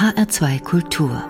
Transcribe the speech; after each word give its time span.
HR2 0.00 0.62
Kultur. 0.62 1.22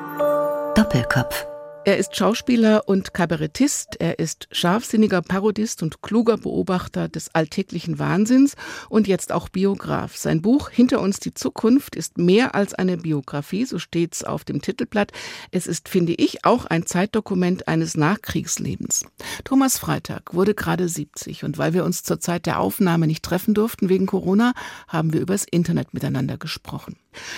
Doppelkopf. 0.76 1.44
Er 1.84 1.96
ist 1.96 2.14
Schauspieler 2.14 2.86
und 2.86 3.12
Kabarettist, 3.14 3.96
er 3.98 4.20
ist 4.20 4.46
scharfsinniger 4.52 5.22
Parodist 5.22 5.82
und 5.82 6.02
kluger 6.02 6.36
Beobachter 6.36 7.08
des 7.08 7.34
alltäglichen 7.34 7.98
Wahnsinns 7.98 8.54
und 8.88 9.08
jetzt 9.08 9.32
auch 9.32 9.48
Biograf. 9.48 10.16
Sein 10.16 10.40
Buch 10.40 10.70
Hinter 10.70 11.00
uns 11.00 11.18
die 11.18 11.34
Zukunft 11.34 11.96
ist 11.96 12.16
mehr 12.16 12.54
als 12.54 12.72
eine 12.72 12.96
Biografie, 12.96 13.64
so 13.64 13.80
steht's 13.80 14.22
auf 14.22 14.44
dem 14.44 14.62
Titelblatt. 14.62 15.10
Es 15.50 15.66
ist, 15.66 15.88
finde 15.88 16.12
ich, 16.12 16.44
auch 16.44 16.66
ein 16.66 16.86
Zeitdokument 16.86 17.66
eines 17.66 17.96
Nachkriegslebens. 17.96 19.06
Thomas 19.42 19.78
Freitag 19.78 20.32
wurde 20.32 20.54
gerade 20.54 20.88
70 20.88 21.42
und 21.42 21.58
weil 21.58 21.74
wir 21.74 21.84
uns 21.84 22.04
zur 22.04 22.20
Zeit 22.20 22.46
der 22.46 22.60
Aufnahme 22.60 23.08
nicht 23.08 23.24
treffen 23.24 23.52
durften 23.52 23.88
wegen 23.88 24.06
Corona, 24.06 24.52
haben 24.86 25.12
wir 25.12 25.20
übers 25.20 25.44
Internet 25.50 25.92
miteinander 25.92 26.36
gesprochen. 26.36 26.94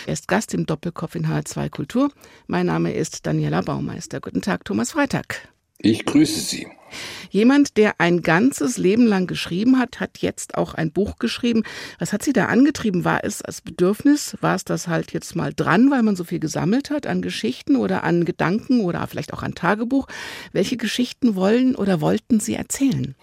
Er 0.06 0.12
ist 0.12 0.28
Gast 0.28 0.54
im 0.54 0.66
Doppelkopf 0.66 1.14
in 1.14 1.26
H2 1.26 1.70
Kultur. 1.70 2.10
Mein 2.46 2.66
Name 2.66 2.92
ist 2.92 3.26
Daniela 3.26 3.62
Baumeister. 3.62 4.20
Guten 4.20 4.42
Tag, 4.42 4.64
Thomas 4.64 4.92
Freitag. 4.92 5.48
Ich 5.78 6.04
grüße 6.04 6.40
Sie. 6.40 6.68
Jemand, 7.30 7.76
der 7.76 8.00
ein 8.00 8.22
ganzes 8.22 8.78
Leben 8.78 9.06
lang 9.06 9.26
geschrieben 9.26 9.78
hat, 9.78 10.00
hat 10.00 10.18
jetzt 10.18 10.56
auch 10.56 10.74
ein 10.74 10.92
Buch 10.92 11.16
geschrieben. 11.18 11.62
Was 11.98 12.12
hat 12.12 12.22
Sie 12.22 12.32
da 12.32 12.46
angetrieben? 12.46 13.04
War 13.04 13.24
es 13.24 13.42
als 13.42 13.60
Bedürfnis? 13.60 14.36
War 14.40 14.54
es 14.54 14.64
das 14.64 14.88
halt 14.88 15.12
jetzt 15.12 15.36
mal 15.36 15.52
dran, 15.54 15.90
weil 15.90 16.02
man 16.02 16.16
so 16.16 16.24
viel 16.24 16.40
gesammelt 16.40 16.90
hat 16.90 17.06
an 17.06 17.22
Geschichten 17.22 17.76
oder 17.76 18.04
an 18.04 18.24
Gedanken 18.24 18.80
oder 18.80 19.06
vielleicht 19.06 19.32
auch 19.32 19.42
an 19.42 19.54
Tagebuch? 19.54 20.06
Welche 20.52 20.76
Geschichten 20.76 21.34
wollen 21.34 21.74
oder 21.74 22.00
wollten 22.00 22.40
Sie 22.40 22.54
erzählen? 22.54 23.14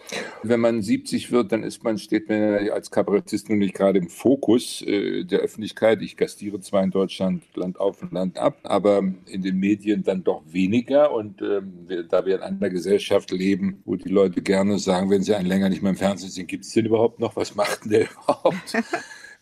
Wenn 0.44 0.60
man 0.60 0.82
70 0.82 1.32
wird, 1.32 1.52
dann 1.52 1.64
ist 1.64 1.84
man, 1.84 1.98
steht 1.98 2.30
man 2.30 2.70
als 2.70 2.92
Kabarettist 2.92 3.50
nun 3.50 3.60
nicht 3.60 3.74
gerade 3.74 4.00
im 4.00 4.10
Fokus 4.10 4.82
äh, 4.82 5.24
der 5.24 5.40
Öffentlichkeit. 5.40 6.02
Ich 6.02 6.18
gastiere 6.18 6.60
zwar 6.60 6.84
in 6.84 6.92
Deutschland 6.92 7.44
Land 7.56 7.80
auf 7.80 8.02
und 8.02 8.12
Land 8.12 8.38
ab, 8.38 8.58
aber 8.64 9.04
in 9.26 9.42
den 9.42 9.58
Medien 9.58 10.04
dann 10.04 10.24
doch 10.24 10.42
weniger. 10.48 11.12
Und 11.12 11.42
ähm, 11.42 11.88
da 12.10 12.26
wir 12.26 12.36
in 12.36 12.42
einer 12.42 12.70
Gesellschaft 12.70 13.32
leben, 13.32 13.59
wo 13.86 13.96
die 13.96 14.10
Leute 14.10 14.42
gerne 14.42 14.80
sagen, 14.80 15.10
wenn 15.10 15.24
sie 15.24 15.36
einen 15.36 15.48
länger 15.48 15.70
nicht 15.70 15.82
mehr 15.82 15.92
im 15.92 15.98
Fernsehen 15.98 16.30
sind, 16.30 16.48
gibt 16.48 16.66
es 16.66 16.74
den 16.74 16.86
überhaupt 16.86 17.20
noch? 17.20 17.36
Was 17.36 17.56
macht 17.56 17.86
denn 17.86 17.92
der 17.92 18.10
überhaupt? 18.12 18.74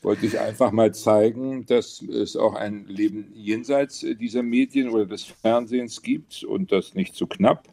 wollte 0.01 0.25
ich 0.25 0.39
einfach 0.39 0.71
mal 0.71 0.93
zeigen, 0.93 1.65
dass 1.65 2.01
es 2.01 2.35
auch 2.35 2.53
ein 2.53 2.85
Leben 2.87 3.31
jenseits 3.33 4.05
dieser 4.19 4.43
Medien 4.43 4.89
oder 4.89 5.05
des 5.05 5.23
Fernsehens 5.23 6.01
gibt 6.01 6.43
und 6.43 6.71
das 6.71 6.93
nicht 6.93 7.13
zu 7.13 7.25
so 7.25 7.27
knapp, 7.27 7.67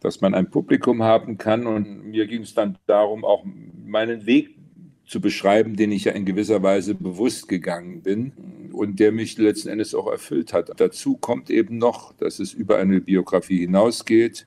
dass 0.00 0.20
man 0.20 0.34
ein 0.34 0.50
Publikum 0.50 1.02
haben 1.02 1.38
kann. 1.38 1.66
Und 1.66 2.04
mir 2.04 2.26
ging 2.26 2.42
es 2.42 2.54
dann 2.54 2.78
darum, 2.86 3.24
auch 3.24 3.44
meinen 3.84 4.26
Weg 4.26 4.56
zu 5.04 5.20
beschreiben, 5.20 5.74
den 5.74 5.90
ich 5.90 6.04
ja 6.04 6.12
in 6.12 6.26
gewisser 6.26 6.62
Weise 6.62 6.94
bewusst 6.94 7.48
gegangen 7.48 8.02
bin 8.02 8.32
und 8.72 9.00
der 9.00 9.10
mich 9.10 9.38
letzten 9.38 9.70
Endes 9.70 9.94
auch 9.94 10.06
erfüllt 10.06 10.52
hat. 10.52 10.70
Dazu 10.78 11.16
kommt 11.16 11.50
eben 11.50 11.78
noch, 11.78 12.12
dass 12.12 12.38
es 12.38 12.52
über 12.52 12.76
eine 12.76 13.00
Biografie 13.00 13.58
hinausgeht, 13.60 14.46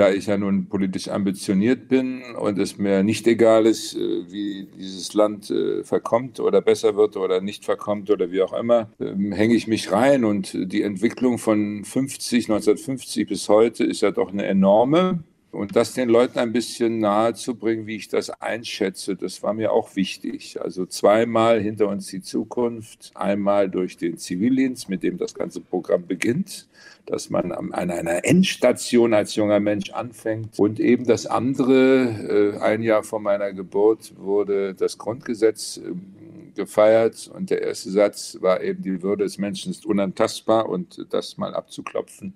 da 0.00 0.10
ich 0.10 0.26
ja 0.26 0.38
nun 0.38 0.66
politisch 0.66 1.08
ambitioniert 1.08 1.88
bin 1.88 2.22
und 2.38 2.58
es 2.58 2.78
mir 2.78 3.02
nicht 3.02 3.26
egal 3.26 3.66
ist, 3.66 3.94
äh, 3.94 3.98
wie 4.32 4.66
dieses 4.78 5.12
Land 5.12 5.50
äh, 5.50 5.84
verkommt 5.84 6.40
oder 6.40 6.62
besser 6.62 6.96
wird 6.96 7.18
oder 7.18 7.42
nicht 7.42 7.66
verkommt 7.66 8.10
oder 8.10 8.32
wie 8.32 8.40
auch 8.40 8.54
immer, 8.54 8.90
ähm, 8.98 9.32
hänge 9.32 9.54
ich 9.54 9.66
mich 9.66 9.92
rein. 9.92 10.24
Und 10.24 10.56
die 10.72 10.80
Entwicklung 10.80 11.36
von 11.36 11.84
50, 11.84 12.48
1950 12.48 13.28
bis 13.28 13.46
heute 13.50 13.84
ist 13.84 14.00
ja 14.00 14.10
doch 14.10 14.32
eine 14.32 14.46
enorme. 14.46 15.22
Und 15.52 15.74
das 15.74 15.94
den 15.94 16.08
Leuten 16.08 16.38
ein 16.38 16.52
bisschen 16.52 17.00
nahe 17.00 17.34
zu 17.34 17.56
bringen, 17.56 17.86
wie 17.86 17.96
ich 17.96 18.06
das 18.06 18.30
einschätze, 18.30 19.16
das 19.16 19.42
war 19.42 19.52
mir 19.52 19.72
auch 19.72 19.96
wichtig. 19.96 20.60
Also 20.60 20.86
zweimal 20.86 21.60
hinter 21.60 21.88
uns 21.88 22.06
die 22.06 22.22
Zukunft, 22.22 23.10
einmal 23.14 23.68
durch 23.68 23.96
den 23.96 24.16
Zivildienst, 24.16 24.88
mit 24.88 25.02
dem 25.02 25.18
das 25.18 25.34
ganze 25.34 25.60
Programm 25.60 26.06
beginnt, 26.06 26.68
dass 27.06 27.30
man 27.30 27.50
an 27.50 27.72
einer 27.72 28.24
Endstation 28.24 29.12
als 29.12 29.34
junger 29.34 29.58
Mensch 29.58 29.90
anfängt. 29.90 30.56
Und 30.56 30.78
eben 30.78 31.04
das 31.04 31.26
andere, 31.26 32.54
äh, 32.54 32.58
ein 32.60 32.82
Jahr 32.82 33.02
vor 33.02 33.18
meiner 33.18 33.52
Geburt 33.52 34.12
wurde 34.16 34.74
das 34.74 34.98
Grundgesetz 34.98 35.78
ähm, 35.78 36.52
gefeiert 36.54 37.30
und 37.32 37.50
der 37.50 37.62
erste 37.62 37.90
Satz 37.90 38.38
war 38.40 38.60
eben, 38.62 38.82
die 38.82 39.02
Würde 39.02 39.24
des 39.24 39.38
Menschen 39.38 39.70
ist 39.70 39.86
unantastbar 39.86 40.68
und 40.68 41.06
das 41.10 41.38
mal 41.38 41.54
abzuklopfen 41.54 42.34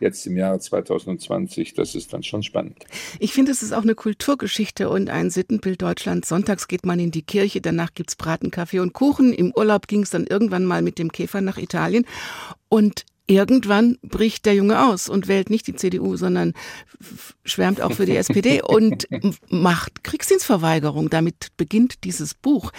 jetzt 0.00 0.26
im 0.26 0.36
Jahre 0.36 0.58
2020, 0.58 1.74
das 1.74 1.94
ist 1.94 2.12
dann 2.12 2.22
schon 2.22 2.42
spannend. 2.42 2.84
Ich 3.18 3.32
finde, 3.32 3.52
es 3.52 3.62
ist 3.62 3.72
auch 3.72 3.82
eine 3.82 3.94
Kulturgeschichte 3.94 4.88
und 4.88 5.10
ein 5.10 5.30
Sittenbild 5.30 5.82
Deutschlands. 5.82 6.28
Sonntags 6.28 6.68
geht 6.68 6.86
man 6.86 6.98
in 6.98 7.10
die 7.10 7.22
Kirche, 7.22 7.60
danach 7.60 7.94
gibt 7.94 8.10
es 8.10 8.16
Braten, 8.16 8.50
Kaffee 8.50 8.80
und 8.80 8.92
Kuchen. 8.92 9.32
Im 9.32 9.52
Urlaub 9.54 9.86
ging 9.86 10.02
es 10.02 10.10
dann 10.10 10.26
irgendwann 10.26 10.64
mal 10.64 10.82
mit 10.82 10.98
dem 10.98 11.12
Käfer 11.12 11.40
nach 11.40 11.58
Italien. 11.58 12.04
Und 12.68 13.04
irgendwann 13.30 13.98
bricht 14.02 14.44
der 14.44 14.54
Junge 14.54 14.86
aus 14.88 15.08
und 15.08 15.28
wählt 15.28 15.50
nicht 15.50 15.66
die 15.66 15.76
CDU, 15.76 16.16
sondern 16.16 16.52
schwärmt 17.44 17.80
auch 17.80 17.92
für 17.92 18.04
die 18.04 18.16
SPD 18.16 18.60
und 18.62 19.06
macht 19.48 20.04
Kriegsdienstverweigerung. 20.04 21.10
Damit 21.10 21.48
beginnt 21.56 22.04
dieses 22.04 22.34
Buch. 22.34 22.72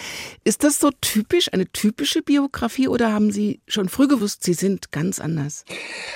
Ist 0.44 0.62
das 0.62 0.78
so 0.78 0.90
typisch, 1.00 1.52
eine 1.52 1.66
typische 1.66 2.22
Biografie 2.22 2.88
oder 2.88 3.12
haben 3.12 3.30
Sie 3.32 3.60
schon 3.66 3.88
früh 3.88 4.06
gewusst, 4.06 4.44
Sie 4.44 4.54
sind 4.54 4.92
ganz 4.92 5.20
anders? 5.20 5.64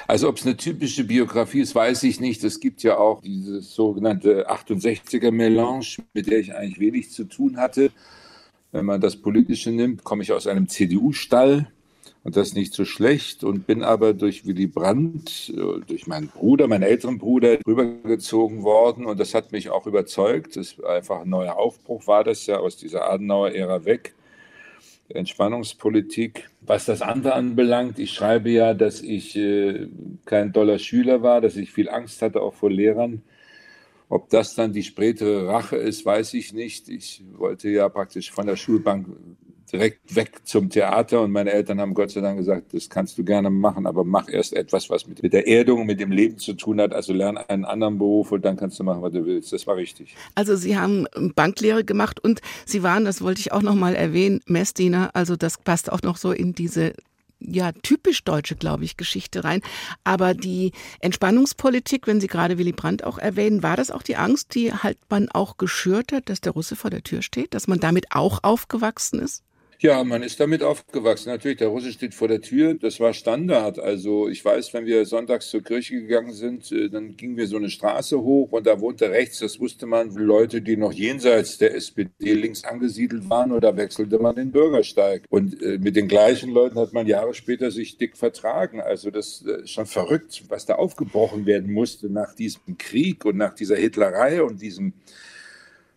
Also 0.06 0.28
ob 0.28 0.36
es 0.36 0.44
eine 0.46 0.56
typische 0.56 1.04
Biografie 1.04 1.60
ist, 1.60 1.74
weiß 1.74 2.02
ich 2.04 2.20
nicht. 2.20 2.44
Es 2.44 2.60
gibt 2.60 2.82
ja 2.82 2.98
auch 2.98 3.22
diese 3.22 3.62
sogenannte 3.62 4.50
68er 4.50 5.30
Melange, 5.30 5.96
mit 6.12 6.28
der 6.28 6.38
ich 6.38 6.54
eigentlich 6.54 6.78
wenig 6.78 7.10
zu 7.10 7.24
tun 7.24 7.56
hatte. 7.56 7.90
Wenn 8.72 8.84
man 8.84 9.00
das 9.00 9.16
Politische 9.16 9.70
nimmt, 9.70 10.04
komme 10.04 10.22
ich 10.22 10.32
aus 10.32 10.46
einem 10.46 10.68
CDU-Stall 10.68 11.68
und 12.26 12.36
das 12.36 12.54
nicht 12.54 12.74
so 12.74 12.84
schlecht 12.84 13.44
und 13.44 13.68
bin 13.68 13.84
aber 13.84 14.12
durch 14.12 14.44
Willy 14.44 14.66
Brandt, 14.66 15.52
äh, 15.56 15.80
durch 15.86 16.08
meinen 16.08 16.26
Bruder, 16.26 16.66
meinen 16.66 16.82
älteren 16.82 17.18
Bruder, 17.18 17.56
rübergezogen 17.64 18.64
worden 18.64 19.06
und 19.06 19.20
das 19.20 19.32
hat 19.32 19.52
mich 19.52 19.70
auch 19.70 19.86
überzeugt. 19.86 20.56
Das 20.56 20.80
einfach 20.80 21.20
ein 21.20 21.28
neuer 21.28 21.56
Aufbruch 21.56 22.08
war 22.08 22.24
das 22.24 22.44
ja 22.46 22.58
aus 22.58 22.76
dieser 22.76 23.08
Adenauer-Ära 23.08 23.84
weg. 23.84 24.14
Entspannungspolitik. 25.08 26.50
Was 26.62 26.86
das 26.86 27.00
andere 27.00 27.34
anbelangt, 27.34 28.00
ich 28.00 28.12
schreibe 28.12 28.50
ja, 28.50 28.74
dass 28.74 29.02
ich 29.02 29.36
äh, 29.36 29.86
kein 30.24 30.52
doller 30.52 30.80
Schüler 30.80 31.22
war, 31.22 31.40
dass 31.40 31.54
ich 31.54 31.70
viel 31.70 31.88
Angst 31.88 32.22
hatte, 32.22 32.42
auch 32.42 32.54
vor 32.54 32.72
Lehrern. 32.72 33.22
Ob 34.08 34.30
das 34.30 34.56
dann 34.56 34.72
die 34.72 34.82
spätere 34.82 35.46
Rache 35.46 35.76
ist, 35.76 36.04
weiß 36.04 36.34
ich 36.34 36.52
nicht. 36.52 36.88
Ich 36.88 37.22
wollte 37.36 37.68
ja 37.68 37.88
praktisch 37.88 38.32
von 38.32 38.48
der 38.48 38.56
Schulbank 38.56 39.06
direkt 39.72 40.14
weg 40.14 40.40
zum 40.44 40.70
Theater 40.70 41.22
und 41.22 41.32
meine 41.32 41.52
Eltern 41.52 41.80
haben 41.80 41.94
Gott 41.94 42.10
sei 42.10 42.20
Dank 42.20 42.38
gesagt, 42.38 42.72
das 42.72 42.88
kannst 42.88 43.18
du 43.18 43.24
gerne 43.24 43.50
machen, 43.50 43.86
aber 43.86 44.04
mach 44.04 44.28
erst 44.28 44.54
etwas, 44.54 44.90
was 44.90 45.06
mit, 45.06 45.32
der 45.32 45.46
Erdung, 45.48 45.86
mit 45.86 46.00
dem 46.00 46.10
Leben 46.10 46.38
zu 46.38 46.54
tun 46.54 46.80
hat. 46.80 46.92
Also 46.92 47.12
lern 47.12 47.36
einen 47.36 47.64
anderen 47.64 47.98
Beruf 47.98 48.32
und 48.32 48.44
dann 48.44 48.56
kannst 48.56 48.78
du 48.78 48.84
machen, 48.84 49.02
was 49.02 49.12
du 49.12 49.24
willst. 49.26 49.52
Das 49.52 49.66
war 49.66 49.76
richtig. 49.76 50.14
Also 50.34 50.56
Sie 50.56 50.78
haben 50.78 51.06
Banklehre 51.34 51.84
gemacht 51.84 52.22
und 52.22 52.40
Sie 52.64 52.82
waren, 52.82 53.04
das 53.04 53.22
wollte 53.22 53.40
ich 53.40 53.52
auch 53.52 53.62
noch 53.62 53.74
mal 53.74 53.94
erwähnen, 53.94 54.40
Messdiener. 54.46 55.10
Also 55.14 55.36
das 55.36 55.58
passt 55.58 55.90
auch 55.90 56.02
noch 56.02 56.16
so 56.16 56.32
in 56.32 56.52
diese 56.52 56.92
ja 57.40 57.72
typisch 57.72 58.24
deutsche, 58.24 58.56
glaube 58.56 58.84
ich, 58.84 58.96
Geschichte 58.96 59.44
rein. 59.44 59.60
Aber 60.04 60.34
die 60.34 60.72
Entspannungspolitik, 61.00 62.06
wenn 62.06 62.20
Sie 62.20 62.26
gerade 62.26 62.58
Willy 62.58 62.72
Brandt 62.72 63.04
auch 63.04 63.18
erwähnen, 63.18 63.62
war 63.62 63.76
das 63.76 63.90
auch 63.90 64.02
die 64.02 64.16
Angst, 64.16 64.54
die 64.54 64.72
halt 64.72 64.98
man 65.08 65.28
auch 65.28 65.56
geschürt 65.56 66.12
hat, 66.12 66.28
dass 66.28 66.40
der 66.40 66.52
Russe 66.52 66.76
vor 66.76 66.90
der 66.90 67.02
Tür 67.02 67.22
steht, 67.22 67.54
dass 67.54 67.68
man 67.68 67.80
damit 67.80 68.12
auch 68.12 68.40
aufgewachsen 68.42 69.20
ist? 69.20 69.42
Ja, 69.78 70.02
man 70.04 70.22
ist 70.22 70.40
damit 70.40 70.62
aufgewachsen. 70.62 71.28
Natürlich, 71.28 71.58
der 71.58 71.68
Russe 71.68 71.92
steht 71.92 72.14
vor 72.14 72.28
der 72.28 72.40
Tür. 72.40 72.74
Das 72.74 72.98
war 72.98 73.12
Standard. 73.12 73.78
Also 73.78 74.26
ich 74.26 74.42
weiß, 74.42 74.72
wenn 74.72 74.86
wir 74.86 75.04
sonntags 75.04 75.50
zur 75.50 75.62
Kirche 75.62 76.00
gegangen 76.00 76.32
sind, 76.32 76.72
äh, 76.72 76.88
dann 76.88 77.14
gingen 77.16 77.36
wir 77.36 77.46
so 77.46 77.58
eine 77.58 77.68
Straße 77.68 78.18
hoch 78.18 78.52
und 78.52 78.66
da 78.66 78.80
wohnte 78.80 79.10
rechts, 79.10 79.40
das 79.40 79.60
wusste 79.60 79.84
man, 79.84 80.14
Leute, 80.14 80.62
die 80.62 80.78
noch 80.78 80.92
jenseits 80.92 81.58
der 81.58 81.74
SPD 81.74 82.32
links 82.32 82.64
angesiedelt 82.64 83.28
waren 83.28 83.52
oder 83.52 83.76
wechselte 83.76 84.18
man 84.18 84.34
den 84.36 84.50
Bürgersteig. 84.50 85.24
Und 85.28 85.60
äh, 85.62 85.76
mit 85.78 85.94
den 85.94 86.08
gleichen 86.08 86.52
Leuten 86.52 86.78
hat 86.78 86.94
man 86.94 87.06
Jahre 87.06 87.34
später 87.34 87.70
sich 87.70 87.98
dick 87.98 88.16
vertragen. 88.16 88.80
Also 88.80 89.10
das 89.10 89.44
äh, 89.46 89.62
ist 89.64 89.70
schon 89.72 89.86
verrückt, 89.86 90.44
was 90.48 90.64
da 90.64 90.76
aufgebrochen 90.76 91.44
werden 91.44 91.70
musste 91.70 92.08
nach 92.08 92.34
diesem 92.34 92.78
Krieg 92.78 93.26
und 93.26 93.36
nach 93.36 93.54
dieser 93.54 93.76
Hitlerei 93.76 94.42
und 94.42 94.62
diesem 94.62 94.94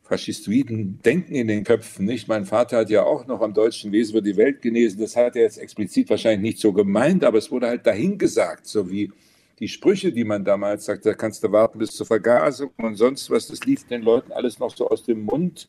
faschistoiden 0.10 1.00
Denken 1.06 1.36
in 1.36 1.48
den 1.48 1.64
Köpfen. 1.64 2.06
Nicht? 2.06 2.28
Mein 2.28 2.46
Vater 2.46 2.78
hat 2.78 2.90
ja 2.90 3.04
auch 3.04 3.28
noch 3.28 3.42
am 3.42 3.54
deutschen 3.54 3.92
Wesen 3.92 4.18
über 4.18 4.22
die 4.22 4.36
Welt 4.36 4.62
genesen. 4.62 5.00
Das 5.00 5.16
hat 5.16 5.36
er 5.36 5.44
jetzt 5.44 5.60
explizit 5.60 6.10
wahrscheinlich 6.10 6.42
nicht 6.42 6.60
so 6.60 6.74
gemeint, 6.74 7.24
aber 7.24 7.38
es 7.38 7.52
wurde 7.52 7.68
halt 7.68 7.86
dahingesagt, 7.86 8.66
so 8.66 8.90
wie 8.90 9.12
die 9.60 9.68
Sprüche, 9.68 10.12
die 10.12 10.24
man 10.24 10.44
damals 10.44 10.86
sagte, 10.86 11.10
da 11.10 11.16
kannst 11.16 11.44
du 11.44 11.52
warten 11.52 11.78
bis 11.78 11.92
zur 11.92 12.08
Vergasung 12.08 12.72
und 12.78 12.96
sonst 12.96 13.30
was, 13.30 13.48
das 13.48 13.64
lief 13.66 13.86
den 13.86 14.02
Leuten 14.02 14.32
alles 14.32 14.58
noch 14.58 14.76
so 14.76 14.90
aus 14.90 15.04
dem 15.04 15.24
Mund. 15.24 15.68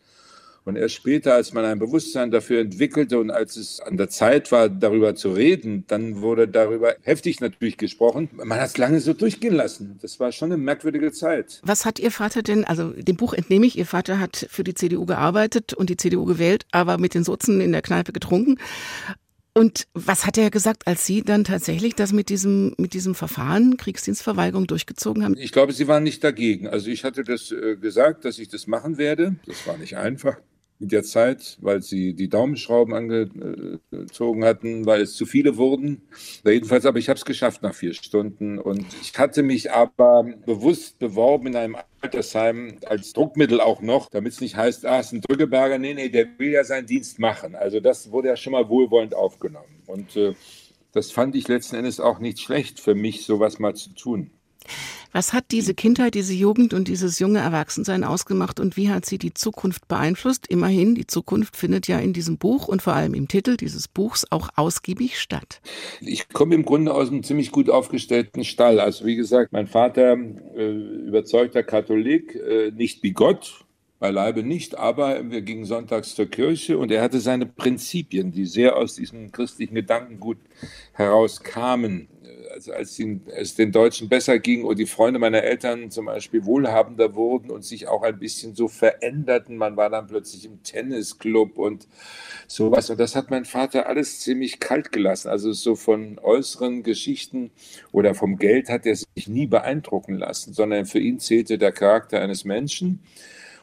Und 0.65 0.77
erst 0.77 0.95
später, 0.95 1.35
als 1.35 1.53
man 1.53 1.65
ein 1.65 1.79
Bewusstsein 1.79 2.31
dafür 2.31 2.61
entwickelte 2.61 3.19
und 3.19 3.31
als 3.31 3.57
es 3.57 3.81
an 3.81 3.97
der 3.97 4.11
Zeit 4.11 4.53
war, 4.53 4.69
darüber 4.69 5.15
zu 5.15 5.33
reden, 5.33 5.85
dann 5.89 6.21
wurde 6.21 6.49
darüber 6.49 6.95
heftig 7.03 7.41
natürlich 7.41 7.79
gesprochen. 7.79 8.29
Man 8.33 8.61
hat 8.61 8.69
es 8.69 8.79
lange 8.79 9.01
so 9.01 9.15
durchgehen 9.15 9.55
lassen. 9.55 9.99
Das 10.03 10.21
war 10.21 10.33
schon 10.33 10.53
eine 10.53 10.63
merkwürdige 10.63 11.13
Zeit. 11.13 11.61
Was 11.65 11.85
hat 11.85 11.99
Ihr 11.99 12.11
Vater 12.11 12.43
denn, 12.43 12.65
also 12.65 12.91
dem 12.91 13.17
Buch 13.17 13.33
entnehme 13.33 13.67
ich, 13.67 13.79
Ihr 13.79 13.87
Vater 13.87 14.21
hat 14.21 14.47
für 14.51 14.65
die 14.65 14.75
CDU 14.75 15.07
gearbeitet 15.07 15.73
und 15.73 15.89
die 15.89 15.97
CDU 15.97 16.25
gewählt, 16.27 16.67
aber 16.73 16.99
mit 16.99 17.15
den 17.15 17.25
Sozen 17.25 17.61
in 17.61 17.73
der 17.73 17.83
Kneipe 17.83 18.13
getrunken. 18.13 18.59
Und 19.53 19.89
was 19.95 20.27
hat 20.27 20.39
er 20.39 20.51
gesagt, 20.51 20.87
als 20.87 21.05
Sie 21.07 21.23
dann 21.23 21.43
tatsächlich 21.45 21.95
das 21.95 22.13
mit 22.13 22.29
diesem, 22.29 22.75
mit 22.79 22.95
diesem 22.95 23.15
Verfahren, 23.17 23.77
Kriegsdienstverweigerung, 23.77 24.67
durchgezogen 24.67 25.25
haben? 25.25 25.37
Ich 25.37 25.51
glaube, 25.51 25.73
Sie 25.73 25.89
waren 25.89 26.05
nicht 26.05 26.23
dagegen. 26.23 26.69
Also 26.69 26.89
ich 26.89 27.03
hatte 27.03 27.25
das 27.25 27.51
äh, 27.51 27.77
gesagt, 27.77 28.25
dass 28.25 28.39
ich 28.39 28.49
das 28.49 28.69
machen 28.69 28.97
werde. 28.97 29.37
Das 29.47 29.67
war 29.67 29.77
nicht 29.77 29.97
einfach 29.97 30.37
in 30.81 30.89
der 30.89 31.03
Zeit, 31.03 31.59
weil 31.61 31.83
sie 31.83 32.15
die 32.15 32.29
Daumenschrauben 32.29 32.95
angezogen 32.95 34.45
hatten, 34.45 34.87
weil 34.87 35.03
es 35.03 35.15
zu 35.15 35.27
viele 35.27 35.59
wurden. 35.59 36.03
Jedenfalls, 36.45 36.87
aber 36.87 36.99
ich 36.99 37.11
habe 37.11 37.19
es 37.19 37.27
geschafft 37.27 37.63
nach 37.63 37.75
vier 37.75 37.93
Stunden. 37.93 38.59
Und 38.59 38.87
ich 39.03 39.17
hatte 39.19 39.43
mich 39.43 39.71
aber 39.71 40.25
bewusst 40.47 40.99
beworben 40.99 41.49
in 41.49 41.57
einem 41.57 41.77
Altersheim 42.01 42.79
als 42.87 43.13
Druckmittel 43.13 43.61
auch 43.61 43.83
noch, 43.83 44.09
damit 44.09 44.33
es 44.33 44.41
nicht 44.41 44.57
heißt, 44.57 44.87
ah, 44.87 45.01
ist 45.01 45.13
ein 45.13 45.21
Drückeberger. 45.21 45.79
Nee, 45.79 45.93
nee, 45.93 46.09
der 46.09 46.27
will 46.39 46.51
ja 46.51 46.65
seinen 46.65 46.87
Dienst 46.87 47.19
machen. 47.19 47.55
Also 47.55 47.81
das 47.81 48.11
wurde 48.11 48.29
ja 48.29 48.37
schon 48.37 48.53
mal 48.53 48.69
wohlwollend 48.71 49.15
aufgenommen. 49.15 49.83
Und 49.87 50.17
äh, 50.17 50.33
das 50.93 51.13
fand 51.13 51.37
ich 51.37 51.47
letzten 51.47 51.77
Endes 51.77 52.01
auch 52.01 52.21
nicht 52.21 52.41
schlecht 52.41 52.81
für 52.81 52.95
mich, 52.95 53.27
sowas 53.27 53.59
mal 53.59 53.75
zu 53.75 53.95
tun. 53.95 54.31
Was 55.13 55.33
hat 55.33 55.47
diese 55.51 55.75
Kindheit, 55.75 56.15
diese 56.15 56.35
Jugend 56.35 56.73
und 56.73 56.87
dieses 56.87 57.19
junge 57.19 57.41
Erwachsensein 57.41 58.05
ausgemacht 58.05 58.61
und 58.61 58.77
wie 58.77 58.91
hat 58.91 59.05
sie 59.05 59.19
die 59.19 59.35
Zukunft 59.35 59.89
beeinflusst? 59.89 60.47
Immerhin, 60.47 60.95
die 60.95 61.07
Zukunft 61.07 61.57
findet 61.57 61.89
ja 61.89 61.99
in 61.99 62.13
diesem 62.13 62.39
Buch 62.39 62.69
und 62.69 62.81
vor 62.81 62.93
allem 62.93 63.15
im 63.15 63.27
Titel 63.27 63.57
dieses 63.57 63.89
Buchs 63.89 64.25
auch 64.31 64.51
ausgiebig 64.55 65.19
statt. 65.19 65.61
Ich 66.01 66.29
komme 66.29 66.55
im 66.55 66.65
Grunde 66.65 66.95
aus 66.95 67.09
einem 67.09 67.25
ziemlich 67.25 67.51
gut 67.51 67.71
aufgestellten 67.71 68.45
Stall. 68.45 68.79
Also 68.79 69.05
wie 69.05 69.17
gesagt, 69.17 69.53
mein 69.53 69.67
Vater 69.67 70.17
äh, 70.57 70.71
überzeugter 70.71 71.65
Katholik, 71.65 72.37
äh, 72.37 72.71
nicht 72.71 73.03
wie 73.03 73.13
Gott, 73.13 73.65
beileibe 73.99 74.45
nicht, 74.45 74.79
aber 74.79 75.29
wir 75.29 75.43
gingen 75.43 75.65
sonntags 75.65 76.15
zur 76.15 76.27
Kirche 76.27 76.79
und 76.79 76.93
er 76.93 77.03
hatte 77.03 77.19
seine 77.19 77.47
Prinzipien, 77.47 78.31
die 78.31 78.47
sehr 78.47 78.77
aus 78.77 78.95
diesem 78.95 79.33
christlichen 79.33 79.75
Gedankengut 79.75 80.39
herauskamen 80.93 82.09
also 82.51 82.73
als 82.73 82.99
es 83.37 83.55
den 83.55 83.73
Deutschen 83.73 84.09
besser 84.09 84.39
ging 84.39 84.65
und 84.65 84.79
die 84.79 84.87
Freunde 84.87 85.19
meiner 85.19 85.43
Eltern 85.43 85.91
zum 85.91 86.07
Beispiel 86.07 86.45
wohlhabender 86.45 87.15
wurden 87.15 87.51
und 87.51 87.65
sich 87.65 87.89
auch 87.89 88.03
ein 88.03 88.19
bisschen 88.19 88.55
so 88.55 88.69
veränderten. 88.69 89.57
Man 89.57 89.77
war 89.77 89.91
dann 89.91 90.07
plötzlich 90.07 90.45
im 90.45 90.63
Tennisclub 90.63 91.59
und 91.59 91.87
sowas. 92.47 92.91
Und 92.91 93.01
das 93.01 93.17
hat 93.17 93.31
mein 93.31 93.45
Vater 93.45 93.87
alles 93.87 94.21
ziemlich 94.21 94.61
kalt 94.61 94.93
gelassen. 94.93 95.29
Also 95.29 95.53
so 95.53 95.75
von 95.77 96.19
äußeren 96.19 96.83
Geschichten 96.83 97.51
oder 97.93 98.15
vom 98.15 98.37
Geld 98.37 98.69
hat 98.69 98.87
er 98.87 98.97
sich 98.97 99.29
nie 99.29 99.47
beeindrucken 99.47 100.15
lassen, 100.15 100.53
sondern 100.53 100.87
für 100.87 100.99
ihn 100.99 101.21
zählte 101.21 101.59
der 101.59 101.73
Charakter 101.73 102.21
eines 102.21 102.45
Menschen. 102.45 103.01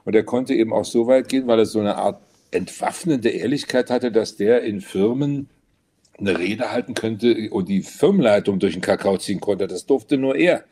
Und 0.06 0.16
er 0.16 0.24
konnte 0.24 0.54
eben 0.54 0.74
auch 0.74 0.86
so 0.86 1.07
weit 1.07 1.30
gehen, 1.30 1.48
weil 1.48 1.60
er 1.60 1.66
so 1.66 1.80
eine 1.80 1.98
Art 1.98 2.22
entwaffnende 2.51 3.30
Ehrlichkeit 3.30 3.89
hatte, 3.89 4.12
dass 4.12 4.38
der 4.38 4.63
in 4.63 4.80
Firmen 4.80 5.50
eine 6.19 6.38
Rede 6.38 6.72
halten 6.72 6.94
könnte 6.94 7.50
und 7.52 7.69
die 7.69 7.81
Firmenleitung 7.81 8.60
durch 8.60 8.74
den 8.74 8.81
Kakao 8.81 9.18
ziehen 9.18 9.40
konnte. 9.40 9.68
Das 9.68 9.86
durfte 9.86 10.18
nur 10.18 10.36
er, 10.36 10.64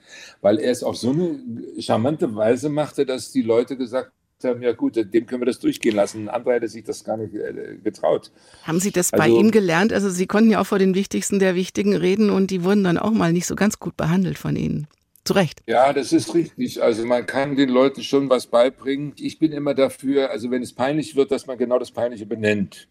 weil 0.41 0.59
er 0.59 0.71
es 0.71 0.83
auf 0.83 0.97
so 0.97 1.11
eine 1.11 1.39
charmante 1.79 2.35
Weise 2.35 2.69
machte, 2.69 3.05
dass 3.05 3.31
die 3.31 3.41
Leute 3.41 3.77
gesagt 3.77 4.11
haben, 4.43 4.61
ja 4.61 4.73
gut, 4.73 4.95
dem 4.95 5.25
können 5.25 5.41
wir 5.41 5.45
das 5.45 5.59
durchgehen 5.59 5.95
lassen. 5.95 6.23
Ein 6.23 6.29
anderer 6.29 6.55
hätte 6.55 6.67
sich 6.67 6.83
das 6.83 7.03
gar 7.03 7.17
nicht 7.17 7.33
äh, 7.33 7.77
getraut. 7.83 8.31
Haben 8.63 8.79
Sie 8.79 8.91
das 8.91 9.13
also, 9.13 9.23
bei 9.23 9.29
ihm 9.29 9.51
gelernt? 9.51 9.93
Also 9.93 10.09
Sie 10.09 10.27
konnten 10.27 10.51
ja 10.51 10.61
auch 10.61 10.67
vor 10.67 10.79
den 10.79 10.93
Wichtigsten 10.93 11.39
der 11.39 11.55
Wichtigen 11.55 11.95
reden 11.95 12.29
und 12.29 12.51
die 12.51 12.63
wurden 12.63 12.83
dann 12.83 12.97
auch 12.97 13.11
mal 13.11 13.33
nicht 13.33 13.47
so 13.47 13.55
ganz 13.55 13.79
gut 13.79 13.97
behandelt 13.97 14.37
von 14.37 14.55
Ihnen. 14.55 14.87
Zu 15.23 15.33
Recht. 15.33 15.61
Ja, 15.65 15.91
das 15.91 16.13
ist 16.13 16.35
richtig. 16.35 16.83
Also 16.83 17.03
man 17.05 17.25
kann 17.25 17.55
den 17.55 17.69
Leuten 17.69 18.03
schon 18.03 18.29
was 18.29 18.45
beibringen. 18.45 19.13
Ich 19.17 19.39
bin 19.39 19.51
immer 19.53 19.73
dafür, 19.73 20.29
also 20.29 20.51
wenn 20.51 20.61
es 20.61 20.73
peinlich 20.73 21.15
wird, 21.15 21.31
dass 21.31 21.47
man 21.47 21.57
genau 21.57 21.79
das 21.79 21.89
Peinliche 21.89 22.27
benennt 22.27 22.87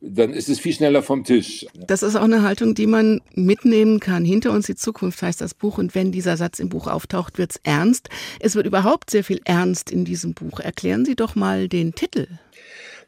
dann 0.00 0.32
ist 0.32 0.48
es 0.48 0.60
viel 0.60 0.72
schneller 0.72 1.02
vom 1.02 1.24
Tisch. 1.24 1.66
Das 1.74 2.02
ist 2.02 2.14
auch 2.14 2.22
eine 2.22 2.42
Haltung, 2.42 2.74
die 2.74 2.86
man 2.86 3.20
mitnehmen 3.34 3.98
kann. 3.98 4.24
Hinter 4.24 4.52
uns 4.52 4.66
die 4.66 4.76
Zukunft 4.76 5.20
heißt 5.22 5.40
das 5.40 5.54
Buch. 5.54 5.78
Und 5.78 5.94
wenn 5.94 6.12
dieser 6.12 6.36
Satz 6.36 6.60
im 6.60 6.68
Buch 6.68 6.86
auftaucht, 6.86 7.38
wird 7.38 7.52
es 7.52 7.60
ernst. 7.64 8.08
Es 8.38 8.54
wird 8.54 8.66
überhaupt 8.66 9.10
sehr 9.10 9.24
viel 9.24 9.40
ernst 9.44 9.90
in 9.90 10.04
diesem 10.04 10.34
Buch. 10.34 10.60
Erklären 10.60 11.04
Sie 11.04 11.16
doch 11.16 11.34
mal 11.34 11.68
den 11.68 11.94
Titel. 11.94 12.28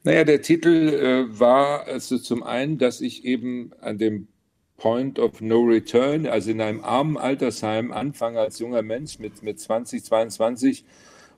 Naja, 0.02 0.25
der 0.25 0.42
Titel 0.42 1.28
äh, 1.28 1.38
war 1.38 1.87
also 1.87 2.19
zum 2.19 2.42
einen, 2.42 2.78
dass 2.78 3.00
ich 3.00 3.25
eben 3.25 3.72
an 3.81 3.98
dem 3.98 4.28
Point 4.76 5.19
of 5.19 5.40
No 5.42 5.60
Return, 5.60 6.26
also 6.26 6.50
in 6.50 6.60
einem 6.60 6.82
armen 6.82 7.19
Altersheim, 7.19 7.92
anfange 7.92 8.40
als 8.40 8.58
junger 8.58 8.82
Mensch 8.82 9.19
mit, 9.19 9.42
mit 9.42 9.60
20, 9.60 10.02
22 10.02 10.84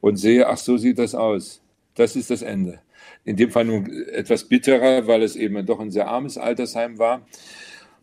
und 0.00 0.16
sehe, 0.16 0.48
ach, 0.48 0.58
so 0.58 0.78
sieht 0.78 0.98
das 0.98 1.14
aus. 1.14 1.60
Das 1.94 2.16
ist 2.16 2.30
das 2.30 2.40
Ende. 2.42 2.80
In 3.24 3.36
dem 3.36 3.50
Fall 3.50 3.64
nun 3.64 3.90
etwas 4.08 4.44
bitterer, 4.44 5.06
weil 5.06 5.22
es 5.22 5.36
eben 5.36 5.64
doch 5.64 5.80
ein 5.80 5.90
sehr 5.90 6.08
armes 6.08 6.38
Altersheim 6.38 6.98
war. 6.98 7.26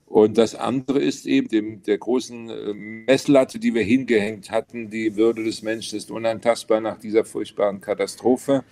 Und 0.10 0.40
das 0.40 0.56
andere 0.56 1.00
ist 1.00 1.28
eben 1.28 1.50
dem, 1.50 1.84
der 1.84 2.00
großen 2.00 2.50
äh, 2.50 2.74
Messlatte, 2.74 3.60
die 3.60 3.76
wir 3.76 3.84
hingehängt 3.84 4.50
hatten. 4.50 4.90
Die 4.90 5.16
Würde 5.16 5.44
des 5.44 5.62
Menschen 5.62 5.98
ist 5.98 6.10
unantastbar 6.10 6.82
nach 6.82 6.98
dieser 6.98 7.26
furchtbaren 7.26 7.80
Katastrophe. 7.80 8.64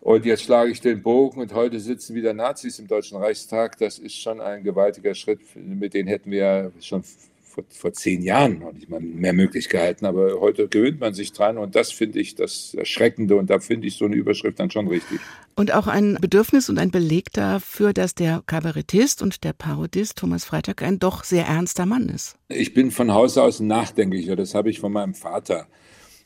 Und 0.00 0.26
jetzt 0.26 0.42
schlage 0.42 0.70
ich 0.70 0.80
den 0.80 1.02
Bogen 1.02 1.40
und 1.40 1.54
heute 1.54 1.80
sitzen 1.80 2.14
wieder 2.14 2.34
Nazis 2.34 2.78
im 2.78 2.86
Deutschen 2.86 3.16
Reichstag. 3.16 3.78
Das 3.78 3.98
ist 3.98 4.14
schon 4.14 4.40
ein 4.40 4.62
gewaltiger 4.62 5.14
Schritt. 5.14 5.40
Mit 5.56 5.94
denen 5.94 6.06
hätten 6.06 6.30
wir 6.30 6.38
ja 6.38 6.70
schon 6.80 7.02
vor, 7.56 7.64
vor 7.70 7.92
zehn 7.92 8.22
Jahren 8.22 8.58
noch 8.58 8.72
nicht 8.72 8.88
mal 8.90 9.00
mehr 9.00 9.32
möglich 9.32 9.68
gehalten, 9.68 10.04
aber 10.04 10.40
heute 10.40 10.68
gewöhnt 10.68 11.00
man 11.00 11.14
sich 11.14 11.32
dran 11.32 11.56
und 11.56 11.74
das 11.74 11.90
finde 11.90 12.20
ich 12.20 12.34
das 12.34 12.74
Erschreckende 12.74 13.36
und 13.36 13.48
da 13.48 13.58
finde 13.60 13.86
ich 13.86 13.96
so 13.96 14.04
eine 14.04 14.16
Überschrift 14.16 14.60
dann 14.60 14.70
schon 14.70 14.88
richtig. 14.88 15.20
Und 15.54 15.72
auch 15.72 15.86
ein 15.86 16.18
Bedürfnis 16.20 16.68
und 16.68 16.78
ein 16.78 16.90
Beleg 16.90 17.32
dafür, 17.32 17.94
dass 17.94 18.14
der 18.14 18.42
Kabarettist 18.46 19.22
und 19.22 19.42
der 19.42 19.54
Parodist 19.54 20.18
Thomas 20.18 20.44
Freitag 20.44 20.82
ein 20.82 20.98
doch 20.98 21.24
sehr 21.24 21.46
ernster 21.46 21.86
Mann 21.86 22.10
ist. 22.10 22.36
Ich 22.48 22.74
bin 22.74 22.90
von 22.90 23.12
Hause 23.12 23.42
aus 23.42 23.60
nachdenklicher, 23.60 24.36
das 24.36 24.54
habe 24.54 24.68
ich 24.68 24.80
von 24.80 24.92
meinem 24.92 25.14
Vater. 25.14 25.66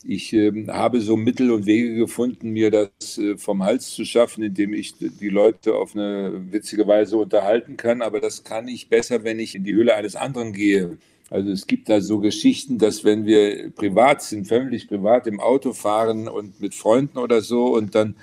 Ich 0.02 0.32
äh, 0.32 0.66
habe 0.68 1.00
so 1.00 1.16
Mittel 1.16 1.50
und 1.50 1.66
Wege 1.66 1.94
gefunden, 1.94 2.50
mir 2.50 2.70
das 2.70 3.18
äh, 3.18 3.36
vom 3.36 3.62
Hals 3.62 3.90
zu 3.90 4.04
schaffen, 4.06 4.42
indem 4.42 4.72
ich 4.72 4.94
die 4.98 5.28
Leute 5.28 5.74
auf 5.74 5.94
eine 5.94 6.32
witzige 6.50 6.86
Weise 6.86 7.18
unterhalten 7.18 7.76
kann. 7.76 8.00
Aber 8.00 8.18
das 8.18 8.42
kann 8.42 8.66
ich 8.66 8.88
besser, 8.88 9.24
wenn 9.24 9.38
ich 9.38 9.54
in 9.54 9.64
die 9.64 9.74
Höhle 9.74 9.94
eines 9.94 10.16
anderen 10.16 10.54
gehe. 10.54 10.96
Also 11.30 11.50
es 11.52 11.68
gibt 11.68 11.88
da 11.88 12.00
so 12.00 12.18
Geschichten, 12.18 12.78
dass 12.78 13.04
wenn 13.04 13.24
wir 13.24 13.70
privat 13.70 14.20
sind, 14.20 14.48
völlig 14.48 14.88
privat 14.88 15.28
im 15.28 15.38
Auto 15.38 15.72
fahren 15.72 16.26
und 16.26 16.60
mit 16.60 16.74
Freunden 16.74 17.18
oder 17.18 17.40
so 17.40 17.66
und 17.66 17.94
dann 17.94 18.16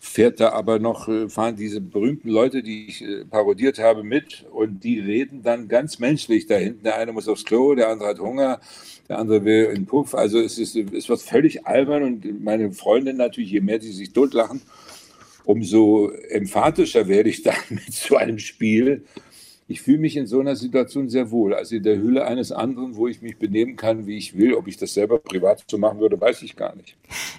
fährt 0.00 0.40
da 0.40 0.52
aber 0.52 0.78
noch, 0.78 1.08
äh, 1.08 1.28
fahren 1.28 1.56
diese 1.56 1.80
berühmten 1.80 2.28
Leute, 2.28 2.62
die 2.62 2.86
ich 2.88 3.02
äh, 3.02 3.24
parodiert 3.24 3.78
habe, 3.78 4.02
mit 4.02 4.44
und 4.50 4.82
die 4.82 4.98
reden 4.98 5.42
dann 5.42 5.68
ganz 5.68 5.98
menschlich 5.98 6.46
da 6.46 6.56
hinten. 6.56 6.84
Der 6.84 6.96
eine 6.96 7.12
muss 7.12 7.28
aufs 7.28 7.44
Klo, 7.44 7.74
der 7.74 7.88
andere 7.88 8.10
hat 8.10 8.18
Hunger, 8.18 8.60
der 9.08 9.18
andere 9.18 9.44
will 9.44 9.64
in 9.74 9.86
Puff. 9.86 10.14
Also 10.14 10.38
es, 10.40 10.58
ist, 10.58 10.76
es 10.76 11.08
wird 11.08 11.20
völlig 11.20 11.66
albern 11.66 12.02
und 12.02 12.42
meine 12.42 12.72
Freundin 12.72 13.16
natürlich, 13.16 13.50
je 13.50 13.60
mehr 13.60 13.80
sie 13.80 13.92
sich 13.92 14.12
totlachen, 14.12 14.62
umso 15.44 16.10
emphatischer 16.30 17.08
werde 17.08 17.30
ich 17.30 17.42
dann 17.42 17.56
mit 17.68 17.92
so 17.92 18.16
einem 18.16 18.38
Spiel 18.38 19.04
ich 19.66 19.80
fühle 19.80 19.98
mich 19.98 20.16
in 20.16 20.26
so 20.26 20.40
einer 20.40 20.56
Situation 20.56 21.08
sehr 21.08 21.30
wohl. 21.30 21.54
Also 21.54 21.76
in 21.76 21.82
der 21.82 21.96
Hülle 21.96 22.26
eines 22.26 22.52
anderen, 22.52 22.96
wo 22.96 23.08
ich 23.08 23.22
mich 23.22 23.38
benehmen 23.38 23.76
kann, 23.76 24.06
wie 24.06 24.16
ich 24.18 24.36
will. 24.36 24.54
Ob 24.54 24.68
ich 24.68 24.76
das 24.76 24.94
selber 24.94 25.18
privat 25.18 25.64
so 25.70 25.78
machen 25.78 26.00
würde, 26.00 26.20
weiß 26.20 26.42
ich 26.42 26.56
gar 26.56 26.76
nicht. 26.76 26.96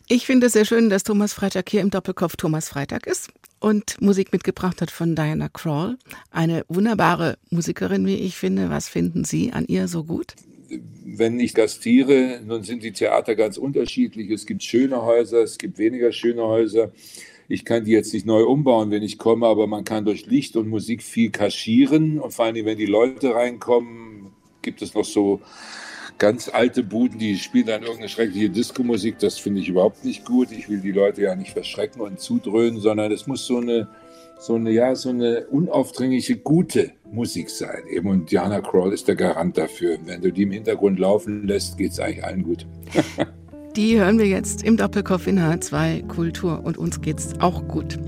Ich 0.07 0.25
finde 0.25 0.47
es 0.47 0.53
sehr 0.53 0.65
schön, 0.65 0.89
dass 0.89 1.03
Thomas 1.03 1.33
Freitag 1.33 1.69
hier 1.69 1.81
im 1.81 1.91
Doppelkopf 1.91 2.35
Thomas 2.35 2.69
Freitag 2.69 3.05
ist 3.05 3.29
und 3.59 4.01
Musik 4.01 4.33
mitgebracht 4.33 4.81
hat 4.81 4.89
von 4.89 5.15
Diana 5.15 5.49
Krall. 5.49 5.97
Eine 6.31 6.65
wunderbare 6.67 7.37
Musikerin, 7.51 8.05
wie 8.07 8.15
ich 8.15 8.35
finde. 8.35 8.69
Was 8.69 8.89
finden 8.89 9.23
Sie 9.23 9.53
an 9.53 9.65
ihr 9.67 9.87
so 9.87 10.03
gut? 10.03 10.35
wenn 11.17 11.39
ich 11.39 11.53
gastiere, 11.53 12.41
nun 12.45 12.63
sind 12.63 12.83
die 12.83 12.91
Theater 12.91 13.35
ganz 13.35 13.57
unterschiedlich. 13.57 14.29
Es 14.31 14.45
gibt 14.45 14.63
schöne 14.63 15.03
Häuser, 15.03 15.43
es 15.43 15.57
gibt 15.57 15.77
weniger 15.77 16.11
schöne 16.11 16.43
Häuser 16.43 16.91
ich 17.47 17.65
kann 17.65 17.85
die 17.85 17.91
jetzt 17.91 18.13
nicht 18.13 18.25
neu 18.25 18.43
umbauen, 18.43 18.91
wenn 18.91 19.03
ich 19.03 19.17
komme, 19.17 19.47
aber 19.47 19.67
man 19.67 19.83
kann 19.83 20.05
durch 20.05 20.25
Licht 20.25 20.55
und 20.55 20.67
Musik 20.67 21.03
viel 21.03 21.29
kaschieren. 21.29 22.19
Und 22.19 22.33
vor 22.33 22.45
allem, 22.45 22.65
wenn 22.65 22.77
die 22.77 22.85
Leute 22.85 23.35
reinkommen, 23.35 24.31
gibt 24.61 24.81
es 24.81 24.95
noch 24.95 25.05
so 25.05 25.41
ganz 26.17 26.49
alte 26.49 26.83
Buden, 26.83 27.19
die 27.19 27.37
spielen 27.37 27.67
dann 27.67 27.81
irgendeine 27.81 28.09
schreckliche 28.09 28.49
Disco-Musik. 28.49 29.19
Das 29.19 29.37
finde 29.37 29.61
ich 29.61 29.69
überhaupt 29.69 30.03
nicht 30.05 30.25
gut. 30.25 30.51
Ich 30.51 30.69
will 30.69 30.79
die 30.79 30.91
Leute 30.91 31.21
ja 31.21 31.35
nicht 31.35 31.51
verschrecken 31.51 32.01
und 32.01 32.19
zudröhnen, 32.19 32.79
sondern 32.79 33.11
es 33.11 33.27
muss 33.27 33.45
so 33.45 33.57
eine, 33.57 33.89
so 34.39 34.55
eine, 34.55 34.71
ja, 34.71 34.95
so 34.95 35.09
eine 35.09 35.45
unaufdringliche, 35.47 36.37
gute 36.37 36.91
Musik 37.11 37.49
sein. 37.49 37.83
Eben 37.89 38.09
und 38.09 38.31
Diana 38.31 38.61
Crawl 38.61 38.93
ist 38.93 39.07
der 39.07 39.15
Garant 39.15 39.57
dafür. 39.57 39.97
Wenn 40.05 40.21
du 40.21 40.31
die 40.31 40.43
im 40.43 40.51
Hintergrund 40.51 40.99
laufen 40.99 41.47
lässt, 41.47 41.77
geht 41.77 41.91
es 41.91 41.99
eigentlich 41.99 42.23
allen 42.23 42.43
gut. 42.43 42.65
Die 43.75 43.99
hören 43.99 44.17
wir 44.19 44.27
jetzt 44.27 44.63
im 44.63 44.77
Doppelkopf 44.77 45.27
in 45.27 45.37
H2 45.39 46.07
Kultur 46.07 46.63
und 46.63 46.77
uns 46.77 47.01
geht's 47.01 47.39
auch 47.41 47.67
gut. 47.67 47.99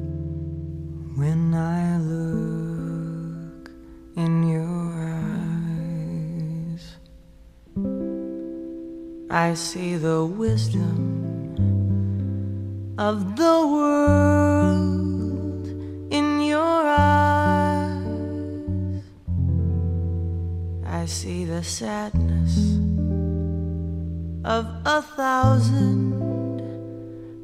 When 1.15 1.53
I 1.53 1.97
look 1.99 3.69
in 4.15 4.43
your 4.43 4.93
eyes, 5.35 6.99
I 9.29 9.53
see 9.55 9.97
the 9.97 10.25
wisdom 10.25 11.25
of 12.97 13.35
the 13.35 13.67
world 13.67 14.07
in 16.11 16.39
your 16.39 16.85
eyes. 16.85 17.17
see 21.07 21.45
the 21.45 21.63
sadness 21.63 22.86
of 24.47 24.65
a 24.85 25.01
thousand. 25.01 26.15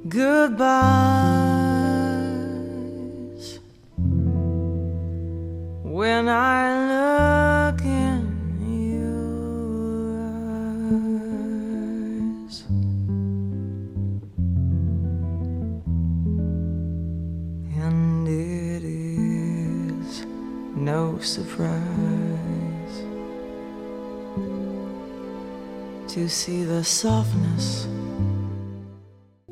Goodbyes 0.07 1.42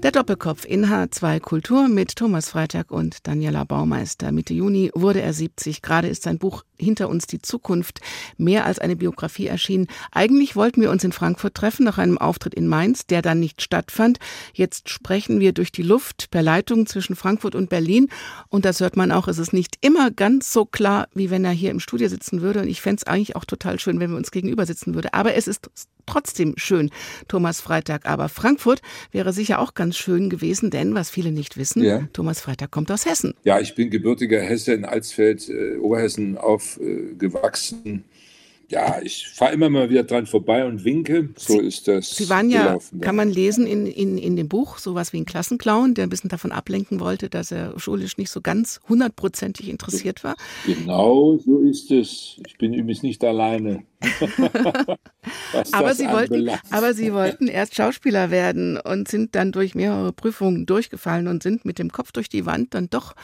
Der 0.03 0.11
Doppelkopf 0.11 0.65
in 0.65 0.88
H2 0.88 1.39
Kultur 1.39 1.88
mit 1.88 2.17
Thomas 2.17 2.50
Freitag 2.50 2.91
und 2.91 3.25
Daniela 3.25 3.63
Baumeister. 3.63 4.33
Mitte 4.33 4.53
Juni 4.53 4.91
wurde 4.95 5.21
er 5.21 5.31
70. 5.31 5.81
Gerade 5.81 6.09
ist 6.09 6.23
sein 6.23 6.39
Buch 6.39 6.65
Hinter 6.77 7.07
uns 7.07 7.27
die 7.27 7.41
Zukunft 7.41 8.01
mehr 8.35 8.65
als 8.65 8.79
eine 8.79 8.97
Biografie 8.97 9.47
erschienen. 9.47 9.88
Eigentlich 10.11 10.57
wollten 10.57 10.81
wir 10.81 10.91
uns 10.91 11.05
in 11.05 11.13
Frankfurt 11.13 11.53
treffen 11.53 11.85
nach 11.85 12.00
einem 12.00 12.17
Auftritt 12.17 12.53
in 12.53 12.67
Mainz, 12.67 13.05
der 13.05 13.21
dann 13.21 13.39
nicht 13.39 13.61
stattfand. 13.61 14.19
Jetzt 14.53 14.89
sprechen 14.89 15.39
wir 15.39 15.53
durch 15.53 15.71
die 15.71 15.83
Luft 15.83 16.31
per 16.31 16.41
Leitung 16.41 16.85
zwischen 16.85 17.15
Frankfurt 17.15 17.55
und 17.55 17.69
Berlin. 17.69 18.09
Und 18.50 18.65
das 18.65 18.81
hört 18.81 18.97
man 18.97 19.13
auch. 19.13 19.29
Es 19.29 19.38
ist 19.38 19.53
nicht 19.53 19.77
immer 19.79 20.11
ganz 20.11 20.51
so 20.51 20.65
klar, 20.65 21.07
wie 21.13 21.29
wenn 21.29 21.45
er 21.45 21.51
hier 21.51 21.71
im 21.71 21.79
Studio 21.79 22.09
sitzen 22.09 22.41
würde. 22.41 22.63
Und 22.63 22.67
ich 22.67 22.81
fände 22.81 23.03
es 23.05 23.07
eigentlich 23.07 23.38
auch 23.38 23.45
total 23.45 23.79
schön, 23.79 24.01
wenn 24.01 24.09
wir 24.09 24.17
uns 24.17 24.31
gegenüber 24.31 24.65
sitzen 24.65 24.95
würde. 24.95 25.13
Aber 25.13 25.35
es 25.35 25.47
ist 25.47 25.69
trotzdem 26.05 26.53
schön, 26.58 26.89
Thomas 27.27 27.62
Freitag. 27.62 28.05
Aber 28.05 28.29
Frankfurt 28.29 28.81
wäre 29.12 29.34
sicher 29.34 29.60
auch 29.60 29.74
ganz 29.74 29.98
schön 29.98 30.29
gewesen, 30.29 30.70
denn 30.70 30.93
was 30.96 31.10
viele 31.10 31.31
nicht 31.31 31.58
wissen, 31.58 31.84
ja. 31.84 32.08
Thomas 32.13 32.41
Freitag 32.41 32.72
kommt 32.72 32.91
aus 32.91 33.05
Hessen. 33.05 33.34
Ja, 33.43 33.60
ich 33.60 33.75
bin 33.75 33.89
gebürtiger 33.89 34.41
Hesse 34.41 34.74
in 34.74 34.86
Alsfeld, 34.86 35.50
äh, 35.50 35.77
Oberhessen 35.77 36.38
aufgewachsen. 36.38 38.05
Ja, 38.71 39.01
ich 39.01 39.27
fahre 39.27 39.53
immer 39.53 39.69
mal 39.69 39.89
wieder 39.89 40.03
dran 40.03 40.25
vorbei 40.25 40.65
und 40.65 40.85
winke. 40.85 41.29
So 41.35 41.59
Sie, 41.59 41.67
ist 41.67 41.89
das. 41.89 42.15
Sie 42.15 42.29
waren 42.29 42.49
ja, 42.49 42.67
gelaufen, 42.67 43.01
kann 43.01 43.17
man 43.17 43.29
lesen 43.29 43.67
in, 43.67 43.85
in, 43.85 44.17
in 44.17 44.37
dem 44.37 44.47
Buch, 44.47 44.77
sowas 44.77 45.11
wie 45.11 45.17
ein 45.17 45.25
Klassenclown, 45.25 45.93
der 45.93 46.05
ein 46.05 46.09
bisschen 46.09 46.29
davon 46.29 46.53
ablenken 46.53 47.01
wollte, 47.01 47.29
dass 47.29 47.51
er 47.51 47.77
schulisch 47.77 48.17
nicht 48.17 48.31
so 48.31 48.39
ganz 48.39 48.79
hundertprozentig 48.87 49.67
interessiert 49.67 50.23
war. 50.23 50.37
Genau 50.65 51.37
so 51.37 51.59
ist 51.59 51.91
es. 51.91 52.39
Ich 52.47 52.57
bin 52.57 52.73
übrigens 52.73 53.03
nicht 53.03 53.21
alleine. 53.25 53.83
aber, 55.73 55.93
Sie 55.93 56.07
wollten, 56.07 56.49
aber 56.69 56.93
Sie 56.93 57.13
wollten 57.13 57.47
erst 57.49 57.75
Schauspieler 57.75 58.31
werden 58.31 58.77
und 58.77 59.09
sind 59.09 59.35
dann 59.35 59.51
durch 59.51 59.75
mehrere 59.75 60.13
Prüfungen 60.13 60.65
durchgefallen 60.65 61.27
und 61.27 61.43
sind 61.43 61.65
mit 61.65 61.77
dem 61.77 61.91
Kopf 61.91 62.13
durch 62.13 62.29
die 62.29 62.45
Wand 62.45 62.73
dann 62.73 62.89
doch 62.89 63.15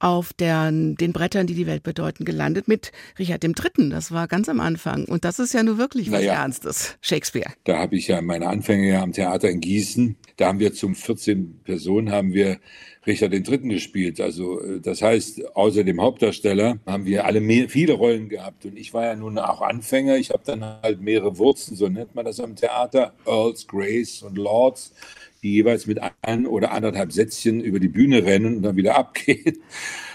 auf 0.00 0.32
der, 0.32 0.72
den 0.72 1.12
Brettern, 1.12 1.46
die 1.46 1.54
die 1.54 1.66
Welt 1.66 1.82
bedeuten, 1.82 2.24
gelandet 2.24 2.66
mit 2.66 2.90
Richard 3.18 3.44
III. 3.44 3.90
Das 3.90 4.10
war 4.10 4.26
ganz 4.26 4.48
am 4.48 4.58
Anfang. 4.58 5.04
Und 5.04 5.24
das 5.24 5.38
ist 5.38 5.52
ja 5.52 5.62
nur 5.62 5.78
wirklich 5.78 6.10
was 6.10 6.20
naja, 6.20 6.42
Ernstes. 6.42 6.96
Shakespeare. 7.02 7.52
Da 7.64 7.78
habe 7.78 7.96
ich 7.96 8.08
ja 8.08 8.20
meine 8.22 8.48
Anfänge 8.48 9.00
am 9.00 9.12
Theater 9.12 9.50
in 9.50 9.60
Gießen. 9.60 10.16
Da 10.38 10.48
haben 10.48 10.58
wir 10.58 10.72
zum 10.72 10.94
14 10.94 11.60
Personen 11.64 12.10
haben 12.10 12.32
wir 12.32 12.58
Richard 13.06 13.32
III. 13.32 13.58
gespielt. 13.68 14.20
Also 14.20 14.60
äh, 14.62 14.80
das 14.80 15.02
heißt, 15.02 15.54
außer 15.54 15.84
dem 15.84 16.00
Hauptdarsteller 16.00 16.78
haben 16.86 17.04
wir 17.04 17.26
alle 17.26 17.40
mehr, 17.40 17.68
viele 17.68 17.92
Rollen 17.92 18.28
gehabt. 18.28 18.64
Und 18.64 18.78
ich 18.78 18.94
war 18.94 19.04
ja 19.04 19.16
nun 19.16 19.38
auch 19.38 19.60
Anfänger. 19.60 20.16
Ich 20.16 20.30
habe 20.30 20.42
dann 20.44 20.64
halt 20.64 21.00
mehrere 21.00 21.36
Wurzeln, 21.36 21.76
so 21.76 21.88
nennt 21.88 22.14
man 22.14 22.24
das 22.24 22.40
am 22.40 22.56
Theater, 22.56 23.12
Earls, 23.26 23.66
Grace 23.66 24.22
und 24.22 24.38
Lords 24.38 24.94
die 25.42 25.52
jeweils 25.52 25.86
mit 25.86 26.00
ein 26.22 26.46
oder 26.46 26.72
anderthalb 26.72 27.12
Sätzchen 27.12 27.60
über 27.60 27.80
die 27.80 27.88
Bühne 27.88 28.24
rennen 28.24 28.56
und 28.56 28.62
dann 28.62 28.76
wieder 28.76 28.96
abgehen, 28.98 29.58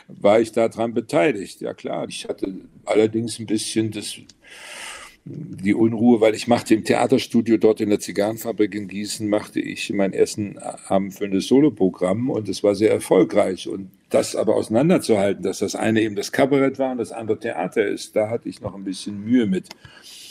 war 0.07 0.39
ich 0.39 0.51
daran 0.51 0.93
beteiligt. 0.93 1.61
Ja 1.61 1.73
klar, 1.73 2.07
ich 2.07 2.27
hatte 2.27 2.53
allerdings 2.85 3.39
ein 3.39 3.45
bisschen 3.45 3.91
das, 3.91 4.15
die 5.25 5.73
Unruhe, 5.73 6.21
weil 6.21 6.35
ich 6.35 6.47
machte 6.47 6.75
im 6.75 6.83
Theaterstudio 6.83 7.57
dort 7.57 7.81
in 7.81 7.89
der 7.89 7.99
Zigarrenfabrik 7.99 8.75
in 8.75 8.87
Gießen, 8.87 9.27
machte 9.27 9.59
ich 9.59 9.91
mein 9.91 10.13
ersten 10.13 10.59
abendfüllendes 10.59 11.47
Soloprogramm 11.47 12.29
und 12.29 12.47
es 12.47 12.63
war 12.63 12.75
sehr 12.75 12.91
erfolgreich. 12.91 13.67
Und 13.67 13.89
das 14.09 14.35
aber 14.35 14.55
auseinanderzuhalten, 14.55 15.43
dass 15.43 15.59
das 15.59 15.75
eine 15.75 16.01
eben 16.01 16.15
das 16.15 16.31
Kabarett 16.31 16.77
war 16.77 16.91
und 16.91 16.99
das 16.99 17.11
andere 17.11 17.39
Theater 17.39 17.85
ist, 17.85 18.15
da 18.15 18.29
hatte 18.29 18.47
ich 18.47 18.61
noch 18.61 18.75
ein 18.75 18.83
bisschen 18.83 19.23
Mühe 19.23 19.47
mit. 19.47 19.69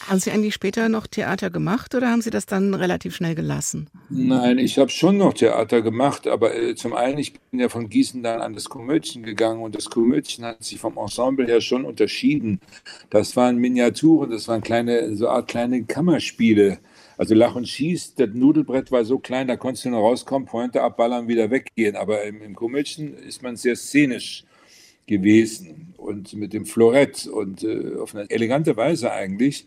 Haben 0.06 0.18
Sie 0.18 0.30
eigentlich 0.30 0.54
später 0.54 0.88
noch 0.90 1.06
Theater 1.06 1.48
gemacht 1.48 1.94
oder 1.94 2.10
haben 2.10 2.20
Sie 2.20 2.30
das 2.30 2.44
dann 2.44 2.74
relativ 2.74 3.16
schnell 3.16 3.34
gelassen? 3.34 3.88
Nein, 4.10 4.58
ich 4.58 4.78
habe 4.78 4.90
schon 4.90 5.16
noch 5.16 5.32
Theater 5.32 5.80
gemacht, 5.80 6.26
aber 6.26 6.54
äh, 6.54 6.74
zum 6.74 6.92
einen, 6.92 7.18
ich 7.18 7.32
bin 7.32 7.60
ja 7.60 7.70
von 7.70 7.88
Gießen 7.88 8.22
dann 8.22 8.42
an 8.42 8.52
das 8.52 8.68
Komödchen 8.68 9.22
gegangen 9.22 9.62
und 9.62 9.74
das 9.74 9.88
Komödchen 9.88 10.44
hat 10.44 10.62
sich 10.62 10.78
vom 10.78 10.98
Ensemble 10.98 11.46
her 11.46 11.62
schon 11.62 11.86
unterschieden. 11.86 12.60
Das 13.08 13.34
waren 13.36 13.56
Miniaturen, 13.56 14.30
das 14.30 14.46
waren 14.46 14.60
kleine, 14.60 15.16
so 15.16 15.28
Art 15.28 15.48
kleine 15.48 15.84
Kammerspiele. 15.84 16.78
Also 17.16 17.34
Lach 17.34 17.54
und 17.54 17.68
Schieß, 17.68 18.16
das 18.16 18.30
Nudelbrett 18.34 18.92
war 18.92 19.04
so 19.04 19.18
klein, 19.18 19.46
da 19.46 19.56
konntest 19.56 19.86
du 19.86 19.90
nur 19.90 20.00
rauskommen, 20.00 20.46
Pointe 20.46 20.82
abballern, 20.82 21.28
wieder 21.28 21.50
weggehen. 21.50 21.96
Aber 21.96 22.24
im, 22.24 22.42
im 22.42 22.54
Komödchen 22.54 23.14
ist 23.14 23.42
man 23.42 23.56
sehr 23.56 23.76
szenisch 23.76 24.44
gewesen 25.06 25.94
und 25.96 26.34
mit 26.34 26.52
dem 26.52 26.66
Florett 26.66 27.26
und 27.26 27.64
äh, 27.64 27.96
auf 27.98 28.14
eine 28.14 28.28
elegante 28.30 28.76
Weise 28.76 29.12
eigentlich. 29.12 29.66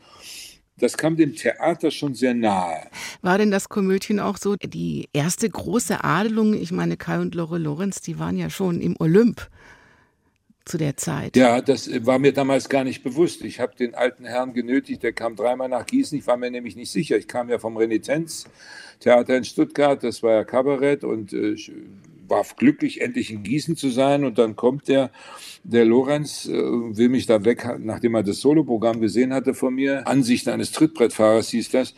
Das 0.80 0.96
kam 0.96 1.16
dem 1.16 1.36
Theater 1.36 1.90
schon 1.90 2.14
sehr 2.14 2.36
nahe. 2.36 2.88
War 3.24 3.40
denn 3.40 3.50
das 3.50 3.68
Komödien 3.68 4.20
auch 4.20 4.38
so 4.38 4.56
die 4.56 5.10
erste 5.12 5.50
große 5.50 6.04
Adelung? 6.04 6.54
Ich 6.54 6.72
meine, 6.72 6.98
Kai 6.98 7.20
und 7.20 7.34
Lore 7.34 7.58
Lorenz, 7.58 8.02
die 8.02 8.20
waren 8.20 8.38
ja 8.38 8.52
schon 8.52 8.80
im 8.80 8.96
Olymp 9.00 9.50
zu 10.66 10.78
der 10.78 10.98
Zeit. 10.98 11.36
Ja, 11.36 11.62
das 11.62 11.90
war 12.06 12.20
mir 12.20 12.34
damals 12.34 12.70
gar 12.70 12.84
nicht 12.84 13.02
bewusst. 13.04 13.44
Ich 13.44 13.60
habe 13.60 13.76
den 13.76 13.96
alten 13.96 14.26
Herrn 14.26 14.54
genötigt, 14.54 15.02
der 15.02 15.14
kam 15.14 15.36
dreimal 15.36 15.70
nach 15.70 15.86
Gießen. 15.86 16.18
Ich 16.18 16.28
war 16.28 16.38
mir 16.38 16.52
nämlich 16.52 16.76
nicht 16.76 16.92
sicher. 16.92 17.18
Ich 17.18 17.28
kam 17.28 17.50
ja 17.50 17.58
vom 17.58 17.78
Renitenztheater 17.78 19.36
in 19.36 19.46
Stuttgart, 19.46 20.04
das 20.04 20.22
war 20.22 20.34
ja 20.34 20.44
Kabarett 20.44 21.04
und 21.04 21.34
äh, 21.34 21.56
war 22.28 22.46
glücklich, 22.58 23.02
endlich 23.02 23.32
in 23.32 23.44
Gießen 23.44 23.76
zu 23.76 23.90
sein. 23.90 24.24
Und 24.24 24.38
dann 24.38 24.56
kommt 24.56 24.88
der, 24.88 25.12
der 25.64 25.86
Lorenz, 25.86 26.46
äh, 26.46 26.54
will 26.54 27.10
mich 27.10 27.26
da 27.26 27.44
weg, 27.46 27.68
nachdem 27.80 28.16
er 28.16 28.24
das 28.24 28.40
Soloprogramm 28.40 29.02
gesehen 29.02 29.34
hatte 29.34 29.54
von 29.54 29.76
mir. 29.76 30.08
Ansicht 30.08 30.48
eines 30.48 30.72
Trittbrettfahrers 30.72 31.50
hieß 31.50 31.72
das. 31.72 31.94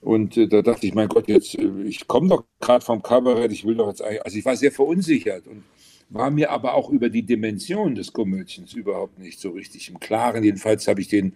Und 0.00 0.36
äh, 0.36 0.46
da 0.46 0.62
dachte 0.62 0.86
ich, 0.86 0.94
mein 0.94 1.08
Gott, 1.08 1.28
jetzt, 1.28 1.58
äh, 1.58 1.68
ich 1.84 2.06
komme 2.06 2.28
doch 2.28 2.44
gerade 2.60 2.84
vom 2.84 3.02
Kabarett, 3.02 3.52
ich 3.52 3.64
will 3.64 3.74
doch 3.74 3.88
jetzt 3.88 4.02
eigentlich, 4.02 4.24
also 4.24 4.38
ich 4.38 4.44
war 4.44 4.56
sehr 4.56 4.72
verunsichert 4.72 5.46
und 5.46 5.64
war 6.08 6.30
mir 6.30 6.50
aber 6.50 6.74
auch 6.74 6.90
über 6.90 7.08
die 7.08 7.22
Dimension 7.22 7.94
des 7.94 8.12
Komödiens 8.12 8.74
überhaupt 8.74 9.18
nicht 9.18 9.40
so 9.40 9.50
richtig 9.50 9.88
im 9.88 9.98
Klaren. 9.98 10.44
Jedenfalls 10.44 10.86
habe 10.86 11.00
ich 11.00 11.08
den 11.08 11.32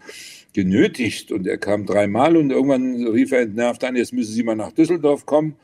genötigt 0.53 1.33
und 1.33 1.47
er 1.47 1.59
kam 1.59 1.87
dreimal 1.87 2.37
und 2.37 2.51
irgendwann 2.51 3.07
rief 3.09 3.33
er 3.33 3.41
entnervt 3.41 3.83
an, 3.85 3.97
jetzt 3.97 4.13
müssen 4.13 4.33
Sie 4.33 4.43
mal 4.43 4.57
nach 4.57 4.73
Düsseldorf 4.73 5.27
kommen. 5.27 5.57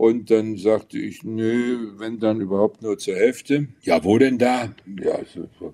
Und 0.00 0.30
dann 0.30 0.56
sagte 0.56 0.98
ich, 0.98 1.24
nö, 1.24 1.92
wenn 1.98 2.18
dann 2.18 2.40
überhaupt 2.40 2.80
nur 2.80 2.96
zur 2.96 3.16
Hälfte. 3.16 3.68
Ja, 3.82 4.02
wo 4.02 4.16
denn 4.16 4.38
da? 4.38 4.74
Ja, 4.98 5.18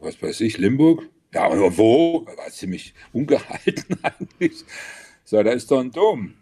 was 0.00 0.21
weiß 0.21 0.40
ich, 0.40 0.59
Limburg? 0.59 1.09
Ja, 1.33 1.45
aber 1.45 1.78
wo? 1.78 2.26
War 2.26 2.50
ziemlich 2.50 2.92
ungehalten 3.12 3.97
eigentlich. 4.02 4.64
So, 5.25 5.40
da 5.40 5.52
ist 5.52 5.71
doch 5.71 5.78
ein 5.78 5.92
Dom. 5.92 6.35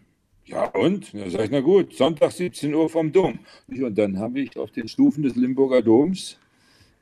Ja, 0.47 0.65
und? 0.71 1.13
Da 1.13 1.29
sag 1.29 1.45
ich, 1.45 1.51
na 1.51 1.61
gut, 1.61 1.95
Sonntag 1.95 2.33
17 2.33 2.73
Uhr 2.73 2.89
vom 2.89 3.13
Dom. 3.13 3.41
Und 3.69 3.99
dann 3.99 4.19
habe 4.19 4.41
ich 4.41 4.57
auf 4.57 4.71
den 4.71 4.89
Stufen 4.89 5.23
des 5.23 5.37
Limburger 5.37 5.83
Doms, 5.83 6.39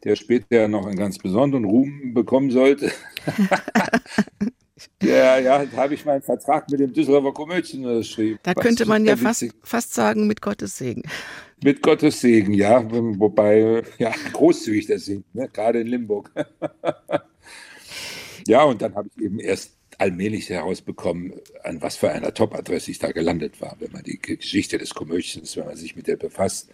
der 0.03 0.17
später 0.17 0.67
noch 0.67 0.87
einen 0.87 0.99
ganz 0.99 1.17
besonderen 1.17 1.65
Ruhm 1.65 2.13
bekommen 2.13 2.51
sollte, 2.51 2.91
Ja, 5.03 5.39
ja, 5.39 5.65
da 5.65 5.77
habe 5.77 5.95
ich 5.95 6.05
meinen 6.05 6.23
Vertrag 6.23 6.71
mit 6.71 6.81
dem 6.81 6.93
Düsseldorfer 6.93 7.33
Komödien 7.33 7.85
unterschrieben. 7.85 8.39
Da 8.43 8.55
könnte 8.55 8.87
man 8.87 9.05
ja 9.05 9.17
fast, 9.17 9.47
fast 9.63 9.95
sagen, 9.95 10.27
mit 10.27 10.41
Gottes 10.41 10.79
Segen. 10.79 11.03
Mit 11.63 11.83
Gottes 11.83 12.21
Segen, 12.21 12.55
ja. 12.55 12.85
Wobei, 12.91 13.83
ja, 13.99 14.13
großzügig 14.33 14.87
der 14.87 14.99
Segen, 14.99 15.25
ne? 15.33 15.49
gerade 15.53 15.81
in 15.81 15.87
Limburg. 15.87 16.31
ja, 18.47 18.63
und 18.65 18.83
dann 18.83 18.95
habe 18.95 19.09
ich 19.15 19.23
eben 19.23 19.39
erst 19.39 19.77
allmählich 19.99 20.49
herausbekommen, 20.51 21.35
an 21.63 21.81
was 21.83 21.97
für 21.97 22.11
einer 22.11 22.35
Top-Adresse 22.35 22.91
ich 22.91 22.99
da 22.99 23.13
gelandet 23.13 23.61
war, 23.61 23.77
wenn 23.79 23.93
man 23.93 24.03
die 24.03 24.19
Geschichte 24.19 24.79
des 24.79 24.95
Komödiens, 24.95 25.57
wenn 25.57 25.67
man 25.67 25.77
sich 25.77 25.95
mit 25.95 26.07
der 26.07 26.17
befasst 26.17 26.71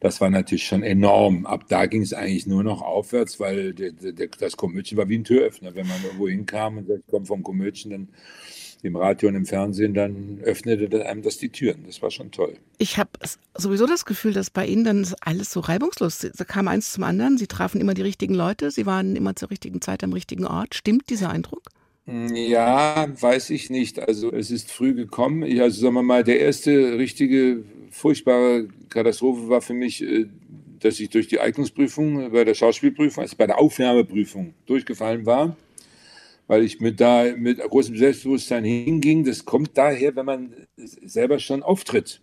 das 0.00 0.20
war 0.20 0.30
natürlich 0.30 0.66
schon 0.66 0.82
enorm. 0.82 1.46
Ab 1.46 1.66
da 1.68 1.86
ging 1.86 2.02
es 2.02 2.12
eigentlich 2.12 2.46
nur 2.46 2.64
noch 2.64 2.82
aufwärts, 2.82 3.38
weil 3.38 3.74
der, 3.74 3.92
der, 3.92 4.28
das 4.28 4.56
Komödien 4.56 4.96
war 4.98 5.08
wie 5.08 5.18
ein 5.18 5.24
Türöffner. 5.24 5.74
Wenn 5.74 5.86
man 5.86 6.02
irgendwo 6.02 6.28
hinkam 6.28 6.78
und 6.78 6.88
sagt, 6.88 7.02
ich 7.06 7.10
komme 7.10 7.26
vom 7.26 7.42
Komödien, 7.42 7.90
dann 7.90 8.08
im 8.82 8.96
Radio 8.96 9.28
und 9.28 9.34
im 9.34 9.44
Fernsehen, 9.46 9.92
dann 9.92 10.40
öffnete 10.42 11.04
einem 11.06 11.20
das 11.22 11.36
die 11.36 11.50
Türen. 11.50 11.84
Das 11.86 12.00
war 12.00 12.10
schon 12.10 12.30
toll. 12.30 12.56
Ich 12.78 12.96
habe 12.96 13.10
sowieso 13.54 13.86
das 13.86 14.06
Gefühl, 14.06 14.32
dass 14.32 14.48
bei 14.48 14.66
Ihnen 14.66 14.84
dann 14.84 15.06
alles 15.20 15.52
so 15.52 15.60
reibungslos, 15.60 16.26
da 16.34 16.44
kam 16.44 16.66
eins 16.66 16.92
zum 16.92 17.04
anderen, 17.04 17.36
Sie 17.36 17.46
trafen 17.46 17.80
immer 17.80 17.92
die 17.92 18.02
richtigen 18.02 18.34
Leute, 18.34 18.70
Sie 18.70 18.86
waren 18.86 19.16
immer 19.16 19.36
zur 19.36 19.50
richtigen 19.50 19.82
Zeit 19.82 20.02
am 20.02 20.14
richtigen 20.14 20.46
Ort. 20.46 20.74
Stimmt 20.74 21.10
dieser 21.10 21.30
Eindruck? 21.30 21.62
Ja, 22.06 23.06
weiß 23.20 23.50
ich 23.50 23.70
nicht. 23.70 24.00
Also 24.00 24.32
es 24.32 24.50
ist 24.50 24.72
früh 24.72 24.94
gekommen. 24.94 25.42
Ich, 25.42 25.60
also 25.60 25.80
sagen 25.80 25.94
wir 25.94 26.02
mal, 26.02 26.24
der 26.24 26.40
erste 26.40 26.98
richtige 26.98 27.64
furchtbare 27.90 28.68
Katastrophe 28.88 29.48
war 29.48 29.60
für 29.60 29.74
mich, 29.74 30.02
äh, 30.02 30.26
dass 30.80 30.98
ich 30.98 31.10
durch 31.10 31.28
die 31.28 31.40
Eignungsprüfung 31.40 32.32
bei 32.32 32.44
der 32.44 32.54
Schauspielprüfung, 32.54 33.22
also 33.22 33.36
bei 33.36 33.46
der 33.46 33.58
Aufnahmeprüfung 33.58 34.54
durchgefallen 34.66 35.26
war, 35.26 35.56
weil 36.46 36.64
ich 36.64 36.80
mit 36.80 37.00
da 37.00 37.24
mit 37.36 37.58
großem 37.58 37.96
Selbstbewusstsein 37.96 38.64
hinging. 38.64 39.24
Das 39.24 39.44
kommt 39.44 39.76
daher, 39.76 40.16
wenn 40.16 40.26
man 40.26 40.54
selber 40.76 41.38
schon 41.38 41.62
auftritt. 41.62 42.22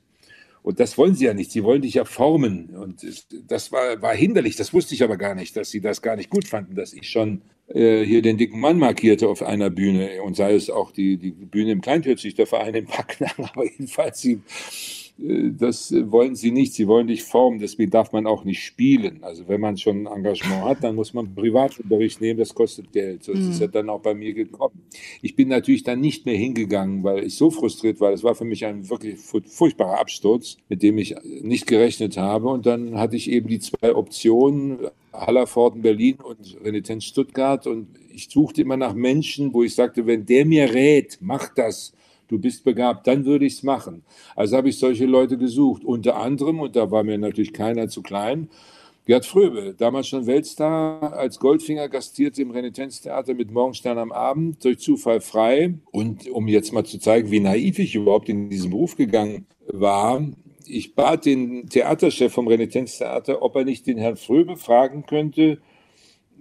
Und 0.64 0.82
das 0.82 0.98
wollen 0.98 1.16
sie 1.16 1.24
ja 1.24 1.34
nicht. 1.34 1.52
Sie 1.52 1.64
wollen 1.64 1.82
dich 1.82 1.94
ja 1.94 2.04
formen. 2.04 2.76
Und 2.76 3.06
das 3.48 3.72
war, 3.72 4.02
war 4.02 4.14
hinderlich. 4.14 4.58
Das 4.58 4.74
wusste 4.74 4.96
ich 4.96 5.04
aber 5.04 5.16
gar 5.16 5.34
nicht, 5.34 5.56
dass 5.56 5.70
sie 5.70 5.80
das 5.80 6.02
gar 6.02 6.18
nicht 6.18 6.30
gut 6.30 6.46
fanden, 6.46 6.76
dass 6.76 6.92
ich 6.92 7.10
schon 7.10 7.42
äh, 7.70 8.04
hier 8.04 8.22
den 8.22 8.38
dicken 8.38 8.60
Mann 8.60 8.78
markierte 8.78 9.30
auf 9.30 9.44
einer 9.44 9.70
Bühne. 9.70 10.22
Und 10.24 10.36
sei 10.36 10.56
es 10.56 10.70
auch 10.70 10.92
die, 10.92 11.16
die 11.16 11.32
Bühne 11.32 11.72
im 11.72 11.82
Verein 11.82 12.76
in 12.76 12.86
Backnang. 12.86 13.32
Aber 13.54 13.64
jedenfalls, 13.64 14.20
sie, 14.20 14.34
äh, 14.34 15.07
das 15.18 15.92
wollen 16.12 16.36
sie 16.36 16.52
nicht. 16.52 16.74
Sie 16.74 16.88
wollen 16.88 17.08
dich 17.08 17.24
formen. 17.24 17.60
Deswegen 17.60 17.90
darf 17.90 18.12
man 18.12 18.28
auch 18.28 18.44
nicht 18.44 18.64
spielen. 18.64 19.24
Also 19.24 19.48
wenn 19.48 19.60
man 19.60 19.78
schon 19.78 20.06
ein 20.06 20.18
Engagement 20.18 20.64
hat, 20.64 20.84
dann 20.84 20.96
muss 20.96 21.14
man 21.14 21.34
Privatunterricht 21.34 22.22
nehmen. 22.22 22.40
Das 22.40 22.54
kostet 22.54 22.92
Geld. 22.92 23.24
So 23.24 23.34
mhm. 23.34 23.50
ist 23.50 23.60
ja 23.60 23.68
dann 23.68 23.90
auch 23.90 24.02
bei 24.02 24.14
mir 24.14 24.34
gekommen. 24.34 24.84
Ich 25.22 25.36
bin 25.36 25.48
natürlich 25.48 25.84
dann 25.84 26.02
nicht 26.02 26.26
mehr 26.26 26.38
hingegangen, 26.38 27.04
weil 27.04 27.26
ich 27.26 27.36
so 27.36 27.50
frustriert 27.50 28.00
war. 28.00 28.12
Das 28.12 28.24
war 28.24 28.36
für 28.36 28.46
mich 28.46 28.66
ein 28.66 28.90
wirklich 28.90 29.18
furchtbarer 29.18 30.00
Absturz, 30.00 30.58
mit 30.70 30.84
dem 30.84 30.98
ich 31.00 31.16
nicht 31.42 31.66
gerechnet 31.66 32.18
habe. 32.18 32.50
Und 32.50 32.68
dann 32.68 32.98
hatte 32.98 33.16
ich 33.16 33.32
eben 33.32 33.48
die 33.48 33.60
zwei 33.60 33.96
Optionen. 33.96 34.78
Hallervorden 35.14 35.82
Berlin 35.82 36.18
und 36.18 36.58
Renitenz 36.64 37.06
Stuttgart 37.06 37.66
und 37.66 37.88
ich 38.14 38.30
suchte 38.30 38.62
immer 38.62 38.78
nach 38.78 38.94
Menschen, 38.94 39.52
wo 39.52 39.64
ich 39.64 39.74
sagte, 39.74 40.06
wenn 40.06 40.28
der 40.28 40.46
mir 40.46 40.74
rät, 40.74 41.18
mach 41.22 41.50
das, 41.56 41.94
du 42.28 42.40
bist 42.40 42.64
begabt, 42.64 43.08
dann 43.08 43.26
würde 43.26 43.46
ich 43.46 43.54
es 43.54 43.64
machen. 43.64 44.04
Also 44.36 44.58
habe 44.58 44.70
ich 44.70 44.80
solche 44.80 45.06
Leute 45.06 45.38
gesucht. 45.38 45.84
Unter 45.84 46.18
anderem, 46.18 46.60
und 46.60 46.76
da 46.76 46.92
war 46.92 47.04
mir 47.04 47.18
natürlich 47.18 47.54
keiner 47.54 47.88
zu 47.90 48.02
klein, 48.02 48.50
Gerd 49.08 49.26
Fröbe, 49.26 49.74
damals 49.78 50.10
schon 50.10 50.28
Weltstar, 50.28 51.14
als 51.14 51.40
Goldfinger 51.40 51.88
gastierte 51.88 52.42
im 52.42 52.52
Renitenztheater 52.52 53.36
mit 53.36 53.52
Morgenstern 53.52 53.98
am 53.98 54.12
Abend, 54.12 54.66
durch 54.66 54.80
Zufall 54.80 55.22
frei. 55.22 55.76
Und 55.92 56.30
um 56.30 56.50
jetzt 56.50 56.74
mal 56.74 56.84
zu 56.84 57.00
zeigen, 57.00 57.32
wie 57.32 57.40
naiv 57.40 57.80
ich 57.80 57.96
überhaupt 57.96 58.28
in 58.28 58.50
diesen 58.50 58.72
Beruf 58.72 58.98
gegangen 58.98 59.46
war, 59.66 60.28
ich 60.66 60.94
bat 60.94 61.26
den 61.26 61.70
Theaterchef 61.70 62.34
vom 62.34 62.50
Renitenztheater, 62.50 63.42
ob 63.42 63.56
er 63.56 63.64
nicht 63.64 63.88
den 63.88 63.98
Herrn 63.98 64.18
Fröbe 64.18 64.58
fragen 64.58 65.06
könnte, 65.06 65.60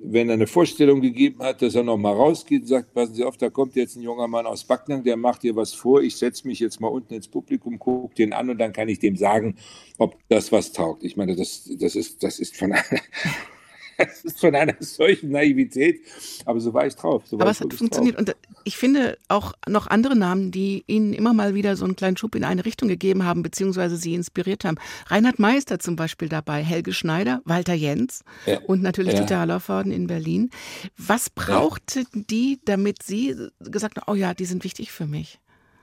wenn 0.03 0.29
er 0.29 0.35
eine 0.35 0.47
Vorstellung 0.47 1.01
gegeben 1.01 1.43
hat, 1.43 1.63
dass 1.63 1.75
er 1.75 1.83
noch 1.83 1.97
mal 1.97 2.13
rausgeht 2.13 2.63
und 2.63 2.69
sagt, 2.69 2.95
passen 2.95 3.15
Sie 3.15 3.25
auf, 3.25 3.37
da 3.37 3.51
kommt 3.51 3.75
jetzt 3.77 3.97
ein 3.97 4.03
junger 4.03 4.29
Mann 4.29 4.47
aus 4.47 4.65
Backnang, 4.65 5.03
der 5.05 5.17
macht 5.17 5.43
dir 5.43 5.57
was 5.57 5.73
vor, 5.73 6.03
ich 6.03 6.17
setze 6.17 6.47
mich 6.47 6.61
jetzt 6.61 6.81
mal 6.81 6.89
unten 6.89 7.15
ins 7.15 7.29
Publikum, 7.29 7.79
gucke 7.79 8.15
den 8.15 8.33
an 8.33 8.51
und 8.51 8.59
dann 8.59 8.73
kann 8.73 8.89
ich 8.89 8.99
dem 8.99 9.17
sagen, 9.17 9.57
ob 9.99 10.17
das 10.29 10.53
was 10.53 10.73
taugt. 10.73 11.03
Ich 11.03 11.17
meine, 11.17 11.35
das, 11.35 11.71
das, 11.79 11.97
ist, 11.97 12.23
das 12.23 12.39
ist 12.39 12.57
von 12.57 12.75
das 13.99 14.25
ist 14.25 14.41
von 14.41 14.55
einer 14.55 14.75
solchen 14.81 15.31
Naivität. 15.31 16.01
Aber 16.45 16.61
so 16.61 16.73
war 16.75 16.87
ich 16.87 16.95
drauf. 16.95 17.27
So 17.27 17.39
aber 17.39 17.51
es 17.51 17.61
hat 17.61 17.73
funktioniert. 17.73 18.17
Drauf. 18.17 18.29
Und 18.29 18.37
ich 18.65 18.77
finde 18.77 19.19
auch 19.29 19.53
noch 19.69 19.87
andere 19.87 20.17
Namen, 20.17 20.51
die 20.51 20.85
Ihnen 20.87 21.13
immer 21.13 21.33
mal 21.33 21.55
wieder 21.55 21.77
so 21.77 21.85
einen 21.85 21.97
kleinen 21.97 22.17
Schub 22.17 22.35
in 22.35 22.45
eine 22.45 22.65
Richtung 22.65 22.89
gegeben 22.89 23.25
haben, 23.25 23.43
beziehungsweise 23.43 23.97
Sie 23.97 24.15
inspiriert 24.15 24.65
haben. 24.65 24.77
Reinhard 25.07 25.39
Meister 25.39 25.79
zum 25.79 25.97
Beispiel 25.97 26.29
dabei, 26.29 26.63
Helge 26.63 26.93
Schneider, 26.93 27.41
Walter 27.45 27.75
Jens 27.75 28.25
ja. 28.47 28.61
und 28.67 28.83
natürlich 28.83 29.15
ja. 29.15 29.21
Dieter 29.21 29.39
Hallervorden 29.39 29.93
in 29.93 30.07
Berlin. 30.07 30.51
Was 30.97 31.31
brauchten 31.31 32.07
ja. 32.15 32.23
die, 32.31 32.61
damit 32.65 33.03
Sie 33.03 33.37
gesagt 33.61 33.99
haben, 33.99 34.13
oh 34.13 34.15
ja, 34.15 34.35
die 34.35 34.45
sind 34.45 34.65
wichtig 34.65 34.93
für 34.93 35.07
mich? 35.07 35.39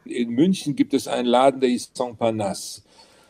In 0.06 0.32
München 0.32 0.76
gibt 0.76 0.94
es 0.94 1.08
einen 1.08 1.28
Laden, 1.28 1.62
der 1.62 1.70
hieß 1.70 1.92
Saint 1.94 2.18
Parnasse. 2.18 2.82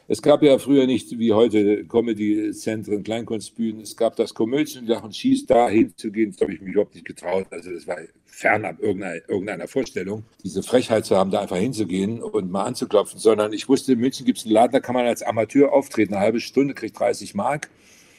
Es 0.09 0.21
gab 0.21 0.43
ja 0.43 0.57
früher 0.57 0.85
nicht 0.85 1.17
wie 1.17 1.31
heute 1.31 1.85
Comedy-Zentren, 1.85 3.03
Kleinkunstbühnen. 3.03 3.81
Es 3.81 3.95
gab 3.95 4.17
das 4.17 4.33
Komödien 4.33 4.89
und 4.91 5.15
Schieß 5.15 5.45
da 5.45 5.69
hinzugehen. 5.69 6.31
Das 6.31 6.41
habe 6.41 6.53
ich 6.53 6.59
mich 6.59 6.73
überhaupt 6.73 6.93
nicht 6.93 7.05
getraut. 7.05 7.47
Also 7.51 7.71
das 7.71 7.87
war 7.87 7.97
fernab 8.25 8.81
irgendeiner, 8.81 9.21
irgendeiner 9.29 9.67
Vorstellung, 9.69 10.25
diese 10.43 10.61
Frechheit 10.61 11.05
zu 11.05 11.15
haben, 11.15 11.31
da 11.31 11.41
einfach 11.41 11.55
hinzugehen 11.55 12.21
und 12.21 12.51
mal 12.51 12.65
anzuklopfen. 12.65 13.17
Sondern 13.17 13.53
ich 13.53 13.69
wusste, 13.69 13.93
in 13.93 13.99
München 13.99 14.25
gibt 14.25 14.39
es 14.39 14.45
einen 14.45 14.53
Laden, 14.53 14.73
da 14.73 14.81
kann 14.81 14.93
man 14.93 15.05
als 15.05 15.23
Amateur 15.23 15.71
auftreten. 15.71 16.13
Eine 16.13 16.23
halbe 16.23 16.41
Stunde, 16.41 16.73
kriegt 16.73 16.99
30 16.99 17.33
Mark. 17.33 17.69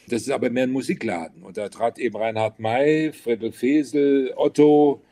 Das 0.09 0.23
ist 0.23 0.31
aber 0.31 0.49
mehr 0.49 0.65
ein 0.65 0.73
Musikladen. 0.73 1.43
Und 1.43 1.59
da 1.59 1.69
trat 1.69 1.99
eben 1.99 2.17
Reinhard 2.17 2.61
May, 2.61 3.13
Friedrich 3.13 3.57
Fesel, 3.57 4.33
Otto, 4.37 5.03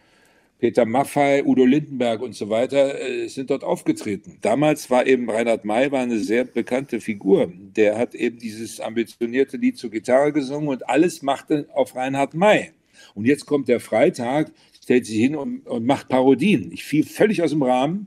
Peter 0.63 0.87
Maffei, 0.87 1.43
Udo 1.45 1.65
Lindenberg 1.65 2.23
und 2.23 2.37
so 2.37 2.49
weiter 2.49 3.01
äh, 3.01 3.27
sind 3.27 3.51
dort 3.51 3.65
aufgetreten. 3.65 4.39
Damals 4.43 4.91
war 4.91 5.09
eben 5.09 5.29
Reinhard 5.29 5.65
May 5.65 5.91
war 5.91 6.03
eine 6.03 6.21
sehr 6.21 6.45
bekannte 6.45 7.01
Figur. 7.01 7.51
Der 7.53 7.99
hat 7.99 8.15
eben 8.15 8.39
dieses 8.39 8.79
ambitionierte 8.79 9.57
Lied 9.57 9.77
zur 9.77 9.91
Gitarre 9.91 10.33
gesungen 10.33 10.69
und 10.69 10.89
alles 10.89 11.21
machte 11.23 11.67
auf 11.75 11.97
Reinhard 11.97 12.35
May. 12.35 12.71
Und 13.17 13.25
jetzt 13.25 13.45
kommt 13.45 13.67
der 13.67 13.81
Freitag, 13.81 14.53
stellt 14.81 15.05
sich 15.05 15.17
hin 15.17 15.35
und, 15.35 15.67
und 15.67 15.85
macht 15.85 16.09
Parodien. 16.09 16.71
Ich 16.71 16.85
fiel 16.85 17.05
völlig 17.05 17.43
aus 17.43 17.51
dem 17.51 17.65
Rahmen 17.65 18.07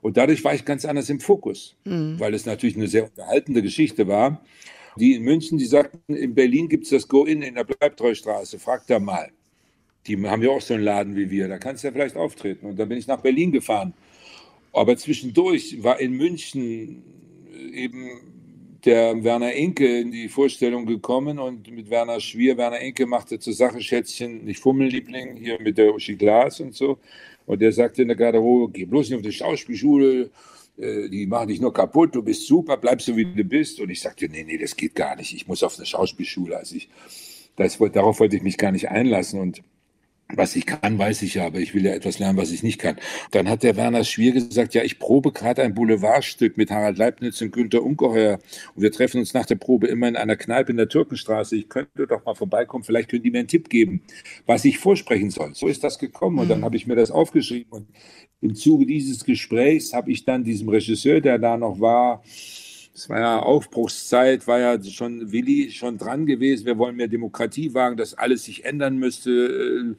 und 0.00 0.16
dadurch 0.16 0.44
war 0.44 0.54
ich 0.54 0.64
ganz 0.64 0.84
anders 0.84 1.10
im 1.10 1.18
Fokus, 1.18 1.74
mhm. 1.84 2.20
weil 2.20 2.34
es 2.34 2.46
natürlich 2.46 2.76
eine 2.76 2.86
sehr 2.86 3.06
unterhaltende 3.06 3.62
Geschichte 3.62 4.06
war. 4.06 4.44
Die 4.96 5.14
in 5.14 5.24
München, 5.24 5.58
die 5.58 5.66
sagten, 5.66 6.14
in 6.14 6.36
Berlin 6.36 6.68
gibt 6.68 6.84
es 6.84 6.90
das 6.90 7.08
Go-In 7.08 7.42
in 7.42 7.56
der 7.56 7.64
Bleibtreustraße, 7.64 8.60
fragt 8.60 8.90
da 8.90 9.00
mal. 9.00 9.32
Die 10.06 10.16
haben 10.26 10.42
ja 10.42 10.50
auch 10.50 10.60
so 10.60 10.74
einen 10.74 10.82
Laden 10.82 11.16
wie 11.16 11.30
wir, 11.30 11.48
da 11.48 11.58
kannst 11.58 11.82
du 11.82 11.88
ja 11.88 11.92
vielleicht 11.92 12.16
auftreten. 12.16 12.66
Und 12.66 12.78
dann 12.78 12.88
bin 12.88 12.98
ich 12.98 13.06
nach 13.06 13.20
Berlin 13.20 13.52
gefahren. 13.52 13.92
Aber 14.72 14.96
zwischendurch 14.96 15.82
war 15.82 16.00
in 16.00 16.12
München 16.12 17.02
eben 17.72 18.10
der 18.84 19.22
Werner 19.22 19.54
Enke 19.54 20.00
in 20.00 20.10
die 20.10 20.28
Vorstellung 20.28 20.86
gekommen 20.86 21.38
und 21.38 21.70
mit 21.70 21.90
Werner 21.90 22.20
Schwier, 22.20 22.56
Werner 22.56 22.80
Enke 22.80 23.06
machte 23.06 23.38
zur 23.38 23.52
Sache 23.52 23.80
Schätzchen, 23.80 24.44
nicht 24.44 24.60
Fummelliebling, 24.60 25.36
hier 25.36 25.60
mit 25.60 25.76
der 25.76 25.94
Uschi 25.94 26.16
Glas 26.16 26.60
und 26.60 26.74
so. 26.74 26.98
Und 27.46 27.60
der 27.60 27.72
sagte 27.72 28.02
in 28.02 28.08
der 28.08 28.16
Garderobe, 28.16 28.72
geh 28.72 28.84
bloß 28.84 29.10
nicht 29.10 29.16
auf 29.16 29.22
die 29.22 29.32
Schauspielschule, 29.32 30.30
äh, 30.78 31.08
die 31.08 31.26
machen 31.26 31.48
dich 31.48 31.60
nur 31.60 31.72
kaputt, 31.72 32.14
du 32.14 32.22
bist 32.22 32.46
super, 32.46 32.76
bleibst 32.76 33.06
so 33.06 33.16
wie 33.16 33.26
du 33.26 33.44
bist. 33.44 33.80
Und 33.80 33.90
ich 33.90 34.00
sagte, 34.00 34.28
nee, 34.28 34.44
nee, 34.44 34.56
das 34.56 34.76
geht 34.76 34.94
gar 34.94 35.16
nicht, 35.16 35.34
ich 35.34 35.46
muss 35.46 35.62
auf 35.62 35.76
eine 35.76 35.86
Schauspielschule. 35.86 36.56
Also 36.56 36.76
ich, 36.76 36.88
das, 37.56 37.78
darauf 37.92 38.20
wollte 38.20 38.36
ich 38.36 38.42
mich 38.42 38.56
gar 38.56 38.72
nicht 38.72 38.88
einlassen 38.88 39.40
und 39.40 39.62
was 40.34 40.56
ich 40.56 40.66
kann, 40.66 40.98
weiß 40.98 41.22
ich 41.22 41.34
ja, 41.34 41.46
aber 41.46 41.58
ich 41.58 41.74
will 41.74 41.84
ja 41.84 41.92
etwas 41.92 42.18
lernen, 42.18 42.38
was 42.38 42.50
ich 42.50 42.62
nicht 42.62 42.78
kann. 42.78 42.96
Dann 43.30 43.48
hat 43.48 43.62
der 43.62 43.76
Werner 43.76 44.04
Schwier 44.04 44.32
gesagt, 44.32 44.74
ja, 44.74 44.82
ich 44.82 44.98
probe 44.98 45.32
gerade 45.32 45.62
ein 45.62 45.74
Boulevardstück 45.74 46.56
mit 46.56 46.70
Harald 46.70 46.98
Leibniz 46.98 47.40
und 47.40 47.52
Günter 47.52 47.82
Ungeheuer 47.82 48.38
und 48.74 48.82
wir 48.82 48.92
treffen 48.92 49.18
uns 49.18 49.34
nach 49.34 49.46
der 49.46 49.56
Probe 49.56 49.86
immer 49.86 50.08
in 50.08 50.16
einer 50.16 50.36
Kneipe 50.36 50.70
in 50.70 50.76
der 50.76 50.88
Türkenstraße. 50.88 51.56
Ich 51.56 51.68
könnte 51.68 52.06
doch 52.06 52.24
mal 52.24 52.34
vorbeikommen, 52.34 52.84
vielleicht 52.84 53.10
können 53.10 53.22
die 53.22 53.30
mir 53.30 53.40
einen 53.40 53.48
Tipp 53.48 53.68
geben, 53.68 54.02
was 54.46 54.64
ich 54.64 54.78
vorsprechen 54.78 55.30
soll. 55.30 55.54
So 55.54 55.68
ist 55.68 55.84
das 55.84 55.98
gekommen 55.98 56.38
und 56.38 56.48
dann 56.48 56.60
mhm. 56.60 56.64
habe 56.64 56.76
ich 56.76 56.86
mir 56.86 56.96
das 56.96 57.10
aufgeschrieben 57.10 57.72
und 57.72 57.88
im 58.40 58.54
Zuge 58.54 58.86
dieses 58.86 59.24
Gesprächs 59.24 59.92
habe 59.92 60.10
ich 60.10 60.24
dann 60.24 60.44
diesem 60.44 60.68
Regisseur, 60.68 61.20
der 61.20 61.38
da 61.38 61.56
noch 61.56 61.80
war, 61.80 62.22
es 62.92 63.08
war 63.08 63.20
ja 63.20 63.38
Aufbruchszeit, 63.38 64.46
war 64.48 64.58
ja 64.58 64.82
schon 64.82 65.30
Willi 65.30 65.70
schon 65.70 65.96
dran 65.96 66.26
gewesen. 66.26 66.66
Wir 66.66 66.76
wollen 66.76 66.96
mehr 66.96 67.06
Demokratie 67.06 67.72
wagen, 67.72 67.96
dass 67.96 68.14
alles 68.14 68.44
sich 68.44 68.64
ändern 68.64 68.98
müsste. 68.98 69.30
Äh, 69.30 69.94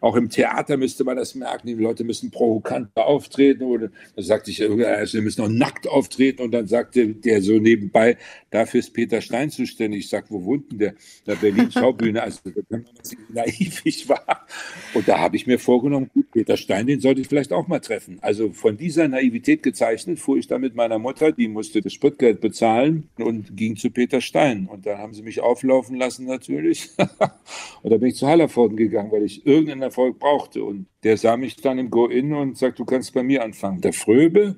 auch 0.00 0.16
im 0.16 0.28
Theater 0.28 0.76
müsste 0.76 1.04
man 1.04 1.16
das 1.16 1.36
merken. 1.36 1.68
Die 1.68 1.74
Leute 1.74 2.02
müssen 2.02 2.32
provokanter 2.32 3.06
auftreten. 3.06 3.62
Oder 3.62 3.90
da 4.16 4.22
sagte 4.22 4.50
ich, 4.50 4.60
also 4.60 5.14
wir 5.14 5.22
müssen 5.22 5.42
auch 5.42 5.48
nackt 5.48 5.86
auftreten. 5.86 6.42
Und 6.42 6.50
dann 6.50 6.66
sagte 6.66 7.14
der 7.14 7.42
so 7.42 7.58
nebenbei, 7.60 8.18
dafür 8.50 8.80
ist 8.80 8.92
Peter 8.92 9.20
Stein 9.20 9.50
zuständig. 9.50 10.00
Ich 10.00 10.08
sag, 10.08 10.28
wo 10.28 10.44
wohnt 10.44 10.72
denn 10.72 10.78
der? 10.78 10.94
Der 11.26 11.36
Berlin-Schaubühne. 11.36 12.22
Also 12.32 12.38
da 12.44 12.62
kann 12.70 12.84
man 12.84 13.04
sehen, 13.04 13.18
wie 13.28 13.34
naiv 13.34 13.82
ich 13.84 14.08
war. 14.08 14.46
Und 14.94 15.08
da 15.08 15.18
habe 15.18 15.36
ich 15.36 15.46
mir 15.46 15.58
vorgenommen, 15.58 16.10
gut, 16.12 16.30
Peter 16.30 16.56
Stein, 16.56 16.86
den 16.86 17.00
sollte 17.00 17.20
ich 17.20 17.28
vielleicht 17.28 17.52
auch 17.52 17.68
mal 17.68 17.80
treffen. 17.80 18.18
Also 18.20 18.52
von 18.52 18.76
dieser 18.76 19.08
Naivität 19.08 19.62
gezeichnet 19.62 20.18
fuhr 20.18 20.38
ich 20.38 20.46
da 20.46 20.58
mit 20.58 20.74
meiner 20.74 20.98
Mutter, 20.98 21.32
die 21.32 21.48
musste 21.48 21.80
das 21.80 21.92
Spritgeld 21.92 22.31
bezahlen 22.40 23.08
und 23.18 23.56
ging 23.56 23.76
zu 23.76 23.90
Peter 23.90 24.20
Stein. 24.20 24.68
Und 24.70 24.86
da 24.86 24.98
haben 24.98 25.14
sie 25.14 25.22
mich 25.22 25.40
auflaufen 25.40 25.96
lassen 25.96 26.26
natürlich. 26.26 26.90
und 26.98 27.90
da 27.90 27.96
bin 27.96 28.08
ich 28.08 28.16
zu 28.16 28.26
Hallervorden 28.26 28.76
gegangen, 28.76 29.12
weil 29.12 29.24
ich 29.24 29.46
irgendeinen 29.46 29.82
Erfolg 29.82 30.18
brauchte. 30.18 30.64
Und 30.64 30.86
der 31.04 31.16
sah 31.16 31.36
mich 31.36 31.56
dann 31.56 31.78
im 31.78 31.90
Go-In 31.90 32.32
und 32.32 32.58
sagt, 32.58 32.78
du 32.78 32.84
kannst 32.84 33.14
bei 33.14 33.22
mir 33.22 33.44
anfangen. 33.44 33.80
Der 33.80 33.92
Fröbe 33.92 34.56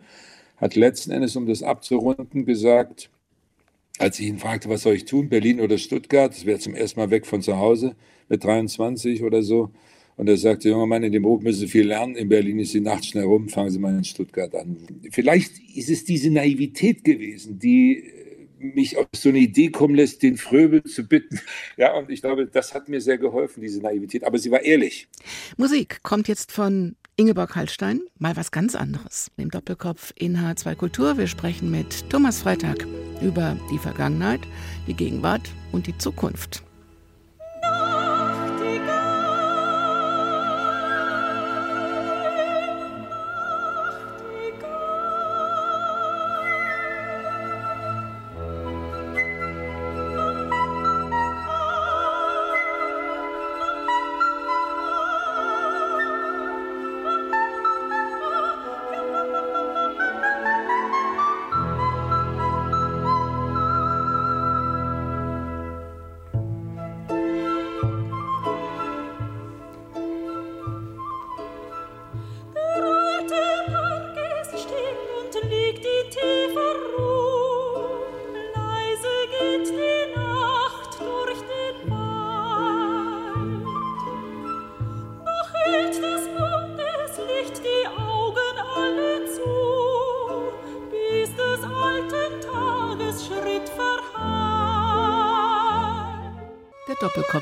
hat 0.57 0.77
letzten 0.77 1.11
Endes, 1.11 1.37
um 1.37 1.47
das 1.47 1.63
abzurunden, 1.63 2.45
gesagt, 2.45 3.11
als 3.99 4.19
ich 4.19 4.27
ihn 4.27 4.39
fragte, 4.39 4.69
was 4.69 4.83
soll 4.83 4.95
ich 4.95 5.05
tun, 5.05 5.29
Berlin 5.29 5.61
oder 5.61 5.79
Stuttgart, 5.79 6.33
das 6.33 6.47
wäre 6.47 6.59
zum 6.59 6.75
ersten 6.75 7.01
Mal 7.01 7.11
weg 7.11 7.27
von 7.27 7.43
zu 7.43 7.59
Hause 7.59 7.95
mit 8.29 8.43
23 8.43 9.23
oder 9.23 9.43
so. 9.43 9.71
Und 10.17 10.29
er 10.29 10.37
sagte, 10.37 10.69
junger 10.69 10.87
Mann, 10.87 11.03
in 11.03 11.13
dem 11.13 11.23
Beruf 11.23 11.43
müssen 11.43 11.61
Sie 11.61 11.69
viel 11.69 11.87
lernen. 11.87 12.15
In 12.15 12.29
Berlin 12.29 12.59
ist 12.61 12.73
die 12.73 12.81
Nacht 12.81 13.05
schnell 13.05 13.25
rum, 13.25 13.49
fangen 13.49 13.71
Sie 13.71 13.79
mal 13.79 13.97
in 13.97 14.05
Stuttgart 14.05 14.55
an. 14.55 14.77
Vielleicht 15.11 15.53
ist 15.75 15.91
es 15.91 16.05
diese 16.05 16.31
Naivität 16.31 17.03
gewesen, 17.05 17.59
die 17.59 18.05
mich 18.59 18.97
auf 18.97 19.07
so 19.15 19.29
eine 19.29 19.39
Idee 19.39 19.71
kommen 19.71 19.95
lässt, 19.95 20.23
den 20.23 20.37
Fröbel 20.37 20.83
zu 20.85 21.07
bitten. 21.07 21.41
Ja, 21.77 21.93
und 21.95 22.09
ich 22.09 22.21
glaube, 22.21 22.47
das 22.47 22.73
hat 22.73 22.89
mir 22.89 23.01
sehr 23.01 23.19
geholfen, 23.19 23.61
diese 23.61 23.81
Naivität. 23.81 24.23
Aber 24.25 24.39
sie 24.39 24.51
war 24.51 24.63
ehrlich. 24.63 25.09
Musik 25.57 26.03
kommt 26.05 26.29
jetzt 26.29 26.53
von 26.53 26.95
Ingeborg 27.17 27.57
Hallstein, 27.57 28.01
mal 28.19 28.37
was 28.37 28.53
ganz 28.53 28.75
anderes. 28.77 29.31
Im 29.37 29.51
Doppelkopf 29.51 30.13
in 30.17 30.37
H2 30.37 30.75
Kultur. 30.77 31.19
Wir 31.19 31.27
sprechen 31.27 31.71
mit 31.71 32.09
Thomas 32.11 32.43
Freitag 32.43 32.87
über 33.23 33.57
die 33.73 33.79
Vergangenheit, 33.79 34.41
die 34.87 34.95
Gegenwart 34.95 35.51
und 35.73 35.89
die 35.89 35.99
Zukunft. 35.99 36.63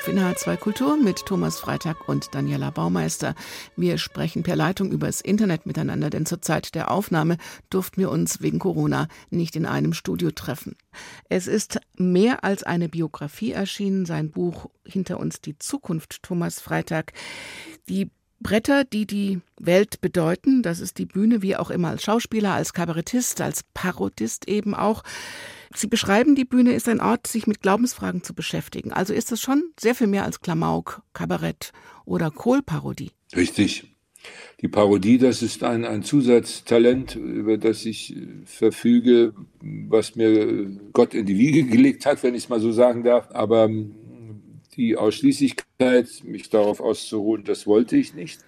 In 0.08 0.18
H2 0.18 0.56
Kultur 0.56 0.96
mit 0.96 1.26
Thomas 1.26 1.60
Freitag 1.60 2.08
und 2.08 2.34
Daniela 2.34 2.70
Baumeister. 2.70 3.34
Wir 3.76 3.98
sprechen 3.98 4.42
per 4.42 4.56
Leitung 4.56 4.90
übers 4.90 5.20
Internet 5.20 5.64
miteinander, 5.64 6.10
denn 6.10 6.26
zur 6.26 6.42
Zeit 6.42 6.74
der 6.74 6.90
Aufnahme 6.90 7.36
durften 7.70 8.00
wir 8.00 8.10
uns 8.10 8.42
wegen 8.42 8.58
Corona 8.58 9.06
nicht 9.30 9.54
in 9.54 9.64
einem 9.64 9.92
Studio 9.92 10.30
treffen. 10.32 10.76
Es 11.28 11.46
ist 11.46 11.78
mehr 11.96 12.42
als 12.42 12.64
eine 12.64 12.88
Biografie 12.88 13.52
erschienen, 13.52 14.04
sein 14.04 14.30
Buch 14.30 14.70
Hinter 14.84 15.20
uns 15.20 15.40
die 15.40 15.58
Zukunft, 15.58 16.22
Thomas 16.22 16.60
Freitag. 16.60 17.12
Die 17.88 18.10
Bretter, 18.40 18.84
die 18.84 19.06
die 19.06 19.40
Welt 19.58 20.00
bedeuten, 20.00 20.62
das 20.62 20.80
ist 20.80 20.98
die 20.98 21.06
Bühne, 21.06 21.42
wie 21.42 21.56
auch 21.56 21.70
immer 21.70 21.88
als 21.88 22.02
Schauspieler, 22.02 22.54
als 22.54 22.72
Kabarettist, 22.72 23.40
als 23.40 23.62
Parodist 23.72 24.48
eben 24.48 24.74
auch. 24.74 25.04
Sie 25.76 25.86
beschreiben, 25.86 26.34
die 26.34 26.44
Bühne 26.44 26.72
ist 26.72 26.88
ein 26.88 27.00
Ort, 27.00 27.26
sich 27.26 27.46
mit 27.46 27.62
Glaubensfragen 27.62 28.22
zu 28.22 28.34
beschäftigen. 28.34 28.92
Also 28.92 29.12
ist 29.12 29.32
es 29.32 29.40
schon 29.40 29.62
sehr 29.78 29.94
viel 29.94 30.06
mehr 30.06 30.24
als 30.24 30.40
Klamauk, 30.40 31.02
Kabarett 31.12 31.72
oder 32.04 32.30
Kohlparodie. 32.30 33.10
Richtig. 33.34 33.84
Die 34.60 34.68
Parodie, 34.68 35.18
das 35.18 35.42
ist 35.42 35.64
ein, 35.64 35.84
ein 35.84 36.04
Zusatztalent, 36.04 37.16
über 37.16 37.58
das 37.58 37.84
ich 37.84 38.16
äh, 38.16 38.26
verfüge, 38.44 39.34
was 39.60 40.14
mir 40.14 40.70
Gott 40.92 41.14
in 41.14 41.26
die 41.26 41.38
Wiege 41.38 41.64
gelegt 41.70 42.06
hat, 42.06 42.22
wenn 42.22 42.34
ich 42.34 42.44
es 42.44 42.48
mal 42.48 42.60
so 42.60 42.70
sagen 42.70 43.02
darf. 43.02 43.28
Aber 43.32 43.64
ähm, 43.64 43.94
die 44.76 44.96
Ausschließlichkeit, 44.96 46.24
mich 46.24 46.48
darauf 46.50 46.80
auszuruhen, 46.80 47.44
das 47.44 47.66
wollte 47.66 47.96
ich 47.96 48.14
nicht. 48.14 48.40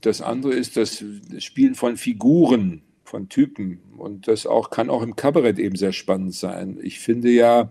Das 0.00 0.22
andere 0.22 0.54
ist 0.54 0.76
das 0.76 1.04
Spielen 1.38 1.74
von 1.74 1.96
Figuren 1.96 2.82
von 3.08 3.28
Typen. 3.28 3.80
Und 3.96 4.28
das 4.28 4.46
auch, 4.46 4.70
kann 4.70 4.90
auch 4.90 5.02
im 5.02 5.16
Kabarett 5.16 5.58
eben 5.58 5.76
sehr 5.76 5.92
spannend 5.92 6.34
sein. 6.34 6.78
Ich 6.82 7.00
finde 7.00 7.30
ja, 7.30 7.70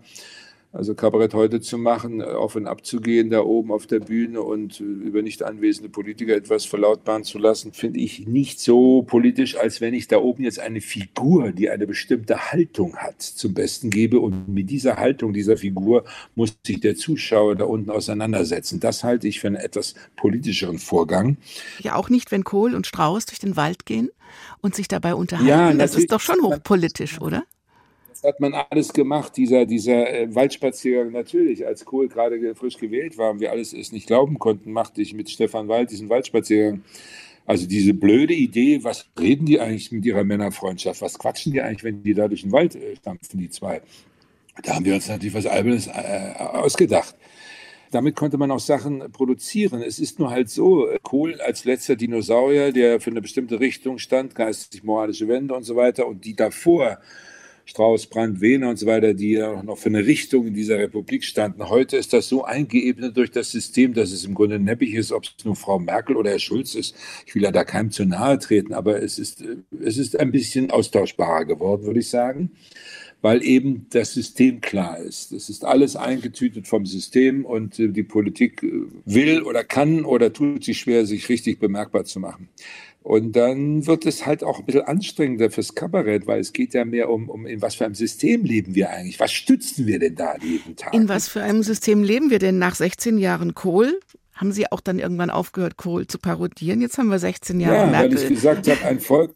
also 0.72 0.94
Kabarett 0.94 1.32
heute 1.32 1.60
zu 1.60 1.78
machen, 1.78 2.20
auf 2.20 2.54
und 2.54 2.66
ab 2.66 2.84
zu 2.84 3.00
gehen 3.00 3.30
da 3.30 3.40
oben 3.40 3.72
auf 3.72 3.86
der 3.86 4.00
Bühne 4.00 4.42
und 4.42 4.80
über 4.80 5.22
nicht 5.22 5.42
anwesende 5.42 5.88
Politiker 5.88 6.36
etwas 6.36 6.66
verlautbaren 6.66 7.24
zu 7.24 7.38
lassen, 7.38 7.72
finde 7.72 8.00
ich 8.00 8.26
nicht 8.26 8.60
so 8.60 9.02
politisch, 9.02 9.56
als 9.56 9.80
wenn 9.80 9.94
ich 9.94 10.08
da 10.08 10.18
oben 10.18 10.44
jetzt 10.44 10.60
eine 10.60 10.80
Figur, 10.80 11.52
die 11.52 11.70
eine 11.70 11.86
bestimmte 11.86 12.52
Haltung 12.52 12.96
hat, 12.96 13.22
zum 13.22 13.54
Besten 13.54 13.88
gebe. 13.88 14.20
Und 14.20 14.48
mit 14.48 14.68
dieser 14.68 14.96
Haltung 14.96 15.32
dieser 15.32 15.56
Figur 15.56 16.04
muss 16.34 16.56
sich 16.66 16.80
der 16.80 16.96
Zuschauer 16.96 17.56
da 17.56 17.64
unten 17.64 17.90
auseinandersetzen. 17.90 18.78
Das 18.78 19.04
halte 19.04 19.26
ich 19.26 19.40
für 19.40 19.46
einen 19.46 19.56
etwas 19.56 19.94
politischeren 20.16 20.78
Vorgang. 20.78 21.38
Ja, 21.80 21.94
auch 21.94 22.10
nicht, 22.10 22.30
wenn 22.30 22.44
Kohl 22.44 22.74
und 22.74 22.86
Strauß 22.86 23.24
durch 23.26 23.38
den 23.38 23.56
Wald 23.56 23.86
gehen 23.86 24.10
und 24.60 24.74
sich 24.74 24.88
dabei 24.88 25.14
unterhalten. 25.14 25.48
Ja, 25.48 25.72
das 25.72 25.94
ist 25.94 26.12
doch 26.12 26.20
schon 26.20 26.42
hochpolitisch, 26.42 27.20
oder? 27.20 27.44
Das 28.20 28.30
hat 28.30 28.40
man 28.40 28.52
alles 28.52 28.92
gemacht, 28.92 29.36
dieser, 29.36 29.64
dieser 29.64 30.12
äh, 30.12 30.34
Waldspaziergang 30.34 31.12
natürlich, 31.12 31.64
als 31.64 31.84
Kohl 31.84 32.08
gerade 32.08 32.52
frisch 32.56 32.76
gewählt 32.76 33.16
war 33.16 33.30
und 33.30 33.38
wir 33.38 33.52
alles 33.52 33.72
es 33.72 33.92
nicht 33.92 34.08
glauben 34.08 34.40
konnten, 34.40 34.72
machte 34.72 35.00
ich 35.00 35.14
mit 35.14 35.30
Stefan 35.30 35.68
Wald 35.68 35.92
diesen 35.92 36.08
Waldspaziergang. 36.08 36.82
Also 37.46 37.68
diese 37.68 37.94
blöde 37.94 38.34
Idee, 38.34 38.82
was 38.82 39.06
reden 39.18 39.46
die 39.46 39.60
eigentlich 39.60 39.92
mit 39.92 40.04
ihrer 40.04 40.24
Männerfreundschaft? 40.24 41.00
Was 41.00 41.16
quatschen 41.16 41.52
die 41.52 41.62
eigentlich, 41.62 41.84
wenn 41.84 42.02
die 42.02 42.12
da 42.12 42.26
durch 42.26 42.42
den 42.42 42.50
Wald 42.50 42.74
äh, 42.74 42.96
stampfen, 42.96 43.38
die 43.38 43.50
zwei? 43.50 43.82
Da 44.64 44.74
haben 44.74 44.84
wir 44.84 44.94
uns 44.94 45.08
natürlich 45.08 45.34
was 45.34 45.46
Albernes 45.46 45.86
äh, 45.86 46.34
ausgedacht. 46.36 47.14
Damit 47.92 48.16
konnte 48.16 48.36
man 48.36 48.50
auch 48.50 48.58
Sachen 48.58 49.12
produzieren. 49.12 49.80
Es 49.80 50.00
ist 50.00 50.18
nur 50.18 50.30
halt 50.30 50.50
so, 50.50 50.88
Kohl 51.02 51.40
als 51.40 51.64
letzter 51.64 51.94
Dinosaurier, 51.94 52.72
der 52.72 53.00
für 53.00 53.10
eine 53.10 53.22
bestimmte 53.22 53.60
Richtung 53.60 53.98
stand, 53.98 54.34
geistig-moralische 54.34 55.28
Wende 55.28 55.54
und 55.54 55.62
so 55.62 55.76
weiter, 55.76 56.08
und 56.08 56.24
die 56.24 56.34
davor 56.34 56.98
Strauß, 57.68 58.06
Brandt, 58.06 58.40
Wehner 58.40 58.70
und 58.70 58.78
so 58.78 58.86
weiter, 58.86 59.12
die 59.12 59.32
ja 59.32 59.62
noch 59.62 59.76
für 59.76 59.90
eine 59.90 60.06
Richtung 60.06 60.46
in 60.46 60.54
dieser 60.54 60.78
Republik 60.78 61.22
standen. 61.22 61.68
Heute 61.68 61.98
ist 61.98 62.14
das 62.14 62.26
so 62.26 62.42
eingeebnet 62.42 63.14
durch 63.14 63.30
das 63.30 63.50
System, 63.50 63.92
dass 63.92 64.10
es 64.10 64.24
im 64.24 64.34
Grunde 64.34 64.58
neppig 64.58 64.94
ist, 64.94 65.12
ob 65.12 65.24
es 65.24 65.44
nur 65.44 65.54
Frau 65.54 65.78
Merkel 65.78 66.16
oder 66.16 66.30
Herr 66.30 66.38
Schulz 66.38 66.74
ist. 66.74 66.96
Ich 67.26 67.34
will 67.34 67.42
ja 67.42 67.52
da 67.52 67.64
keinem 67.64 67.90
zu 67.90 68.06
nahe 68.06 68.38
treten, 68.38 68.72
aber 68.72 69.02
es 69.02 69.18
ist, 69.18 69.44
es 69.84 69.98
ist 69.98 70.18
ein 70.18 70.32
bisschen 70.32 70.70
austauschbarer 70.70 71.44
geworden, 71.44 71.84
würde 71.84 72.00
ich 72.00 72.08
sagen 72.08 72.52
weil 73.20 73.42
eben 73.42 73.86
das 73.90 74.14
System 74.14 74.60
klar 74.60 74.98
ist. 74.98 75.32
Es 75.32 75.48
ist 75.48 75.64
alles 75.64 75.96
eingetütet 75.96 76.68
vom 76.68 76.86
System 76.86 77.44
und 77.44 77.78
äh, 77.80 77.88
die 77.88 78.04
Politik 78.04 78.62
äh, 78.62 78.70
will 79.04 79.42
oder 79.42 79.64
kann 79.64 80.04
oder 80.04 80.32
tut 80.32 80.62
sich 80.62 80.78
schwer, 80.78 81.04
sich 81.04 81.28
richtig 81.28 81.58
bemerkbar 81.58 82.04
zu 82.04 82.20
machen. 82.20 82.48
Und 83.02 83.36
dann 83.36 83.86
wird 83.86 84.04
es 84.06 84.26
halt 84.26 84.44
auch 84.44 84.58
ein 84.58 84.66
bisschen 84.66 84.82
anstrengender 84.82 85.50
fürs 85.50 85.74
Kabarett, 85.74 86.26
weil 86.26 86.40
es 86.40 86.52
geht 86.52 86.74
ja 86.74 86.84
mehr 86.84 87.08
um, 87.08 87.30
um 87.30 87.46
in 87.46 87.62
was 87.62 87.76
für 87.76 87.84
einem 87.84 87.94
System 87.94 88.44
leben 88.44 88.74
wir 88.74 88.90
eigentlich? 88.90 89.18
Was 89.18 89.32
stützen 89.32 89.86
wir 89.86 89.98
denn 89.98 90.14
da 90.14 90.36
jeden 90.42 90.76
Tag? 90.76 90.92
In 90.94 91.08
was 91.08 91.28
für 91.28 91.40
einem 91.40 91.62
System 91.62 92.02
leben 92.02 92.30
wir 92.30 92.38
denn 92.38 92.58
nach 92.58 92.74
16 92.74 93.18
Jahren 93.18 93.54
Kohl? 93.54 93.98
Haben 94.34 94.52
Sie 94.52 94.70
auch 94.70 94.80
dann 94.80 94.98
irgendwann 94.98 95.30
aufgehört, 95.30 95.76
Kohl 95.76 96.06
zu 96.06 96.18
parodieren? 96.18 96.80
Jetzt 96.80 96.98
haben 96.98 97.08
wir 97.08 97.18
16 97.18 97.60
Jahre 97.60 97.76
ja, 97.76 97.86
Merkel. 97.86 98.16
weil 98.16 98.22
ich 98.22 98.28
gesagt 98.28 98.68
habe, 98.68 98.84
ein 98.84 99.00
Volk, 99.00 99.34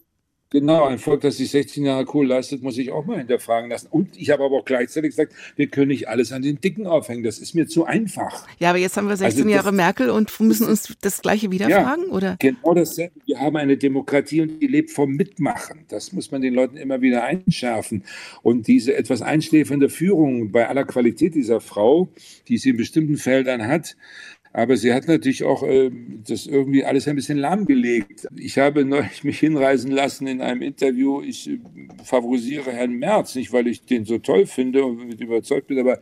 Genau, 0.53 0.85
ein 0.85 0.99
Volk, 0.99 1.23
das 1.23 1.39
sich 1.39 1.51
16 1.51 1.87
Jahre 1.87 2.05
cool 2.13 2.27
leistet, 2.27 2.63
muss 2.63 2.77
ich 2.77 2.91
auch 2.91 3.07
mal 3.07 3.17
hinterfragen 3.17 3.71
lassen. 3.71 3.89
Und 3.91 4.21
ich 4.21 4.29
habe 4.29 4.45
aber 4.45 4.59
auch 4.59 4.65
gleichzeitig 4.67 5.13
gesagt, 5.13 5.33
wir 5.57 5.69
können 5.69 5.89
nicht 5.89 6.09
alles 6.09 6.31
an 6.31 6.43
den 6.43 6.61
Dicken 6.61 6.87
aufhängen. 6.87 7.23
Das 7.23 7.39
ist 7.39 7.55
mir 7.55 7.67
zu 7.67 7.87
einfach. 7.87 8.47
Ja, 8.59 8.69
aber 8.69 8.79
jetzt 8.79 8.99
haben 8.99 9.09
wir 9.09 9.17
16 9.17 9.45
also 9.45 9.49
das, 9.49 9.55
Jahre 9.55 9.73
Merkel 9.73 10.11
und 10.11 10.39
müssen 10.41 10.69
uns 10.69 10.95
das 11.01 11.23
Gleiche 11.23 11.51
wieder 11.51 11.71
ja, 11.71 11.83
fragen, 11.83 12.05
oder? 12.11 12.37
Genau 12.39 12.75
dasselbe. 12.75 13.15
Wir 13.25 13.41
haben 13.41 13.57
eine 13.57 13.79
Demokratie 13.79 14.43
und 14.43 14.61
die 14.61 14.67
lebt 14.67 14.91
vom 14.91 15.13
Mitmachen. 15.13 15.87
Das 15.89 16.13
muss 16.13 16.31
man 16.31 16.43
den 16.43 16.53
Leuten 16.53 16.77
immer 16.77 17.01
wieder 17.01 17.25
einschärfen. 17.25 18.05
Und 18.43 18.67
diese 18.67 18.95
etwas 18.95 19.23
einschläfernde 19.23 19.89
Führung 19.89 20.53
bei 20.53 20.69
aller 20.69 20.85
Qualität 20.85 21.35
dieser 21.35 21.63
Frau, 21.63 22.09
die 22.49 22.59
sie 22.59 22.71
in 22.71 22.77
bestimmten 22.77 23.17
Feldern 23.17 23.67
hat, 23.67 23.97
aber 24.53 24.77
sie 24.77 24.93
hat 24.93 25.09
natürlich 25.09 25.45
auch 25.45 25.63
äh, 25.63 25.91
das 26.27 26.47
irgendwie 26.47 26.85
alles 26.85 27.09
ein 27.09 27.17
bisschen 27.17 27.39
lahmgelegt. 27.39 28.29
Ich 28.37 28.59
habe 28.59 28.85
neulich 28.85 29.25
mich 29.25 29.39
hinreisen 29.39 29.91
lassen 29.91 30.27
in 30.27 30.43
einem 30.43 30.61
Interview. 30.63 31.23
Ich 31.23 31.49
äh, 31.49 31.59
favorisiere 32.05 32.71
Herrn 32.71 32.93
Merz, 32.93 33.35
nicht 33.35 33.53
weil 33.53 33.67
ich 33.67 33.85
den 33.85 34.05
so 34.05 34.19
toll 34.19 34.47
finde 34.47 34.85
und 34.85 35.09
mit 35.09 35.21
überzeugt 35.21 35.69
bin, 35.69 35.79
aber 35.79 36.01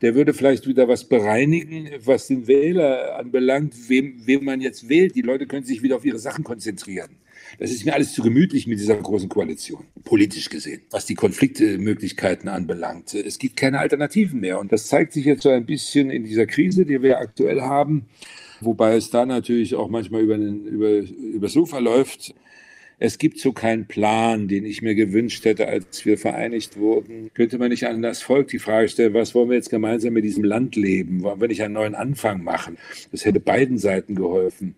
der 0.00 0.14
würde 0.14 0.32
vielleicht 0.32 0.66
wieder 0.66 0.88
was 0.88 1.04
bereinigen, 1.04 1.90
was 2.02 2.28
den 2.28 2.46
Wähler 2.46 3.18
anbelangt, 3.18 3.74
wem, 3.88 4.22
wem 4.24 4.44
man 4.44 4.62
jetzt 4.62 4.88
wählt. 4.88 5.14
Die 5.14 5.20
Leute 5.20 5.46
können 5.46 5.66
sich 5.66 5.82
wieder 5.82 5.96
auf 5.96 6.04
ihre 6.06 6.18
Sachen 6.18 6.42
konzentrieren. 6.42 7.19
Das 7.60 7.70
ist 7.70 7.84
mir 7.84 7.92
alles 7.92 8.14
zu 8.14 8.22
gemütlich 8.22 8.66
mit 8.66 8.80
dieser 8.80 8.96
großen 8.96 9.28
Koalition, 9.28 9.84
politisch 10.02 10.48
gesehen, 10.48 10.80
was 10.90 11.04
die 11.04 11.14
Konfliktmöglichkeiten 11.14 12.48
anbelangt. 12.48 13.12
Es 13.12 13.38
gibt 13.38 13.56
keine 13.56 13.80
Alternativen 13.80 14.40
mehr. 14.40 14.58
Und 14.58 14.72
das 14.72 14.86
zeigt 14.86 15.12
sich 15.12 15.26
jetzt 15.26 15.42
so 15.42 15.50
ein 15.50 15.66
bisschen 15.66 16.08
in 16.08 16.24
dieser 16.24 16.46
Krise, 16.46 16.86
die 16.86 17.02
wir 17.02 17.18
aktuell 17.18 17.60
haben, 17.60 18.06
wobei 18.62 18.96
es 18.96 19.10
da 19.10 19.26
natürlich 19.26 19.74
auch 19.74 19.90
manchmal 19.90 20.22
über, 20.22 20.38
den, 20.38 20.64
über, 20.64 21.00
über 21.00 21.48
Sofa 21.50 21.80
läuft. 21.80 22.34
Es 23.02 23.16
gibt 23.16 23.40
so 23.40 23.52
keinen 23.52 23.86
Plan, 23.86 24.46
den 24.46 24.66
ich 24.66 24.82
mir 24.82 24.94
gewünscht 24.94 25.46
hätte, 25.46 25.66
als 25.66 26.04
wir 26.04 26.18
vereinigt 26.18 26.76
wurden. 26.76 27.30
Könnte 27.32 27.56
man 27.56 27.70
nicht 27.70 27.86
an 27.86 28.02
das 28.02 28.20
Volk 28.20 28.48
die 28.48 28.58
Frage 28.58 28.90
stellen, 28.90 29.14
was 29.14 29.34
wollen 29.34 29.48
wir 29.48 29.56
jetzt 29.56 29.70
gemeinsam 29.70 30.12
mit 30.12 30.22
diesem 30.22 30.44
Land 30.44 30.76
leben? 30.76 31.22
Wollen 31.22 31.40
wir 31.40 31.48
nicht 31.48 31.62
einen 31.62 31.72
neuen 31.72 31.94
Anfang 31.94 32.44
machen? 32.44 32.76
Das 33.10 33.24
hätte 33.24 33.40
beiden 33.40 33.78
Seiten 33.78 34.14
geholfen. 34.14 34.76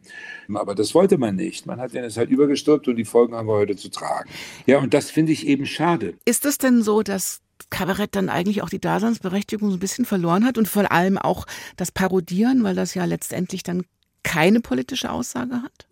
Aber 0.55 0.77
das 0.77 0.95
wollte 0.95 1.19
man 1.19 1.35
nicht. 1.35 1.67
Man 1.67 1.81
hat 1.81 1.95
es 1.97 2.17
halt 2.17 2.31
übergestülpt 2.31 2.87
und 2.87 2.95
die 2.95 3.05
Folgen 3.05 3.35
haben 3.35 3.49
wir 3.49 3.55
heute 3.55 3.75
zu 3.75 3.91
tragen. 3.91 4.31
Ja, 4.67 4.79
und 4.79 4.95
das 4.95 5.11
finde 5.11 5.33
ich 5.33 5.49
eben 5.49 5.67
schade. 5.67 6.15
Ist 6.25 6.47
es 6.47 6.59
denn 6.59 6.83
so, 6.83 7.03
dass 7.03 7.41
Kabarett 7.71 8.15
dann 8.15 8.29
eigentlich 8.29 8.63
auch 8.63 8.71
die 8.71 8.81
Daseinsberechtigung 8.81 9.71
so 9.71 9.77
ein 9.77 9.81
bisschen 9.81 10.05
verloren 10.05 10.45
hat 10.45 10.59
und 10.59 10.69
vor 10.69 10.93
allem 10.93 11.19
auch 11.19 11.45
das 11.77 11.91
Parodieren, 11.91 12.63
weil 12.63 12.77
das 12.77 12.95
ja 12.95 13.05
letztendlich 13.05 13.65
dann 13.65 13.83
keine 14.23 14.61
politische 14.61 15.11
Aussage 15.11 15.61
hat? 15.61 15.89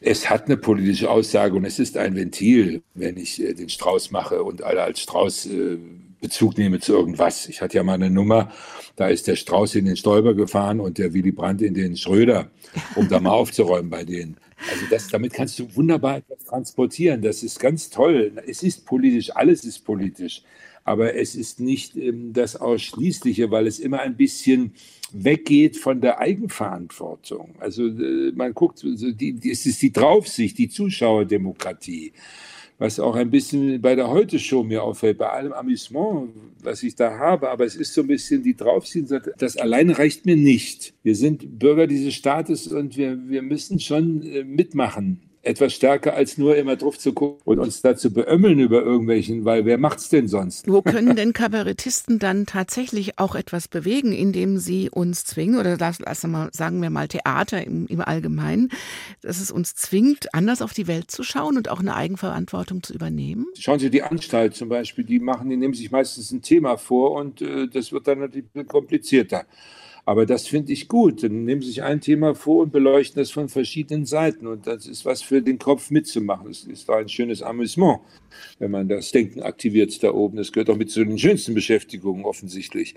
Es 0.00 0.30
hat 0.30 0.46
eine 0.46 0.56
politische 0.56 1.10
Aussage 1.10 1.54
und 1.54 1.66
es 1.66 1.78
ist 1.78 1.98
ein 1.98 2.16
Ventil, 2.16 2.82
wenn 2.94 3.18
ich 3.18 3.40
äh, 3.42 3.52
den 3.52 3.68
Strauß 3.68 4.10
mache 4.10 4.42
und 4.42 4.62
alle 4.62 4.82
als 4.82 5.00
Strauß 5.00 5.46
äh, 5.46 5.78
Bezug 6.20 6.58
nehme 6.58 6.80
zu 6.80 6.92
irgendwas. 6.92 7.48
Ich 7.48 7.62
hatte 7.62 7.76
ja 7.76 7.82
mal 7.82 7.94
eine 7.94 8.10
Nummer, 8.10 8.52
da 8.96 9.08
ist 9.08 9.26
der 9.26 9.36
Strauß 9.36 9.74
in 9.76 9.86
den 9.86 9.96
Stolper 9.96 10.34
gefahren 10.34 10.80
und 10.80 10.98
der 10.98 11.14
Willy 11.14 11.32
Brandt 11.32 11.62
in 11.62 11.74
den 11.74 11.96
Schröder, 11.96 12.50
um 12.94 13.08
da 13.08 13.20
mal 13.20 13.30
aufzuräumen 13.32 13.90
bei 13.90 14.04
denen. 14.04 14.36
Also 14.70 14.84
das, 14.90 15.08
damit 15.08 15.32
kannst 15.32 15.58
du 15.58 15.74
wunderbar 15.74 16.18
etwas 16.18 16.44
transportieren. 16.44 17.22
Das 17.22 17.42
ist 17.42 17.58
ganz 17.58 17.88
toll. 17.88 18.32
Es 18.46 18.62
ist 18.62 18.84
politisch, 18.84 19.34
alles 19.34 19.64
ist 19.64 19.80
politisch. 19.80 20.42
Aber 20.90 21.14
es 21.14 21.36
ist 21.36 21.60
nicht 21.60 21.96
ähm, 21.96 22.32
das 22.32 22.56
Ausschließliche, 22.56 23.52
weil 23.52 23.68
es 23.68 23.78
immer 23.78 24.00
ein 24.00 24.16
bisschen 24.16 24.72
weggeht 25.12 25.76
von 25.76 26.00
der 26.00 26.18
Eigenverantwortung. 26.18 27.54
Also 27.60 27.86
äh, 27.86 28.32
man 28.34 28.54
guckt, 28.54 28.84
also 28.84 29.12
die, 29.12 29.34
die, 29.34 29.52
es 29.52 29.66
ist 29.66 29.80
die 29.82 29.92
Draufsicht, 29.92 30.58
die 30.58 30.68
Zuschauerdemokratie 30.68 32.12
was 32.78 32.98
auch 32.98 33.14
ein 33.14 33.28
bisschen 33.28 33.82
bei 33.82 33.94
der 33.94 34.08
Heute-Show 34.08 34.64
mir 34.64 34.82
auffällt, 34.82 35.18
bei 35.18 35.28
allem 35.28 35.52
Amüsement, 35.52 36.30
was 36.62 36.82
ich 36.82 36.94
da 36.94 37.18
habe, 37.18 37.50
aber 37.50 37.66
es 37.66 37.76
ist 37.76 37.92
so 37.92 38.00
ein 38.00 38.06
bisschen 38.06 38.42
die 38.42 38.56
Draufziehen, 38.56 39.06
das 39.36 39.58
alleine 39.58 39.98
reicht 39.98 40.24
mir 40.24 40.36
nicht. 40.36 40.94
Wir 41.02 41.14
sind 41.14 41.58
Bürger 41.58 41.86
dieses 41.86 42.14
Staates 42.14 42.68
und 42.68 42.96
wir, 42.96 43.28
wir 43.28 43.42
müssen 43.42 43.80
schon 43.80 44.22
äh, 44.22 44.44
mitmachen 44.44 45.29
etwas 45.42 45.72
stärker 45.72 46.14
als 46.14 46.36
nur 46.36 46.56
immer 46.56 46.76
drauf 46.76 46.98
zu 46.98 47.12
gucken 47.12 47.40
und 47.44 47.58
uns 47.58 47.80
dazu 47.80 48.12
beömmeln 48.12 48.58
über 48.58 48.82
irgendwelchen, 48.82 49.44
weil 49.44 49.64
wer 49.64 49.78
macht's 49.78 50.10
denn 50.10 50.28
sonst? 50.28 50.68
Wo 50.68 50.82
können 50.82 51.16
denn 51.16 51.32
Kabarettisten 51.32 52.18
dann 52.18 52.44
tatsächlich 52.44 53.18
auch 53.18 53.34
etwas 53.34 53.66
bewegen, 53.66 54.12
indem 54.12 54.58
sie 54.58 54.90
uns 54.90 55.24
zwingen, 55.24 55.58
oder 55.58 55.78
das, 55.78 55.98
mal, 56.24 56.50
sagen 56.52 56.82
wir 56.82 56.90
mal 56.90 57.08
Theater 57.08 57.64
im, 57.64 57.86
im 57.86 58.00
Allgemeinen, 58.00 58.70
dass 59.22 59.40
es 59.40 59.50
uns 59.50 59.74
zwingt, 59.74 60.34
anders 60.34 60.60
auf 60.60 60.74
die 60.74 60.86
Welt 60.86 61.10
zu 61.10 61.22
schauen 61.22 61.56
und 61.56 61.70
auch 61.70 61.80
eine 61.80 61.94
Eigenverantwortung 61.94 62.82
zu 62.82 62.92
übernehmen? 62.92 63.46
Schauen 63.58 63.78
Sie 63.78 63.90
die 63.90 64.02
Anstalt 64.02 64.54
zum 64.54 64.68
Beispiel, 64.68 65.04
die 65.04 65.20
machen, 65.20 65.48
die 65.48 65.56
nehmen 65.56 65.74
sich 65.74 65.90
meistens 65.90 66.32
ein 66.32 66.42
Thema 66.42 66.76
vor 66.76 67.12
und 67.12 67.40
äh, 67.40 67.66
das 67.66 67.92
wird 67.92 68.06
dann 68.06 68.18
natürlich 68.18 68.46
komplizierter. 68.68 69.46
Aber 70.10 70.26
das 70.26 70.48
finde 70.48 70.72
ich 70.72 70.88
gut. 70.88 71.22
Dann 71.22 71.44
nehmen 71.44 71.62
Sie 71.62 71.68
sich 71.68 71.84
ein 71.84 72.00
Thema 72.00 72.34
vor 72.34 72.64
und 72.64 72.72
beleuchten 72.72 73.22
das 73.22 73.30
von 73.30 73.48
verschiedenen 73.48 74.06
Seiten. 74.06 74.48
Und 74.48 74.66
das 74.66 74.88
ist 74.88 75.04
was 75.04 75.22
für 75.22 75.40
den 75.40 75.60
Kopf 75.60 75.92
mitzumachen. 75.92 76.48
Das 76.48 76.64
ist 76.64 76.90
ein 76.90 77.08
schönes 77.08 77.42
Amüsement, 77.42 78.00
wenn 78.58 78.72
man 78.72 78.88
das 78.88 79.12
Denken 79.12 79.40
aktiviert 79.40 80.02
da 80.02 80.12
oben. 80.12 80.36
Das 80.36 80.50
gehört 80.50 80.68
auch 80.68 80.76
mit 80.76 80.90
zu 80.90 81.04
den 81.04 81.16
schönsten 81.16 81.54
Beschäftigungen 81.54 82.24
offensichtlich. 82.24 82.96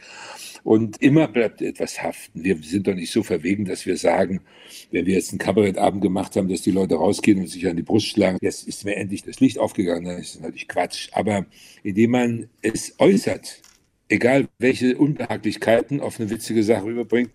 Und 0.63 1.03
immer 1.03 1.27
bleibt 1.27 1.61
etwas 1.61 2.01
haften. 2.01 2.43
Wir 2.43 2.57
sind 2.63 2.87
doch 2.87 2.95
nicht 2.95 3.11
so 3.11 3.21
verwegen, 3.21 3.65
dass 3.65 3.85
wir 3.85 3.97
sagen, 3.97 4.41
wenn 4.89 5.05
wir 5.05 5.13
jetzt 5.13 5.33
einen 5.33 5.37
Kabarettabend 5.37 6.01
gemacht 6.01 6.35
haben, 6.35 6.49
dass 6.49 6.63
die 6.63 6.71
Leute 6.71 6.95
rausgehen 6.95 7.41
und 7.41 7.47
sich 7.47 7.67
an 7.67 7.77
die 7.77 7.83
Brust 7.83 8.07
schlagen. 8.07 8.39
Jetzt 8.41 8.67
ist 8.67 8.85
mir 8.85 8.95
endlich 8.95 9.21
das 9.21 9.39
Licht 9.39 9.59
aufgegangen. 9.59 10.05
Das 10.05 10.33
ist 10.33 10.41
natürlich 10.41 10.67
Quatsch. 10.67 11.09
Aber 11.11 11.45
indem 11.83 12.09
man 12.09 12.49
es 12.63 12.95
äußert, 12.97 13.61
egal 14.09 14.47
welche 14.59 14.97
Unbehaglichkeiten 14.97 15.99
auf 15.99 16.19
eine 16.19 16.29
witzige 16.29 16.63
Sache 16.63 16.89
überbringt, 16.89 17.31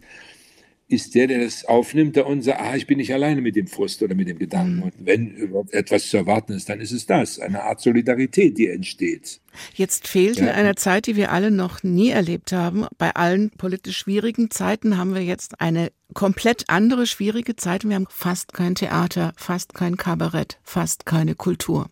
ist 0.88 1.14
der, 1.14 1.26
der 1.26 1.40
das 1.40 1.66
aufnimmt, 1.66 2.16
der 2.16 2.26
unser, 2.26 2.60
ah, 2.60 2.74
ich 2.74 2.86
bin 2.86 2.96
nicht 2.96 3.12
alleine 3.12 3.42
mit 3.42 3.56
dem 3.56 3.66
Frust 3.66 4.02
oder 4.02 4.14
mit 4.14 4.26
dem 4.26 4.38
Gedanken. 4.38 4.76
Mhm. 4.76 4.82
Und 4.82 4.94
wenn 4.98 5.28
überhaupt 5.28 5.74
etwas 5.74 6.08
zu 6.08 6.16
erwarten 6.16 6.54
ist, 6.54 6.68
dann 6.70 6.80
ist 6.80 6.92
es 6.92 7.04
das, 7.04 7.38
eine 7.38 7.62
Art 7.64 7.80
Solidarität, 7.80 8.56
die 8.56 8.68
entsteht. 8.68 9.40
Jetzt 9.74 10.08
fehlt 10.08 10.38
ja. 10.38 10.44
in 10.44 10.50
einer 10.50 10.76
Zeit, 10.76 11.06
die 11.06 11.16
wir 11.16 11.30
alle 11.30 11.50
noch 11.50 11.82
nie 11.82 12.08
erlebt 12.08 12.52
haben, 12.52 12.86
bei 12.96 13.14
allen 13.14 13.50
politisch 13.50 13.98
schwierigen 13.98 14.50
Zeiten 14.50 14.96
haben 14.96 15.14
wir 15.14 15.22
jetzt 15.22 15.60
eine 15.60 15.92
komplett 16.14 16.64
andere 16.68 17.06
schwierige 17.06 17.54
Zeit. 17.54 17.86
Wir 17.86 17.94
haben 17.94 18.06
fast 18.08 18.54
kein 18.54 18.74
Theater, 18.74 19.34
fast 19.36 19.74
kein 19.74 19.98
Kabarett, 19.98 20.58
fast 20.62 21.04
keine 21.04 21.34
Kultur. 21.34 21.90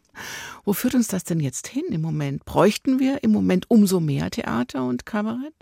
Wo 0.65 0.73
führt 0.73 0.95
uns 0.95 1.09
das 1.09 1.25
denn 1.25 1.41
jetzt 1.41 1.69
hin 1.69 1.85
im 1.91 2.01
Moment? 2.01 2.45
Bräuchten 2.45 2.99
wir 2.99 3.23
im 3.23 3.33
Moment 3.33 3.71
umso 3.71 4.01
mehr 4.01 4.31
Theater 4.31 4.87
und 4.87 5.07
Kabarett? 5.07 5.55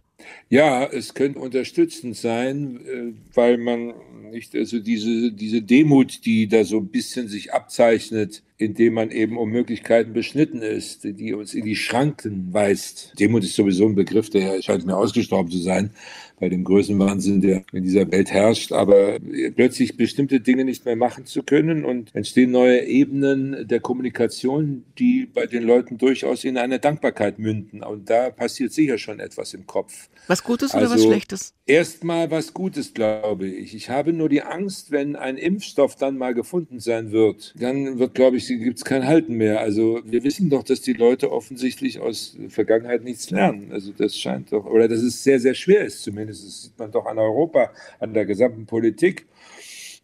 Ja, 0.49 0.85
es 0.87 1.15
könnte 1.15 1.39
unterstützend 1.39 2.17
sein, 2.17 2.81
äh, 2.87 3.13
weil 3.35 3.59
man 3.59 3.95
nicht, 4.31 4.55
also 4.55 4.79
diese, 4.79 5.33
diese 5.33 5.63
Demut, 5.63 6.25
die 6.25 6.49
da 6.49 6.65
so 6.65 6.79
ein 6.79 6.89
bisschen 6.89 7.29
sich 7.29 7.53
abzeichnet, 7.53 8.43
indem 8.57 8.95
man 8.95 9.11
eben 9.11 9.37
um 9.37 9.51
Möglichkeiten 9.51 10.13
beschnitten 10.13 10.63
ist, 10.63 11.05
die 11.05 11.35
uns 11.35 11.55
in 11.55 11.65
die 11.65 11.77
Schranken 11.77 12.53
weist. 12.53 13.13
Demut 13.19 13.45
ist 13.45 13.55
sowieso 13.55 13.87
ein 13.87 13.95
Begriff, 13.95 14.31
der 14.31 14.63
scheint 14.63 14.87
mir 14.87 14.97
ausgestorben 14.97 15.51
zu 15.51 15.59
sein 15.59 15.91
bei 16.39 16.49
dem 16.49 16.65
Größenwahnsinn, 16.65 17.41
der 17.41 17.65
in 17.73 17.85
dieser 17.85 18.11
Welt 18.11 18.31
herrscht. 18.33 18.73
Aber 18.73 19.19
plötzlich 19.55 19.97
bestimmte 19.97 20.41
Dinge 20.41 20.65
nicht 20.65 20.85
mehr 20.85 20.97
machen 20.97 21.27
zu 21.27 21.43
können 21.43 21.85
und 21.85 22.15
entstehen 22.15 22.51
neue 22.51 22.85
Ebenen 22.85 23.67
der 23.69 23.81
Kommunikation, 23.81 24.85
die 24.99 25.27
bei 25.27 25.47
den 25.47 25.63
Leuten 25.63 25.99
durchaus 25.99 26.45
in 26.45 26.59
eine 26.59 26.79
Dankbarkeit 26.79 27.39
münden. 27.39 27.83
Und 27.83 28.11
da 28.11 28.31
passiert 28.31 28.73
sicher 28.73 28.99
schon 28.99 29.21
etwas 29.21 29.55
im 29.55 29.67
Kopf. 29.67 30.09
Was 30.27 30.43
Gutes 30.43 30.73
also, 30.73 30.87
oder 30.87 30.95
was 30.95 31.05
Schlechtes? 31.05 31.55
Erstmal 31.67 32.31
was 32.31 32.55
Gutes, 32.55 32.95
glaube 32.95 33.47
ich. 33.47 33.75
Ich 33.75 33.91
habe 33.91 34.13
nur 34.13 34.29
die 34.29 34.43
Angst, 34.43 34.91
wenn 34.91 35.17
ein 35.17 35.37
Impfstoff 35.37 35.97
dann 35.97 36.17
mal 36.17 36.35
gefunden 36.35 36.81
sein 36.81 37.13
wird, 37.13 37.55
dann 37.59 37.99
wird, 37.99 38.15
glaube 38.15 38.39
ich, 38.39 38.49
gibt 38.49 38.79
es 38.79 38.85
kein 38.85 39.07
Halten 39.07 39.35
mehr. 39.35 39.61
Also 39.61 40.01
wir 40.05 40.25
wissen 40.25 40.49
doch, 40.49 40.63
dass 40.63 40.81
die 40.81 40.95
Leute 40.95 41.31
offensichtlich 41.31 42.01
aus 42.01 42.37
Vergangenheit 42.49 43.05
nichts 43.05 43.31
lernen. 43.31 43.71
Also 43.73 43.93
das 43.93 44.19
scheint 44.19 44.53
doch, 44.53 44.65
oder 44.65 44.89
dass 44.89 45.01
es 45.01 45.23
sehr, 45.23 45.41
sehr 45.41 45.55
schwer 45.55 45.85
ist 45.85 46.03
zumindest. 46.03 46.47
Das 46.47 46.63
sieht 46.63 46.79
man 46.79 46.91
doch 46.91 47.05
an 47.05 47.19
Europa, 47.19 47.71
an 48.01 48.15
der 48.15 48.25
gesamten 48.25 48.65
Politik. 48.65 49.27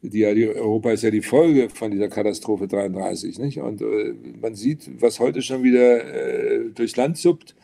Die, 0.02 0.34
die, 0.34 0.48
Europa 0.48 0.92
ist 0.92 1.02
ja 1.02 1.10
die 1.10 1.20
Folge 1.20 1.68
von 1.68 1.90
dieser 1.90 2.08
Katastrophe 2.08 2.66
33, 2.66 3.38
nicht? 3.38 3.58
Und 3.58 3.82
äh, 3.82 4.14
man 4.40 4.54
sieht, 4.54 4.90
was 5.00 5.20
heute 5.20 5.42
schon 5.42 5.62
wieder 5.62 6.04
äh, 6.04 6.70
durchs 6.74 6.96
Land 6.96 7.18
suppt 7.18 7.54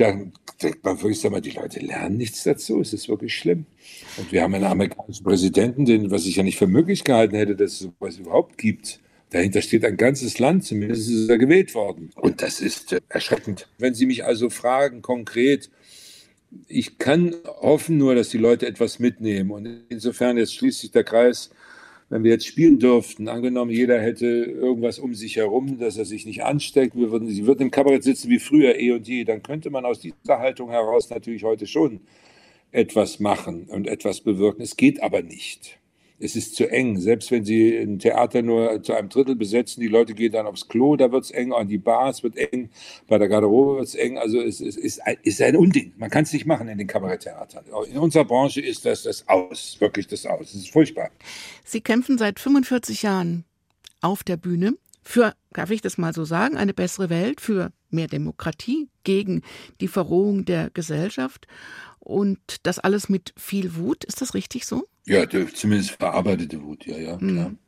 dann 0.00 0.32
denkt 0.62 0.82
man 0.82 1.00
wirklich, 1.00 1.20
sag 1.20 1.30
mal, 1.30 1.40
die 1.40 1.50
Leute 1.50 1.80
lernen 1.80 2.16
nichts 2.16 2.42
dazu. 2.42 2.80
Es 2.80 2.92
ist 2.92 3.08
wirklich 3.08 3.34
schlimm. 3.34 3.66
Und 4.16 4.32
wir 4.32 4.42
haben 4.42 4.54
einen 4.54 4.64
amerikanischen 4.64 5.24
Präsidenten, 5.24 5.84
den, 5.84 6.10
was 6.10 6.26
ich 6.26 6.36
ja 6.36 6.42
nicht 6.42 6.58
für 6.58 6.66
möglich 6.66 7.04
gehalten 7.04 7.36
hätte, 7.36 7.54
dass 7.54 7.72
es 7.72 7.78
sowas 7.80 8.16
überhaupt 8.16 8.56
gibt. 8.56 9.00
Dahinter 9.30 9.62
steht 9.62 9.84
ein 9.84 9.96
ganzes 9.96 10.38
Land, 10.38 10.64
zumindest 10.64 11.08
ist 11.08 11.28
er 11.28 11.38
gewählt 11.38 11.74
worden. 11.74 12.10
Und 12.16 12.42
das 12.42 12.60
ist 12.60 12.92
äh, 12.92 13.00
erschreckend. 13.08 13.68
Wenn 13.78 13.94
Sie 13.94 14.06
mich 14.06 14.24
also 14.24 14.50
fragen, 14.50 15.02
konkret, 15.02 15.70
ich 16.66 16.98
kann 16.98 17.36
hoffen 17.60 17.98
nur, 17.98 18.14
dass 18.14 18.30
die 18.30 18.38
Leute 18.38 18.66
etwas 18.66 18.98
mitnehmen. 18.98 19.50
Und 19.50 19.82
insofern, 19.88 20.38
jetzt 20.38 20.54
schließt 20.54 20.80
sich 20.80 20.90
der 20.90 21.04
Kreis, 21.04 21.50
wenn 22.10 22.24
wir 22.24 22.32
jetzt 22.32 22.46
spielen 22.46 22.78
dürften, 22.78 23.28
angenommen, 23.28 23.70
jeder 23.70 24.00
hätte 24.00 24.26
irgendwas 24.26 24.98
um 24.98 25.14
sich 25.14 25.36
herum, 25.36 25.78
dass 25.78 25.96
er 25.96 26.04
sich 26.04 26.26
nicht 26.26 26.42
ansteckt, 26.42 26.96
wir 26.96 27.10
würden, 27.12 27.28
sie 27.28 27.46
würden 27.46 27.62
im 27.62 27.70
Kabarett 27.70 28.02
sitzen 28.02 28.28
wie 28.28 28.40
früher 28.40 28.78
eh 28.78 28.90
und 28.90 29.08
je, 29.08 29.24
dann 29.24 29.42
könnte 29.42 29.70
man 29.70 29.84
aus 29.84 30.00
dieser 30.00 30.40
Haltung 30.40 30.70
heraus 30.70 31.08
natürlich 31.08 31.44
heute 31.44 31.66
schon 31.66 32.00
etwas 32.72 33.20
machen 33.20 33.66
und 33.68 33.86
etwas 33.86 34.20
bewirken. 34.20 34.62
Es 34.62 34.76
geht 34.76 35.02
aber 35.02 35.22
nicht 35.22 35.79
es 36.20 36.36
ist 36.36 36.54
zu 36.54 36.70
eng. 36.70 36.98
Selbst 37.00 37.30
wenn 37.30 37.44
Sie 37.44 37.76
ein 37.76 37.98
Theater 37.98 38.42
nur 38.42 38.82
zu 38.82 38.92
einem 38.92 39.08
Drittel 39.08 39.36
besetzen, 39.36 39.80
die 39.80 39.88
Leute 39.88 40.14
gehen 40.14 40.32
dann 40.32 40.46
aufs 40.46 40.68
Klo, 40.68 40.96
da 40.96 41.10
wird 41.10 41.24
es 41.24 41.30
eng, 41.30 41.52
an 41.52 41.68
die 41.68 41.78
Bars 41.78 42.22
wird 42.22 42.36
eng, 42.36 42.70
bei 43.08 43.18
der 43.18 43.28
Garderobe 43.28 43.78
wird 43.78 43.88
es 43.88 43.94
eng. 43.94 44.18
Also 44.18 44.40
es, 44.40 44.60
es, 44.60 44.76
es 44.76 45.00
ist 45.22 45.42
ein 45.42 45.56
Unding. 45.56 45.94
Man 45.96 46.10
kann 46.10 46.24
es 46.24 46.32
nicht 46.32 46.46
machen 46.46 46.68
in 46.68 46.78
den 46.78 46.86
Kabaretttheatern. 46.86 47.64
In 47.90 47.98
unserer 47.98 48.24
Branche 48.24 48.60
ist 48.60 48.84
das 48.84 49.02
das 49.02 49.26
Aus, 49.28 49.76
wirklich 49.80 50.06
das 50.06 50.26
Aus. 50.26 50.48
Es 50.48 50.54
ist 50.54 50.70
furchtbar. 50.70 51.10
Sie 51.64 51.80
kämpfen 51.80 52.18
seit 52.18 52.38
45 52.38 53.02
Jahren 53.02 53.44
auf 54.00 54.22
der 54.22 54.36
Bühne 54.36 54.74
für, 55.02 55.34
darf 55.52 55.70
ich 55.70 55.80
das 55.80 55.98
mal 55.98 56.12
so 56.12 56.24
sagen, 56.24 56.56
eine 56.56 56.74
bessere 56.74 57.10
Welt, 57.10 57.40
für 57.40 57.72
mehr 57.88 58.06
Demokratie, 58.06 58.88
gegen 59.02 59.42
die 59.80 59.88
Verrohung 59.88 60.44
der 60.44 60.70
Gesellschaft. 60.70 61.46
Und 61.98 62.38
das 62.62 62.78
alles 62.78 63.08
mit 63.08 63.32
viel 63.36 63.76
Wut. 63.76 64.04
Ist 64.04 64.20
das 64.20 64.34
richtig 64.34 64.66
so? 64.66 64.86
Ja, 65.06 65.24
zumindest 65.28 65.92
verarbeitete 65.92 66.62
Wut, 66.62 66.86
ja, 66.86 66.98
ja, 66.98 67.16
klar. 67.16 67.50
Mhm. 67.50 67.58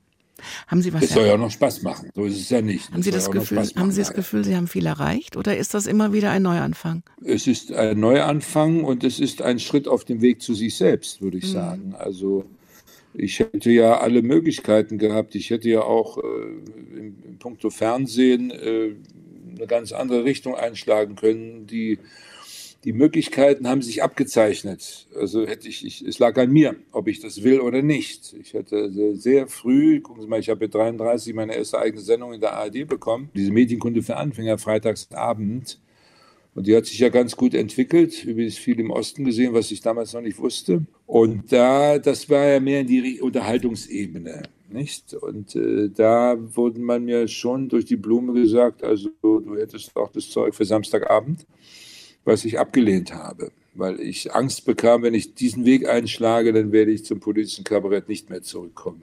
Haben 0.67 0.83
Sie 0.83 0.93
was? 0.93 1.05
Es 1.05 1.11
soll 1.11 1.27
ja 1.27 1.35
auch 1.35 1.39
noch 1.39 1.51
Spaß 1.51 1.83
machen. 1.83 2.11
So 2.15 2.25
ist 2.25 2.41
es 2.41 2.51
ja 2.51 2.61
nicht. 2.61 2.91
Haben 2.91 3.03
Sie 3.03 3.11
das 3.11 3.31
Gefühl, 3.31 3.59
haben 3.77 3.93
Sie 3.93 4.01
das 4.01 4.13
Gefühl, 4.13 4.45
Sie 4.45 4.57
haben 4.57 4.67
viel 4.67 4.87
erreicht 4.87 5.37
oder 5.37 5.57
ist 5.57 5.75
das 5.75 5.87
immer 5.87 6.13
wieder 6.13 6.31
ein 6.31 6.43
Neuanfang? 6.43 7.03
Es 7.25 7.47
ist 7.47 7.73
ein 7.73 8.01
Neuanfang 8.01 8.85
und 8.85 9.05
es 9.05 9.21
ist 9.21 9.43
ein 9.43 9.59
Schritt 9.59 9.87
auf 9.87 10.05
dem 10.05 10.21
Weg 10.21 10.43
zu 10.43 10.55
sich 10.55 10.77
selbst, 10.77 11.23
würde 11.23 11.39
ich 11.39 11.45
mhm. 11.45 11.53
sagen. 11.53 11.95
Also 11.97 12.45
ich 13.15 13.39
hätte 13.39 13.71
ja 13.71 13.99
alle 13.99 14.23
Möglichkeiten 14.23 14.99
gehabt. 14.99 15.35
Ich 15.35 15.51
hätte 15.51 15.69
ja 15.69 15.83
auch 15.83 16.19
äh, 16.19 16.23
puncto 17.39 17.71
Fernsehen 17.71 18.51
äh, 18.51 18.95
eine 19.57 19.67
ganz 19.67 19.93
andere 19.93 20.25
Richtung 20.25 20.55
einschlagen 20.55 21.15
können. 21.15 21.67
Die, 21.67 21.99
die 22.85 22.93
Möglichkeiten 22.93 23.69
haben 23.69 23.83
sich 23.83 24.03
abgezeichnet. 24.03 25.07
Also 25.15 25.47
hätte 25.47 25.69
ich, 25.69 25.87
ich, 25.87 26.03
es 26.03 26.19
lag 26.19 26.37
an 26.37 26.51
mir, 26.51 26.75
ob 26.91 27.07
ich 27.07 27.21
das 27.21 27.43
will 27.45 27.61
oder 27.61 27.81
nicht. 27.81 28.35
Ich 28.41 28.55
hätte 28.55 28.91
sehr, 29.15 29.47
früh, 29.47 30.01
gucken 30.01 30.23
Sie 30.23 30.29
mal, 30.29 30.41
ich 30.41 30.49
habe 30.49 30.65
mit 30.65 30.75
33 30.75 31.35
meine 31.35 31.55
erste 31.55 31.79
eigene 31.79 32.03
Sendung 32.03 32.33
in 32.33 32.41
der 32.41 32.55
ARD 32.55 32.87
bekommen, 32.87 33.31
diese 33.35 33.53
Medienkunde 33.53 34.03
für 34.03 34.17
Anfänger, 34.17 34.59
freitagsabend. 34.59 35.79
Und 36.55 36.67
die 36.67 36.77
hat 36.77 36.85
sich 36.85 36.99
ja 36.99 37.09
ganz 37.09 37.37
gut 37.37 37.55
entwickelt, 37.55 38.25
übrigens 38.25 38.59
viel 38.59 38.79
im 38.79 38.91
Osten 38.91 39.25
gesehen, 39.25 39.55
was 39.55 39.71
ich 39.71 39.81
damals 39.81 40.13
noch 40.13 40.21
nicht 40.21 40.39
wusste. 40.39 40.85
Und 41.07 41.51
da, 41.51 41.99
das 41.99 42.29
war 42.29 42.47
ja 42.47 42.61
mehr 42.61 42.81
in 42.81 42.89
die 42.89 43.21
Unterhaltungsebene, 43.23 44.43
nicht? 44.71 45.15
Und 45.15 45.55
äh, 45.57 45.89
da 45.89 46.37
wurde 46.39 46.81
man 46.81 47.05
mir 47.05 47.27
schon 47.29 47.69
durch 47.69 47.87
die 47.87 47.97
Blume 47.97 48.35
gesagt, 48.35 48.83
also 48.83 49.09
du 49.23 49.57
hättest 49.57 49.97
auch 49.97 50.11
das 50.11 50.29
Zeug 50.29 50.55
für 50.55 50.67
Samstagabend, 50.67 51.47
was 52.25 52.45
ich 52.45 52.59
abgelehnt 52.59 53.15
habe, 53.15 53.51
weil 53.75 54.01
ich 54.01 54.35
Angst 54.35 54.65
bekam, 54.65 55.03
wenn 55.03 55.15
ich 55.15 55.35
diesen 55.35 55.65
Weg 55.65 55.89
einschlage, 55.89 56.53
dann 56.53 56.73
werde 56.73 56.93
ich 56.93 57.05
zum 57.05 57.21
politischen 57.21 57.65
Kabarett 57.65 58.09
nicht 58.09 58.31
mehr 58.31 58.43
zurückkommen 58.43 59.03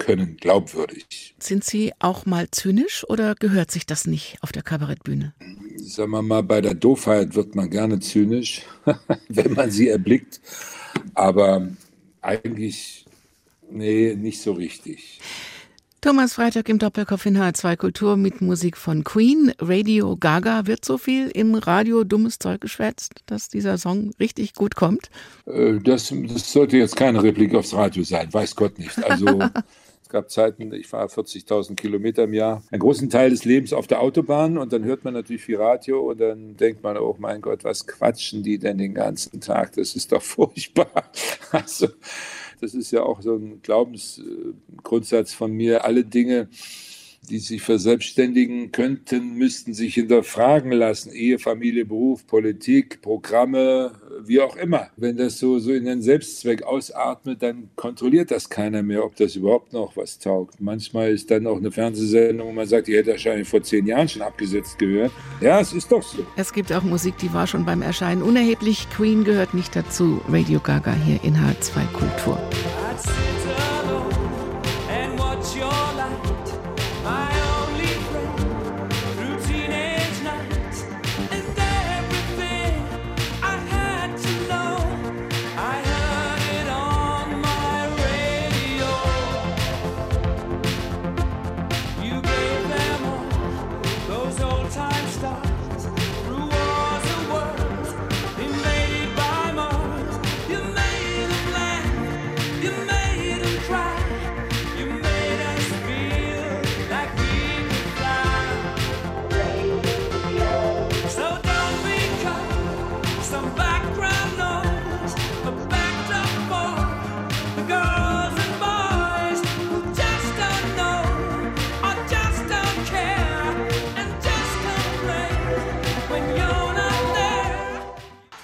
können, 0.00 0.36
glaubwürdig. 0.38 1.34
Sind 1.38 1.62
Sie 1.62 1.92
auch 2.00 2.26
mal 2.26 2.50
zynisch 2.50 3.08
oder 3.08 3.34
gehört 3.36 3.70
sich 3.70 3.86
das 3.86 4.06
nicht 4.06 4.38
auf 4.40 4.50
der 4.50 4.62
Kabarettbühne? 4.62 5.34
Sagen 5.76 6.10
wir 6.10 6.22
mal, 6.22 6.42
bei 6.42 6.60
der 6.60 6.74
Doofheit 6.74 7.34
wird 7.36 7.54
man 7.54 7.70
gerne 7.70 8.00
zynisch, 8.00 8.62
wenn 9.28 9.52
man 9.52 9.70
sie 9.70 9.88
erblickt. 9.88 10.40
Aber 11.14 11.68
eigentlich, 12.22 13.04
nee, 13.70 14.16
nicht 14.16 14.40
so 14.40 14.52
richtig. 14.52 15.20
Thomas 16.02 16.32
Freitag 16.32 16.70
im 16.70 16.78
Doppelkopf 16.78 17.26
in 17.26 17.36
H2 17.36 17.76
Kultur 17.76 18.16
mit 18.16 18.40
Musik 18.40 18.78
von 18.78 19.04
Queen. 19.04 19.52
Radio 19.58 20.16
Gaga 20.16 20.66
wird 20.66 20.82
so 20.82 20.96
viel 20.96 21.28
im 21.28 21.54
Radio 21.54 22.04
dummes 22.04 22.38
Zeug 22.38 22.62
geschwätzt, 22.62 23.16
dass 23.26 23.50
dieser 23.50 23.76
Song 23.76 24.12
richtig 24.18 24.54
gut 24.54 24.76
kommt? 24.76 25.10
Äh, 25.44 25.78
das, 25.78 26.10
das 26.10 26.52
sollte 26.52 26.78
jetzt 26.78 26.96
keine 26.96 27.22
Replik 27.22 27.54
aufs 27.54 27.74
Radio 27.74 28.02
sein, 28.02 28.32
weiß 28.32 28.56
Gott 28.56 28.78
nicht. 28.78 28.96
Also 29.04 29.40
gab 30.08 30.30
Zeiten, 30.30 30.72
ich 30.72 30.86
fahre 30.86 31.08
40.000 31.08 31.76
Kilometer 31.76 32.24
im 32.24 32.32
Jahr, 32.32 32.62
einen 32.70 32.80
großen 32.80 33.10
Teil 33.10 33.28
des 33.28 33.44
Lebens 33.44 33.74
auf 33.74 33.86
der 33.86 34.00
Autobahn 34.00 34.56
und 34.56 34.72
dann 34.72 34.84
hört 34.84 35.04
man 35.04 35.12
natürlich 35.12 35.42
viel 35.42 35.56
Radio 35.56 36.10
und 36.10 36.18
dann 36.18 36.56
denkt 36.56 36.82
man, 36.82 36.96
oh 36.96 37.16
mein 37.18 37.42
Gott, 37.42 37.62
was 37.62 37.86
quatschen 37.86 38.42
die 38.42 38.58
denn 38.58 38.78
den 38.78 38.94
ganzen 38.94 39.40
Tag? 39.42 39.72
Das 39.74 39.94
ist 39.94 40.12
doch 40.12 40.22
furchtbar. 40.22 41.10
Also, 41.52 41.88
das 42.60 42.74
ist 42.74 42.90
ja 42.90 43.02
auch 43.02 43.22
so 43.22 43.34
ein 43.34 43.62
Glaubensgrundsatz 43.62 45.32
von 45.32 45.52
mir. 45.52 45.84
Alle 45.84 46.04
Dinge, 46.04 46.48
die 47.30 47.38
sich 47.38 47.62
verselbstständigen 47.62 48.72
könnten, 48.72 49.34
müssten 49.34 49.72
sich 49.72 49.94
hinterfragen 49.94 50.72
lassen. 50.72 51.12
Ehe, 51.12 51.38
Familie, 51.38 51.84
Beruf, 51.84 52.26
Politik, 52.26 53.00
Programme, 53.02 53.92
wie 54.24 54.40
auch 54.40 54.56
immer. 54.56 54.88
Wenn 54.96 55.16
das 55.16 55.38
so, 55.38 55.58
so 55.58 55.72
in 55.72 55.84
den 55.84 56.02
Selbstzweck 56.02 56.64
ausatmet, 56.64 57.42
dann 57.42 57.70
kontrolliert 57.76 58.30
das 58.30 58.50
keiner 58.50 58.82
mehr, 58.82 59.04
ob 59.04 59.16
das 59.16 59.36
überhaupt 59.36 59.72
noch 59.72 59.96
was 59.96 60.18
taugt. 60.18 60.60
Manchmal 60.60 61.12
ist 61.12 61.30
dann 61.30 61.46
auch 61.46 61.58
eine 61.58 61.70
Fernsehsendung, 61.70 62.48
wo 62.48 62.52
man 62.52 62.66
sagt, 62.66 62.88
die 62.88 62.96
hätte 62.96 63.12
wahrscheinlich 63.12 63.48
vor 63.48 63.62
zehn 63.62 63.86
Jahren 63.86 64.08
schon 64.08 64.22
abgesetzt 64.22 64.78
gehört. 64.78 65.12
Ja, 65.40 65.60
es 65.60 65.72
ist 65.72 65.90
doch 65.92 66.02
so. 66.02 66.26
Es 66.36 66.52
gibt 66.52 66.72
auch 66.72 66.82
Musik, 66.82 67.16
die 67.18 67.32
war 67.32 67.46
schon 67.46 67.64
beim 67.64 67.82
Erscheinen 67.82 68.22
unerheblich. 68.22 68.88
Queen 68.90 69.24
gehört 69.24 69.54
nicht 69.54 69.76
dazu. 69.76 70.20
Radio 70.28 70.58
Gaga 70.60 70.94
hier 70.94 71.22
in 71.22 71.34
H2 71.34 71.86
Kultur. 71.92 72.38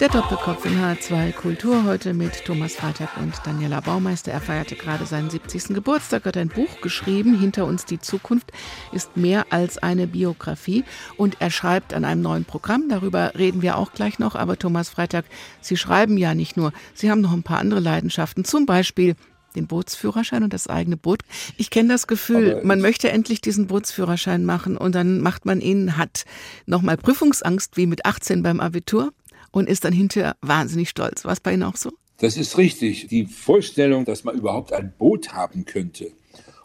Der 0.07 0.21
Doppelkopf 0.21 0.63
in 0.63 0.79
H2 0.79 1.33
Kultur 1.33 1.83
heute 1.83 2.13
mit 2.13 2.45
Thomas 2.45 2.75
Freitag 2.75 3.17
und 3.17 3.33
Daniela 3.43 3.81
Baumeister. 3.81 4.31
Er 4.31 4.39
feierte 4.39 4.77
gerade 4.77 5.05
seinen 5.05 5.29
70. 5.29 5.75
Geburtstag, 5.75 6.23
hat 6.23 6.37
ein 6.37 6.47
Buch 6.47 6.79
geschrieben. 6.79 7.37
Hinter 7.37 7.65
uns 7.65 7.83
die 7.83 7.99
Zukunft 7.99 8.53
ist 8.93 9.17
mehr 9.17 9.47
als 9.49 9.77
eine 9.77 10.07
Biografie. 10.07 10.85
Und 11.17 11.41
er 11.41 11.49
schreibt 11.49 11.93
an 11.93 12.05
einem 12.05 12.21
neuen 12.21 12.45
Programm. 12.45 12.87
Darüber 12.87 13.33
reden 13.37 13.61
wir 13.61 13.77
auch 13.77 13.91
gleich 13.91 14.17
noch. 14.17 14.35
Aber 14.35 14.57
Thomas 14.57 14.87
Freitag, 14.87 15.25
Sie 15.59 15.75
schreiben 15.75 16.17
ja 16.17 16.33
nicht 16.33 16.55
nur. 16.55 16.71
Sie 16.93 17.11
haben 17.11 17.19
noch 17.19 17.33
ein 17.33 17.43
paar 17.43 17.59
andere 17.59 17.81
Leidenschaften. 17.81 18.45
Zum 18.45 18.65
Beispiel 18.65 19.17
den 19.57 19.67
Bootsführerschein 19.67 20.43
und 20.43 20.53
das 20.53 20.67
eigene 20.67 20.95
Boot. 20.95 21.23
Ich 21.57 21.69
kenne 21.69 21.89
das 21.89 22.07
Gefühl, 22.07 22.61
man 22.63 22.79
möchte 22.79 23.11
endlich 23.11 23.41
diesen 23.41 23.67
Bootsführerschein 23.67 24.45
machen 24.45 24.77
und 24.77 24.95
dann 24.95 25.19
macht 25.19 25.45
man 25.45 25.59
ihn, 25.59 25.97
hat 25.97 26.23
nochmal 26.65 26.95
Prüfungsangst 26.95 27.75
wie 27.75 27.87
mit 27.87 28.05
18 28.05 28.41
beim 28.41 28.61
Abitur 28.61 29.11
und 29.51 29.69
ist 29.69 29.85
dann 29.85 29.93
hinterher 29.93 30.35
wahnsinnig 30.41 30.89
stolz. 30.89 31.25
War 31.25 31.33
es 31.33 31.39
bei 31.39 31.53
Ihnen 31.53 31.63
auch 31.63 31.75
so? 31.75 31.91
Das 32.19 32.37
ist 32.37 32.57
richtig. 32.57 33.07
Die 33.07 33.25
Vorstellung, 33.25 34.05
dass 34.05 34.23
man 34.23 34.35
überhaupt 34.35 34.73
ein 34.73 34.93
Boot 34.97 35.33
haben 35.33 35.65
könnte 35.65 36.11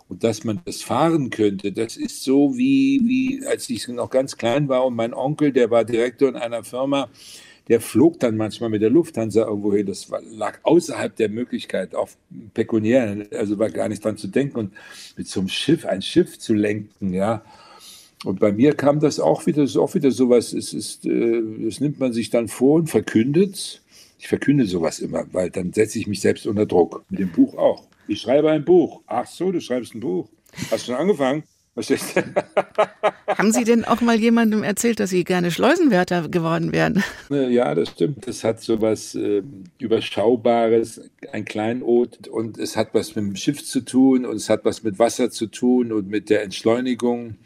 und 0.08 0.24
dass 0.24 0.44
man 0.44 0.60
das 0.64 0.82
fahren 0.82 1.30
könnte, 1.30 1.72
das 1.72 1.96
ist 1.96 2.22
so 2.22 2.56
wie, 2.56 3.00
wie 3.04 3.46
als 3.46 3.68
ich 3.70 3.88
noch 3.88 4.10
ganz 4.10 4.36
klein 4.36 4.68
war 4.68 4.86
und 4.86 4.94
mein 4.94 5.14
Onkel, 5.14 5.52
der 5.52 5.70
war 5.70 5.84
Direktor 5.84 6.28
in 6.28 6.36
einer 6.36 6.64
Firma, 6.64 7.08
der 7.68 7.80
flog 7.80 8.18
dann 8.20 8.36
manchmal 8.36 8.70
mit 8.70 8.82
der 8.82 8.90
Lufthansa 8.90 9.46
irgendwo 9.46 9.74
hin. 9.74 9.86
Das 9.86 10.10
war, 10.10 10.20
lag 10.22 10.58
außerhalb 10.62 11.14
der 11.16 11.28
Möglichkeit, 11.28 11.94
auf 11.94 12.16
pekuniär, 12.54 13.26
also 13.32 13.58
war 13.58 13.70
gar 13.70 13.88
nicht 13.88 14.04
dran 14.04 14.16
zu 14.16 14.28
denken 14.28 14.58
und 14.58 14.72
mit 15.16 15.28
so 15.28 15.40
einem 15.40 15.48
Schiff, 15.48 15.86
ein 15.86 16.02
Schiff 16.02 16.38
zu 16.38 16.54
lenken, 16.54 17.14
ja. 17.14 17.42
Und 18.24 18.38
bei 18.38 18.52
mir 18.52 18.74
kam 18.74 19.00
das 19.00 19.18
auch 19.18 19.46
wieder, 19.46 19.64
ist 19.64 19.76
auch 19.76 19.94
wieder 19.94 20.10
sowas, 20.10 20.52
es 20.52 20.72
ist, 20.72 21.06
äh, 21.06 21.42
das 21.64 21.80
nimmt 21.80 21.98
man 21.98 22.12
sich 22.12 22.30
dann 22.30 22.48
vor 22.48 22.76
und 22.76 22.88
verkündet. 22.88 23.82
Ich 24.18 24.28
verkünde 24.28 24.66
sowas 24.66 25.00
immer, 25.00 25.24
weil 25.32 25.50
dann 25.50 25.72
setze 25.72 25.98
ich 25.98 26.06
mich 26.06 26.20
selbst 26.20 26.46
unter 26.46 26.66
Druck. 26.66 27.04
Mit 27.10 27.20
dem 27.20 27.32
Buch 27.32 27.56
auch. 27.56 27.84
Ich 28.06 28.20
schreibe 28.20 28.50
ein 28.50 28.64
Buch. 28.64 29.02
Ach 29.06 29.26
so, 29.26 29.50
du 29.50 29.60
schreibst 29.60 29.94
ein 29.94 30.00
Buch. 30.00 30.28
Hast 30.70 30.86
du 30.86 30.92
schon 30.92 30.94
angefangen? 30.94 31.42
Haben 33.26 33.50
Sie 33.52 33.64
denn 33.64 33.86
auch 33.86 34.02
mal 34.02 34.20
jemandem 34.20 34.62
erzählt, 34.62 35.00
dass 35.00 35.08
Sie 35.08 35.24
gerne 35.24 35.50
Schleusenwärter 35.50 36.28
geworden 36.28 36.70
wären? 36.70 37.02
Ja, 37.30 37.74
das 37.74 37.88
stimmt. 37.88 38.28
Das 38.28 38.44
hat 38.44 38.60
so 38.60 38.82
was 38.82 39.14
äh, 39.14 39.42
Überschaubares, 39.78 41.00
ein 41.32 41.46
Kleinod 41.46 42.28
und 42.28 42.58
es 42.58 42.76
hat 42.76 42.88
was 42.92 43.16
mit 43.16 43.24
dem 43.24 43.36
Schiff 43.36 43.64
zu 43.64 43.80
tun 43.80 44.26
und 44.26 44.36
es 44.36 44.50
hat 44.50 44.66
was 44.66 44.82
mit 44.82 44.98
Wasser 44.98 45.30
zu 45.30 45.46
tun 45.46 45.92
und 45.92 46.08
mit 46.08 46.28
der 46.28 46.42
Entschleunigung. 46.42 47.36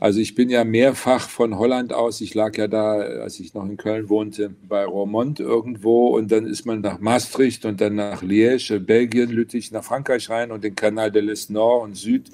Also 0.00 0.20
ich 0.20 0.34
bin 0.34 0.50
ja 0.50 0.64
mehrfach 0.64 1.28
von 1.28 1.56
Holland 1.58 1.92
aus, 1.92 2.20
ich 2.20 2.34
lag 2.34 2.56
ja 2.56 2.66
da, 2.66 2.94
als 2.96 3.38
ich 3.38 3.54
noch 3.54 3.64
in 3.64 3.76
Köln 3.76 4.08
wohnte, 4.08 4.54
bei 4.68 4.84
Roermond 4.84 5.40
irgendwo. 5.40 6.08
Und 6.08 6.32
dann 6.32 6.46
ist 6.46 6.66
man 6.66 6.80
nach 6.80 6.98
Maastricht 6.98 7.64
und 7.64 7.80
dann 7.80 7.94
nach 7.94 8.22
Liège, 8.22 8.80
Belgien, 8.80 9.30
Lüttich, 9.30 9.70
nach 9.70 9.84
Frankreich 9.84 10.28
rein 10.30 10.50
und 10.50 10.64
den 10.64 10.74
Kanal 10.74 11.12
de 11.12 11.22
l'Est 11.22 11.52
Nord 11.52 11.84
und 11.84 11.96
Süd, 11.96 12.30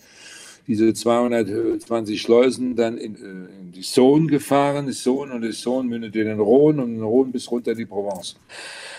diese 0.67 0.93
220 0.95 2.21
Schleusen 2.21 2.77
dann 2.77 2.97
in, 2.97 3.17
äh, 3.17 3.61
in 3.61 3.73
die 3.73 3.83
Saône 3.83 4.29
gefahren, 4.29 4.87
die 4.87 4.93
Saône 4.93 5.33
und 5.33 5.43
die 5.43 5.49
Saône 5.49 5.85
mündet 5.85 6.17
in 6.17 6.27
den 6.27 6.39
Rhône 6.39 6.81
und 6.81 6.95
den 6.95 7.03
Rhône 7.03 7.33
bis 7.33 7.51
runter 7.51 7.73
in 7.73 7.79
die 7.79 7.87
Provence. 7.87 8.37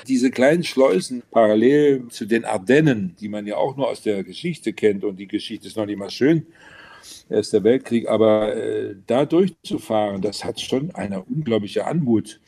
Diese 0.07 0.31
kleinen 0.31 0.63
Schleusen 0.63 1.23
parallel 1.31 2.07
zu 2.09 2.25
den 2.25 2.45
Ardennen, 2.45 3.15
die 3.19 3.29
man 3.29 3.45
ja 3.47 3.55
auch 3.55 3.75
nur 3.77 3.87
aus 3.87 4.01
der 4.01 4.23
Geschichte 4.23 4.73
kennt 4.73 5.03
und 5.03 5.17
die 5.17 5.27
Geschichte 5.27 5.67
ist 5.67 5.77
noch 5.77 5.85
nicht 5.85 5.99
mal 5.99 6.09
schön, 6.09 6.45
Erster 7.29 7.63
Weltkrieg. 7.63 8.07
Aber 8.09 8.55
äh, 8.55 8.95
da 9.07 9.25
durchzufahren, 9.25 10.21
das 10.21 10.43
hat 10.43 10.59
schon 10.59 10.91
eine 10.95 11.21
unglaubliche 11.23 11.85
Anmut 11.85 12.39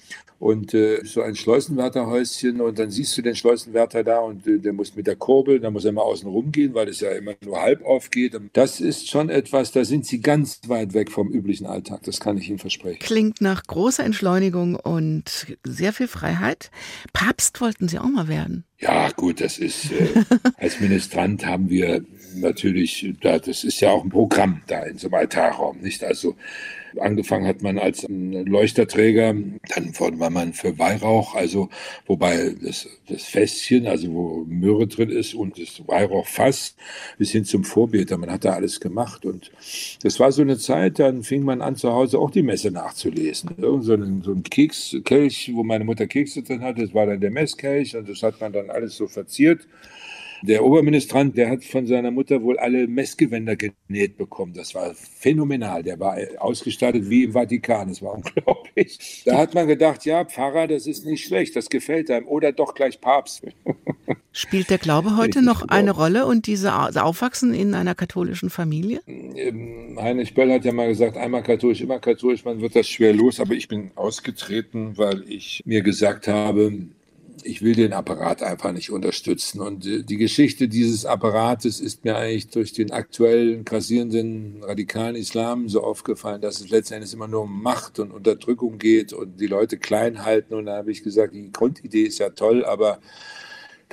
und 0.44 0.74
äh, 0.74 1.06
so 1.06 1.22
ein 1.22 1.38
Schleusenwärterhäuschen 1.38 2.60
und 2.60 2.78
dann 2.78 2.92
siehst 2.92 3.18
du 3.18 3.22
den 3.22 3.34
Schleusenwärter 3.34 4.04
da 4.04 4.20
und 4.20 4.46
äh, 4.46 4.60
der 4.60 4.74
muss 4.74 4.94
mit 4.94 5.08
der 5.08 5.16
Kurbel, 5.16 5.62
da 5.62 5.72
muss 5.72 5.86
er 5.86 5.94
mal 5.94 6.02
außen 6.02 6.28
rumgehen, 6.28 6.74
weil 6.74 6.90
es 6.90 7.00
ja 7.00 7.12
immer 7.12 7.34
nur 7.46 7.62
halb 7.62 7.86
aufgeht. 7.86 8.38
Das 8.52 8.82
ist 8.82 9.10
schon 9.10 9.30
etwas, 9.30 9.72
da 9.72 9.86
sind 9.86 10.06
sie 10.06 10.20
ganz 10.20 10.60
weit 10.68 10.94
weg 10.94 11.12
vom 11.12 11.30
üblichen 11.30 11.66
Alltag, 11.66 12.02
das 12.04 12.20
kann 12.20 12.38
ich 12.38 12.50
Ihnen 12.50 12.60
versprechen. 12.60 13.00
Klingt 13.00 13.40
nach 13.40 13.64
großer 13.64 14.04
Entschleunigung 14.04 14.76
und 14.76 15.48
sehr 15.64 15.94
viel 15.94 16.10
Freiheit. 16.10 16.72
Papst 17.14 17.62
wollten 17.62 17.88
Sie 17.88 17.98
auch 17.98 18.10
mal 18.10 18.28
werden. 18.28 18.66
Ja, 18.80 19.12
gut, 19.12 19.40
das 19.40 19.58
ist, 19.58 19.94
äh, 19.94 20.10
als 20.58 20.82
Ministrant 20.82 21.46
haben 21.46 21.70
wir 21.70 22.04
natürlich, 22.36 23.14
das 23.22 23.64
ist 23.64 23.80
ja 23.82 23.92
auch 23.92 24.04
ein 24.04 24.10
Programm 24.10 24.62
da 24.68 24.84
in 24.84 24.98
so 24.98 25.08
einem 25.08 25.16
Altarraum, 25.16 25.80
nicht? 25.82 26.04
Also 26.04 26.36
Angefangen 27.00 27.48
hat 27.48 27.62
man 27.62 27.80
als 27.80 28.06
Leuchterträger, 28.08 29.34
dann 29.76 30.20
war 30.20 30.30
man 30.30 30.54
für 30.54 30.78
Weihrauch, 30.78 31.36
also 31.36 31.70
wobei 32.06 32.56
das, 32.62 32.88
das 33.08 33.24
Fässchen, 33.24 33.88
also 33.88 34.14
wo 34.14 34.46
Myrrhe 34.48 34.88
drin 34.88 35.10
ist 35.10 35.34
und 35.34 35.60
das 35.60 35.82
Weihrauchfass 35.88 36.76
bis 37.18 37.32
hin 37.32 37.46
zum 37.46 37.64
Vorbeter, 37.64 38.18
man 38.18 38.32
hat 38.32 38.46
da 38.46 38.54
alles 38.54 38.80
gemacht 38.80 39.26
und 39.26 39.52
das 40.04 40.20
war 40.20 40.32
so 40.32 40.42
eine 40.42 40.58
Zeit, 40.58 41.00
dann 41.00 41.24
fing 41.24 41.44
man 41.44 41.62
an 41.62 41.76
zu 41.76 41.92
Hause 41.92 42.20
auch 42.20 42.32
die 42.32 42.44
Messe 42.44 42.72
nachzulesen. 42.72 43.52
Irgend 43.58 43.86
so 43.86 43.94
ein, 43.94 44.22
so 44.22 44.32
ein 44.32 44.44
Kekskelch, 44.44 45.52
wo 45.54 45.64
meine 45.64 45.86
Mutter 45.86 46.08
Kekse 46.08 46.44
drin 46.44 46.62
hatte, 46.62 46.82
das 46.82 46.94
war 46.94 47.06
dann 47.06 47.22
der 47.22 47.32
Messkelch 47.32 47.96
und 47.96 48.08
das 48.08 48.22
hat 48.22 48.40
man 48.40 48.54
dann 48.54 48.70
alles 48.70 48.98
so 48.98 49.08
verziert. 49.08 49.68
Der 50.46 50.66
Oberministrant, 50.66 51.38
der 51.38 51.50
hat 51.50 51.64
von 51.64 51.88
seiner 51.88 52.12
Mutter 52.12 52.44
wohl 52.44 52.60
alle 52.60 52.86
Messgewänder 52.86 53.56
genäht 53.56 54.18
bekommen. 54.18 54.54
Das 54.54 54.76
war 54.76 54.94
phänomenal. 54.94 55.84
Der 55.84 55.98
war 56.02 56.18
ausgestattet 56.40 57.10
wie 57.10 57.24
im 57.24 57.32
Vatikan. 57.32 57.88
Das 57.88 58.02
war 58.02 58.14
unglaublich. 58.16 59.24
Da 59.26 59.38
hat 59.38 59.54
man 59.54 59.68
gedacht, 59.68 60.06
ja, 60.06 60.26
Pfarrer, 60.26 60.68
das 60.68 60.86
ist 60.86 61.06
nicht 61.06 61.26
schlecht, 61.26 61.56
das 61.56 61.70
gefällt 61.70 62.12
einem. 62.12 62.28
Oder 62.28 62.52
doch 62.52 62.76
gleich 62.76 63.00
Papst. 63.00 63.44
Spielt 64.34 64.70
der 64.70 64.80
Glaube 64.80 65.12
heute 65.16 65.40
Richtig 65.40 65.44
noch 65.44 65.70
eine 65.70 65.92
Rolle 65.92 66.26
und 66.26 66.46
diese 66.46 66.74
Aufwachsen 66.76 67.54
in 67.54 67.74
einer 67.74 67.96
katholischen 67.96 68.50
Familie? 68.50 69.00
Ähm, 69.08 69.98
Heinrich 69.98 70.34
Böll 70.34 70.52
hat 70.52 70.66
ja 70.66 70.74
mal 70.74 70.90
gesagt, 70.90 71.16
einmal 71.16 71.44
katholisch, 71.44 71.80
immer 71.80 72.00
katholisch, 72.00 72.44
man 72.44 72.60
wird 72.60 72.76
das 72.76 72.90
schwer 72.90 73.14
los. 73.14 73.40
Aber 73.40 73.54
ich 73.54 73.70
bin 73.70 73.92
ausgetreten, 73.96 74.98
weil 74.98 75.24
ich 75.30 75.62
mir 75.66 75.84
gesagt 75.84 76.28
habe, 76.28 76.74
ich 77.44 77.62
will 77.62 77.76
den 77.76 77.94
Apparat 77.94 78.44
einfach 78.44 78.72
nicht 78.72 78.92
unterstützen. 78.92 79.60
Und 79.60 79.86
äh, 79.86 80.04
die 80.04 80.18
Geschichte 80.18 80.68
dieses 80.68 81.06
Apparates 81.06 81.80
ist 81.80 82.04
mir 82.04 82.16
eigentlich 82.16 82.50
durch 82.50 82.74
den 82.74 82.92
aktuellen 82.92 83.66
grassierenden 83.66 84.64
radikalen 84.64 85.16
Islam 85.16 85.70
so 85.70 85.84
aufgefallen, 85.84 86.42
dass 86.42 86.62
es 86.62 86.70
letztendlich 86.70 87.14
immer 87.14 87.28
nur 87.28 87.44
um 87.44 87.62
Macht 87.62 88.00
und 88.00 88.12
Unterdrückung 88.12 88.78
geht 88.78 89.14
und 89.14 89.40
die 89.40 89.48
Leute 89.48 89.78
klein 89.78 90.26
halten. 90.26 90.54
Und 90.54 90.66
da 90.66 90.78
habe 90.78 90.92
ich 90.92 91.04
gesagt, 91.04 91.34
die 91.34 91.52
Grundidee 91.52 92.04
ist 92.04 92.20
ja 92.20 92.30
toll, 92.30 92.66
aber 92.66 93.00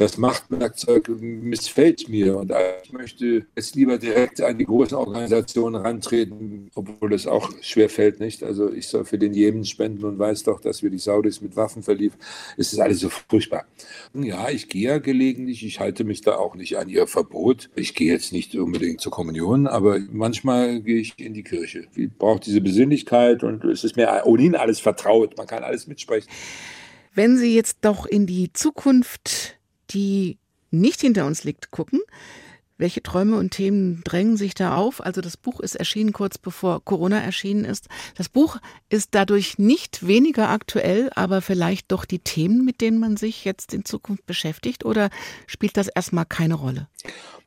das 0.00 0.16
Machtwerkzeug 0.16 1.10
missfällt 1.20 2.08
mir 2.08 2.38
und 2.38 2.54
ich 2.82 2.90
möchte 2.90 3.44
jetzt 3.54 3.74
lieber 3.74 3.98
direkt 3.98 4.40
an 4.40 4.56
die 4.56 4.64
großen 4.64 4.96
Organisationen 4.96 5.76
rantreten, 5.76 6.70
obwohl 6.74 7.10
das 7.10 7.26
auch 7.26 7.50
schwer 7.60 7.90
fällt, 7.90 8.18
nicht? 8.18 8.42
Also 8.42 8.72
ich 8.72 8.88
soll 8.88 9.04
für 9.04 9.18
den 9.18 9.34
Jemen 9.34 9.66
spenden 9.66 10.06
und 10.06 10.18
weiß 10.18 10.44
doch, 10.44 10.58
dass 10.62 10.82
wir 10.82 10.88
die 10.88 10.98
Saudis 10.98 11.42
mit 11.42 11.54
Waffen 11.54 11.82
verlief. 11.82 12.14
Es 12.56 12.72
ist 12.72 12.78
alles 12.78 13.00
so 13.00 13.10
furchtbar. 13.10 13.66
Ja, 14.14 14.48
ich 14.48 14.70
gehe 14.70 14.88
ja 14.88 14.98
gelegentlich, 14.98 15.66
ich 15.66 15.80
halte 15.80 16.04
mich 16.04 16.22
da 16.22 16.36
auch 16.36 16.54
nicht 16.54 16.78
an 16.78 16.88
ihr 16.88 17.06
Verbot. 17.06 17.68
Ich 17.74 17.94
gehe 17.94 18.10
jetzt 18.10 18.32
nicht 18.32 18.54
unbedingt 18.56 19.02
zur 19.02 19.12
Kommunion, 19.12 19.66
aber 19.66 19.98
manchmal 20.10 20.80
gehe 20.80 21.00
ich 21.00 21.12
in 21.18 21.34
die 21.34 21.42
Kirche. 21.42 21.84
Ich 21.94 22.08
brauche 22.10 22.40
diese 22.40 22.62
Besinnlichkeit 22.62 23.42
und 23.42 23.64
es 23.64 23.84
ist 23.84 23.96
mir 23.96 24.22
ohnehin 24.24 24.54
alles 24.54 24.80
vertraut. 24.80 25.36
Man 25.36 25.46
kann 25.46 25.62
alles 25.62 25.86
mitsprechen. 25.86 26.30
Wenn 27.12 27.36
Sie 27.36 27.54
jetzt 27.54 27.78
doch 27.82 28.06
in 28.06 28.26
die 28.26 28.50
Zukunft 28.54 29.59
die 29.90 30.38
nicht 30.70 31.00
hinter 31.00 31.26
uns 31.26 31.44
liegt, 31.44 31.70
gucken. 31.70 32.00
Welche 32.78 33.02
Träume 33.02 33.36
und 33.36 33.50
Themen 33.50 34.00
drängen 34.04 34.38
sich 34.38 34.54
da 34.54 34.74
auf? 34.74 35.04
Also 35.04 35.20
das 35.20 35.36
Buch 35.36 35.60
ist 35.60 35.74
erschienen 35.74 36.14
kurz 36.14 36.38
bevor 36.38 36.82
Corona 36.82 37.20
erschienen 37.20 37.66
ist. 37.66 37.88
Das 38.16 38.30
Buch 38.30 38.56
ist 38.88 39.10
dadurch 39.10 39.58
nicht 39.58 40.06
weniger 40.06 40.48
aktuell, 40.48 41.10
aber 41.14 41.42
vielleicht 41.42 41.92
doch 41.92 42.06
die 42.06 42.20
Themen, 42.20 42.64
mit 42.64 42.80
denen 42.80 42.98
man 42.98 43.18
sich 43.18 43.44
jetzt 43.44 43.74
in 43.74 43.84
Zukunft 43.84 44.24
beschäftigt 44.24 44.86
oder 44.86 45.10
spielt 45.46 45.76
das 45.76 45.88
erstmal 45.88 46.24
keine 46.24 46.54
Rolle? 46.54 46.88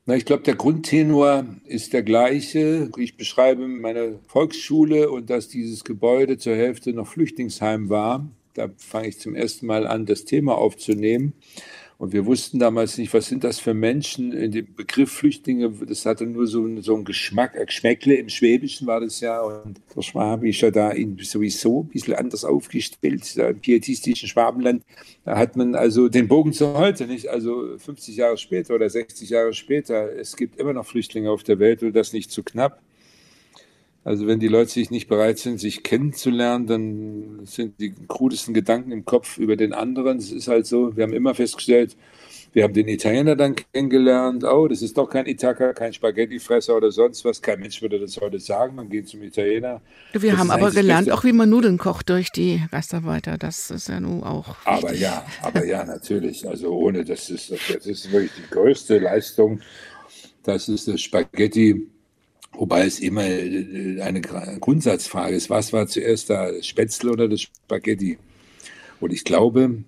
Na, 0.06 0.16
ich 0.16 0.26
glaube, 0.26 0.44
der 0.44 0.56
Grundtenor 0.56 1.46
ist 1.66 1.94
der 1.94 2.04
gleiche. 2.04 2.92
Ich 2.98 3.18
beschreibe 3.18 3.68
meine 3.68 4.20
Volksschule 4.28 5.10
und 5.10 5.32
dass 5.32 5.48
dieses 5.48 5.84
Gebäude 5.84 6.38
zur 6.38 6.56
Hälfte 6.56 6.94
noch 6.94 7.08
Flüchtlingsheim 7.08 7.90
war. 7.90 8.30
Da 8.54 8.70
fange 8.78 9.08
ich 9.08 9.20
zum 9.20 9.34
ersten 9.34 9.66
Mal 9.66 9.88
an, 9.88 10.06
das 10.06 10.26
Thema 10.26 10.56
aufzunehmen. 10.56 11.34
Und 11.98 12.12
wir 12.12 12.26
wussten 12.26 12.60
damals 12.60 12.98
nicht, 12.98 13.14
was 13.14 13.28
sind 13.28 13.44
das 13.44 13.60
für 13.60 13.74
Menschen. 13.74 14.34
In 14.34 14.52
dem 14.52 14.74
Begriff 14.76 15.12
Flüchtlinge, 15.12 15.72
das 15.88 16.06
hatte 16.06 16.26
nur 16.26 16.48
so, 16.48 16.82
so 16.82 16.96
einen 16.96 17.06
Geschmack, 17.06 17.58
ein 17.58 17.66
Geschmäckle. 17.66 18.16
Im 18.16 18.30
Schwäbischen 18.30 18.88
war 18.88 19.00
das 19.00 19.20
ja. 19.20 19.42
Und 19.42 19.80
der 19.96 20.02
Schwabe 20.02 20.50
ist 20.50 20.62
ja 20.62 20.72
da 20.72 20.94
sowieso 21.22 21.84
ein 21.84 21.88
bisschen 21.88 22.16
anders 22.16 22.46
aufgestellt, 22.46 23.38
da 23.38 23.50
im 23.50 23.60
pietistischen 23.60 24.28
Schwabenland. 24.28 24.84
Da 25.26 25.38
hat 25.38 25.56
man 25.56 25.76
also 25.76 26.10
den 26.10 26.28
Bogen 26.28 26.54
zu 26.54 26.74
heute, 26.74 27.08
nicht? 27.08 27.30
Also 27.30 27.78
50 27.78 28.16
Jahre 28.18 28.38
später 28.38 28.76
oder 28.76 28.90
60 28.90 29.30
Jahre 29.30 29.54
später. 29.54 30.12
Es 30.12 30.36
gibt 30.36 30.60
immer 30.60 30.74
noch 30.74 30.86
Flüchtlinge 30.86 31.32
auf 31.32 31.44
der 31.44 31.60
Welt 31.60 31.84
und 31.84 31.96
das 31.96 32.14
nicht 32.14 32.32
zu 32.32 32.44
knapp. 32.44 32.82
Also 34.06 34.28
wenn 34.28 34.40
die 34.40 34.50
Leute 34.50 34.70
sich 34.70 34.92
nicht 34.92 35.08
bereit 35.08 35.40
sind, 35.40 35.60
sich 35.60 35.82
kennenzulernen, 35.82 36.68
dann 36.68 37.46
sind 37.46 37.80
die 37.80 37.94
krudesten 38.08 38.54
Gedanken 38.54 38.92
im 38.92 39.06
Kopf 39.06 39.38
über 39.38 39.56
den 39.56 39.74
anderen. 39.74 40.18
Das 40.18 40.32
ist 40.32 40.50
halt 40.50 40.66
so. 40.66 40.96
Wir 40.96 41.04
haben 41.04 41.14
immer 41.14 41.34
festgestellt, 41.36 41.96
wir 42.52 42.64
haben 42.64 42.74
den 42.74 42.88
Italiener 42.88 43.36
dann 43.36 43.56
kennengelernt. 43.56 44.44
Oh, 44.44 44.68
das 44.68 44.82
ist 44.82 44.98
doch 44.98 45.10
kein 45.10 45.26
Itaka, 45.26 45.74
kein 45.74 45.94
Spaghettifresser 45.94 46.76
oder 46.76 46.92
sonst 46.92 47.24
was. 47.24 47.42
Kein 47.42 47.62
Mensch 47.62 47.82
würde 47.82 47.98
das 47.98 48.20
heute 48.20 48.40
sagen. 48.40 48.76
Man 48.76 48.90
geht 48.90 49.08
zum 49.08 49.24
Italiener. 49.24 49.82
Wir 50.12 50.32
das 50.32 50.40
haben 50.40 50.52
aber 50.52 50.70
gelernt, 50.72 51.10
auch 51.10 51.24
wie 51.24 51.32
man 51.32 51.50
Nudeln 51.50 51.78
kocht 51.78 52.10
durch 52.10 52.30
die 52.30 52.62
Gastarbeiter. 52.72 53.38
Das 53.38 53.72
ist 53.72 53.88
ja 53.88 54.02
nun 54.02 54.22
auch. 54.22 54.56
Aber 54.66 54.84
wichtig. 54.84 55.02
ja, 55.02 55.26
aber 55.42 55.66
ja, 55.66 55.84
natürlich. 55.86 56.48
Also 56.48 56.72
ohne, 56.74 57.06
das 57.06 57.30
ist, 57.30 57.52
das 57.52 57.86
ist 57.88 58.12
wirklich 58.12 58.32
die 58.38 58.54
größte 58.54 59.00
Leistung. 59.00 59.62
Das 60.44 60.68
ist 60.68 60.90
das 60.90 61.02
Spaghetti 61.02 61.88
Wobei 62.56 62.86
es 62.86 63.00
immer 63.00 63.26
äh, 63.26 64.02
eine 64.02 64.22
Grundsatzfrage 64.22 65.36
ist, 65.36 65.50
was 65.50 65.74
war 65.74 65.88
zuerst 65.88 66.30
da, 66.30 66.52
das 66.52 66.68
Spätzle 66.68 67.12
oder 67.12 67.28
das 67.28 67.42
Spaghetti? 67.42 68.18
Und 69.00 69.12
ich 69.12 69.24
glaube, 69.24 69.84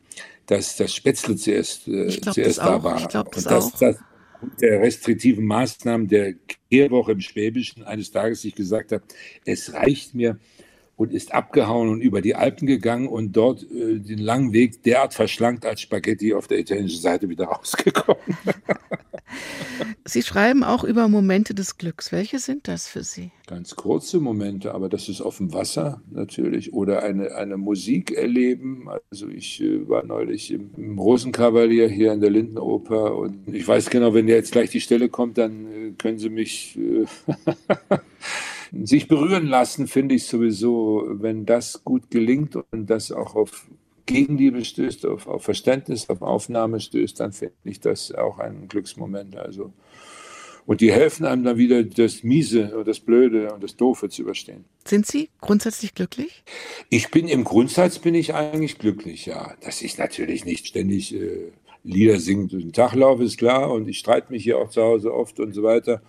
dass 0.47 0.75
das 0.75 0.93
Spätzle 0.93 1.35
zuerst, 1.35 1.87
äh, 1.87 2.09
zuerst 2.09 2.59
da 2.59 2.83
war. 2.83 2.99
Ich 2.99 3.07
glaube 3.07 3.29
das 3.33 3.45
und 3.45 3.51
dass 3.51 3.71
das 3.79 3.97
der 4.61 4.81
restriktiven 4.81 5.45
Maßnahmen 5.45 6.07
der 6.07 6.35
Kehrwoche 6.69 7.13
im 7.13 7.21
Schwäbischen 7.21 7.83
eines 7.83 8.11
Tages 8.11 8.43
ich 8.45 8.55
gesagt 8.55 8.91
habe, 8.91 9.03
es 9.45 9.73
reicht 9.73 10.13
mir, 10.13 10.37
und 10.97 11.11
ist 11.11 11.33
abgehauen 11.33 11.89
und 11.89 12.01
über 12.01 12.21
die 12.21 12.35
Alpen 12.35 12.67
gegangen 12.67 13.07
und 13.07 13.33
dort 13.33 13.63
äh, 13.63 13.99
den 13.99 14.19
langen 14.19 14.53
Weg 14.53 14.83
derart 14.83 15.13
verschlankt 15.13 15.65
als 15.65 15.81
Spaghetti 15.81 16.33
auf 16.33 16.47
der 16.47 16.59
italienischen 16.59 17.01
Seite 17.01 17.29
wieder 17.29 17.45
rausgekommen. 17.45 18.37
Sie 20.05 20.21
schreiben 20.21 20.63
auch 20.63 20.83
über 20.83 21.07
Momente 21.07 21.53
des 21.53 21.77
Glücks. 21.77 22.11
Welche 22.11 22.39
sind 22.39 22.67
das 22.67 22.87
für 22.87 23.03
Sie? 23.03 23.31
Ganz 23.47 23.75
kurze 23.75 24.19
Momente, 24.19 24.73
aber 24.73 24.87
das 24.87 25.09
ist 25.09 25.19
auf 25.19 25.37
dem 25.37 25.53
Wasser 25.53 26.01
natürlich 26.11 26.73
oder 26.73 27.03
eine, 27.03 27.35
eine 27.35 27.57
Musik 27.57 28.11
erleben. 28.11 28.87
Also 29.09 29.27
ich 29.27 29.61
äh, 29.61 29.87
war 29.89 30.05
neulich 30.05 30.51
im, 30.51 30.71
im 30.77 30.97
Rosenkavalier 30.97 31.89
hier 31.89 32.13
in 32.13 32.21
der 32.21 32.29
Lindenoper 32.29 33.15
und 33.17 33.53
ich 33.53 33.67
weiß 33.67 33.89
genau, 33.89 34.13
wenn 34.13 34.27
jetzt 34.27 34.51
gleich 34.51 34.69
die 34.69 34.81
Stelle 34.81 35.09
kommt, 35.09 35.37
dann 35.37 35.65
äh, 35.65 35.91
können 35.97 36.19
Sie 36.19 36.29
mich 36.29 36.77
äh, 36.77 37.05
sich 38.83 39.07
berühren 39.07 39.47
lassen, 39.47 39.87
finde 39.87 40.15
ich 40.15 40.25
sowieso, 40.25 41.05
wenn 41.07 41.45
das 41.45 41.83
gut 41.83 42.11
gelingt 42.11 42.55
und 42.55 42.89
das 42.89 43.11
auch 43.11 43.35
auf 43.35 43.67
Gegenliebe 44.05 44.63
stößt, 44.63 45.05
auf, 45.05 45.27
auf 45.27 45.43
Verständnis, 45.43 46.09
auf 46.09 46.21
Aufnahme 46.21 46.79
stößt, 46.79 47.19
dann 47.19 47.31
finde 47.31 47.55
ich 47.63 47.79
das 47.79 48.11
auch 48.13 48.39
ein 48.39 48.67
Glücksmoment. 48.67 49.35
Also 49.37 49.73
und 50.65 50.81
die 50.81 50.91
helfen 50.91 51.25
einem 51.25 51.43
dann 51.43 51.57
wieder, 51.57 51.83
das 51.83 52.23
Miese 52.23 52.75
und 52.75 52.87
das 52.87 52.99
Blöde 52.99 53.53
und 53.53 53.63
das 53.63 53.75
Doofe 53.75 54.09
zu 54.09 54.23
überstehen. 54.23 54.65
Sind 54.85 55.05
Sie 55.05 55.29
grundsätzlich 55.39 55.93
glücklich? 55.93 56.43
Ich 56.89 57.11
bin 57.11 57.27
im 57.27 57.43
Grundsatz 57.43 57.99
bin 57.99 58.15
ich 58.15 58.33
eigentlich 58.33 58.79
glücklich, 58.79 59.27
ja. 59.27 59.53
Dass 59.61 59.83
ich 59.83 59.97
natürlich 59.97 60.43
nicht 60.43 60.67
ständig 60.67 61.13
äh, 61.13 61.51
Lieder 61.83 62.19
singe 62.19 62.47
durch 62.47 62.63
den 62.63 62.73
Tag 62.73 62.95
laufe, 62.95 63.23
ist 63.23 63.37
klar. 63.37 63.71
Und 63.71 63.87
ich 63.87 63.99
streite 63.99 64.31
mich 64.31 64.43
hier 64.43 64.57
auch 64.57 64.69
zu 64.69 64.81
Hause 64.81 65.13
oft 65.13 65.39
und 65.39 65.53
so 65.53 65.61
weiter. 65.61 66.01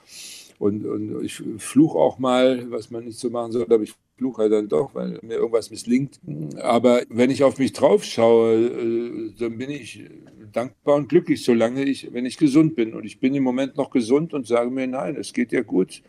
Und, 0.59 0.87
und 0.87 1.25
ich 1.25 1.43
fluche 1.59 1.99
auch 1.99 2.19
mal, 2.19 2.71
was 2.71 2.91
man 2.91 3.05
nicht 3.05 3.19
so 3.19 3.31
machen 3.31 3.53
sollte, 3.53 3.75
aber 3.75 3.85
ich 3.85 3.95
fluche 4.17 4.43
halt 4.43 4.53
dann 4.53 4.69
doch, 4.69 4.95
weil 4.95 5.19
mir 5.23 5.35
irgendwas 5.35 5.71
misslingt. 5.71 6.19
Aber 6.57 7.03
wenn 7.09 7.31
ich 7.31 7.45
auf 7.45 7.59
mich 7.59 7.73
drauf 7.73 8.05
schaue, 8.05 8.55
äh, 8.55 9.33
dann 9.39 9.59
bin 9.59 9.71
ich 9.71 10.05
dankbar 10.53 10.97
und 10.97 11.09
glücklich, 11.09 11.45
solange 11.45 11.85
ich, 11.85 12.13
wenn 12.13 12.25
ich 12.25 12.39
gesund 12.39 12.75
bin. 12.75 12.95
Und 12.95 13.05
ich 13.05 13.21
bin 13.21 13.35
im 13.35 13.43
Moment 13.43 13.77
noch 13.77 13.91
gesund 13.91 14.33
und 14.33 14.47
sage 14.47 14.71
mir, 14.71 14.87
nein, 14.87 15.17
es 15.17 15.33
geht 15.33 15.53
ja 15.53 15.63
gut. 15.63 16.03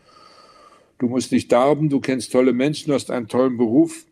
Du 0.98 1.08
musst 1.08 1.30
nicht 1.32 1.52
darben, 1.52 1.90
du 1.90 2.00
kennst 2.00 2.32
tolle 2.32 2.52
Menschen, 2.52 2.88
du 2.88 2.94
hast 2.94 3.10
einen 3.10 3.28
tollen 3.28 3.56
Beruf, 3.56 4.06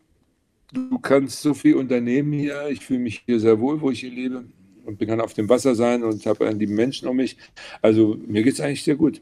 du 0.71 0.99
kannst 0.99 1.41
so 1.41 1.53
viel 1.53 1.75
unternehmen 1.75 2.31
hier. 2.31 2.69
Ich 2.69 2.85
fühle 2.85 2.99
mich 2.99 3.23
hier 3.25 3.39
sehr 3.39 3.59
wohl, 3.59 3.81
wo 3.81 3.89
ich 3.89 4.01
hier 4.01 4.11
lebe 4.11 4.45
und 4.85 5.01
dann 5.01 5.19
auf 5.19 5.33
dem 5.33 5.49
Wasser 5.49 5.75
sein 5.75 6.03
und 6.03 6.25
habe 6.25 6.49
lieben 6.51 6.75
Menschen 6.75 7.07
um 7.07 7.17
mich. 7.17 7.37
Also 7.81 8.17
mir 8.25 8.43
geht 8.43 8.53
es 8.53 8.61
eigentlich 8.61 8.83
sehr 8.83 8.95
gut. 8.95 9.21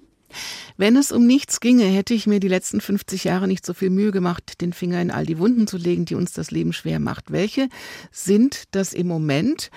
Wenn 0.78 0.96
es 0.96 1.12
um 1.12 1.26
nichts 1.26 1.60
ginge, 1.60 1.86
hätte 1.86 2.14
ich 2.14 2.28
mir 2.28 2.40
die 2.40 2.48
letzten 2.48 2.82
50 2.82 3.24
Jahre 3.24 3.48
nicht 3.48 3.66
so 3.66 3.74
viel 3.74 3.90
Mühe 3.90 4.12
gemacht, 4.12 4.62
den 4.62 4.74
Finger 4.74 5.02
in 5.02 5.12
all 5.12 5.26
die 5.26 5.40
Wunden 5.40 5.68
zu 5.68 5.78
legen, 5.78 6.06
die 6.06 6.16
uns 6.16 6.34
das 6.34 6.52
Leben 6.52 6.74
schwer 6.74 7.00
macht. 7.00 7.32
Welche 7.32 7.70
sind 8.12 8.64
das 8.72 8.94
im 8.94 9.08
Moment? 9.08 9.70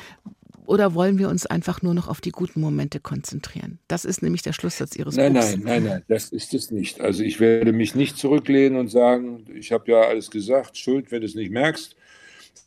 Oder 0.69 0.93
wollen 0.93 1.19
wir 1.19 1.31
uns 1.31 1.47
einfach 1.47 1.81
nur 1.81 1.95
noch 1.95 2.09
auf 2.09 2.21
die 2.21 2.31
guten 2.31 2.61
Momente 2.61 3.01
konzentrieren? 3.01 3.79
Das 3.89 4.05
ist 4.05 4.23
nämlich 4.23 4.43
der 4.43 4.53
Schlusssatz 4.53 4.95
Ihres 4.97 5.17
nein, 5.17 5.33
Buchs. 5.33 5.53
Nein, 5.53 5.63
nein, 5.65 5.85
nein, 5.85 6.03
das 6.09 6.31
ist 6.31 6.53
es 6.53 6.71
nicht. 6.71 7.01
Also 7.01 7.23
ich 7.23 7.41
werde 7.41 7.73
mich 7.73 7.95
nicht 7.95 8.19
zurücklehnen 8.19 8.79
und 8.79 8.89
sagen, 8.89 9.47
ich 9.55 9.73
habe 9.73 9.91
ja 9.91 10.03
alles 10.03 10.31
gesagt, 10.31 10.77
Schuld, 10.77 11.11
wenn 11.11 11.23
du 11.23 11.27
es 11.27 11.35
nicht 11.35 11.51
merkst. 11.51 11.97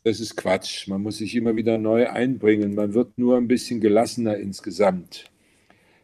Das 0.02 0.18
ist 0.18 0.36
Quatsch. 0.36 0.88
Man 0.88 1.00
muss 1.00 1.18
sich 1.18 1.36
immer 1.36 1.54
wieder 1.54 1.78
neu 1.78 2.08
einbringen. 2.08 2.74
Man 2.74 2.92
wird 2.92 3.18
nur 3.18 3.36
ein 3.36 3.46
bisschen 3.46 3.80
gelassener 3.80 4.36
insgesamt. 4.36 5.30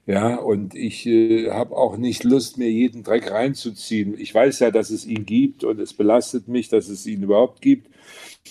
Ja, 0.08 0.36
und 0.36 0.74
ich 0.74 1.04
äh, 1.04 1.50
habe 1.50 1.76
auch 1.76 1.98
nicht 1.98 2.24
Lust, 2.24 2.56
mir 2.56 2.70
jeden 2.70 3.02
Dreck 3.02 3.30
reinzuziehen. 3.30 4.18
Ich 4.18 4.34
weiß 4.34 4.58
ja, 4.60 4.70
dass 4.70 4.88
es 4.88 5.04
ihn 5.04 5.26
gibt 5.26 5.64
und 5.64 5.78
es 5.78 5.92
belastet 5.92 6.48
mich, 6.48 6.70
dass 6.70 6.88
es 6.88 7.06
ihn 7.06 7.22
überhaupt 7.22 7.60
gibt. 7.60 7.90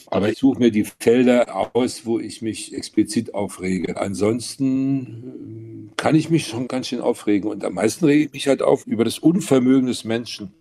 Aber 0.06 0.30
ich 0.30 0.38
suche 0.38 0.60
mir 0.60 0.70
die 0.70 0.86
Felder 1.00 1.76
aus, 1.76 2.06
wo 2.06 2.20
ich 2.20 2.44
mich 2.44 2.76
explizit 2.76 3.34
aufrege. 3.34 3.98
Ansonsten 3.98 5.90
äh, 5.90 5.94
kann 5.98 6.14
ich 6.14 6.30
mich 6.30 6.46
schon 6.46 6.68
ganz 6.68 6.90
schön 6.90 7.02
aufregen. 7.02 7.50
Und 7.50 7.66
am 7.66 7.74
meisten 7.74 8.06
rege 8.06 8.26
ich 8.26 8.34
mich 8.34 8.48
halt 8.48 8.62
auf 8.62 8.86
über 8.86 9.04
das 9.04 9.18
Unvermögen 9.18 9.88
des 9.88 10.04
Menschen, 10.04 10.54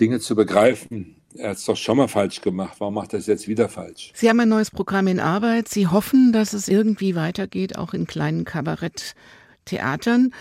Dinge 0.00 0.20
zu 0.20 0.34
begreifen. 0.34 1.16
Er 1.36 1.50
hat 1.50 1.58
es 1.58 1.66
doch 1.66 1.76
schon 1.76 1.98
mal 1.98 2.08
falsch 2.08 2.40
gemacht. 2.40 2.76
Warum 2.78 2.94
macht 2.94 3.12
er 3.12 3.18
es 3.18 3.26
jetzt 3.26 3.46
wieder 3.46 3.68
falsch? 3.68 4.12
Sie 4.14 4.30
haben 4.30 4.40
ein 4.40 4.48
neues 4.48 4.70
Programm 4.70 5.06
in 5.06 5.20
Arbeit. 5.20 5.68
Sie 5.68 5.86
hoffen, 5.86 6.32
dass 6.32 6.54
es 6.54 6.66
irgendwie 6.66 7.14
weitergeht, 7.14 7.76
auch 7.76 7.92
in 7.92 8.06
kleinen 8.06 8.46
Kabarett. 8.46 9.14
Theatern. 9.68 10.32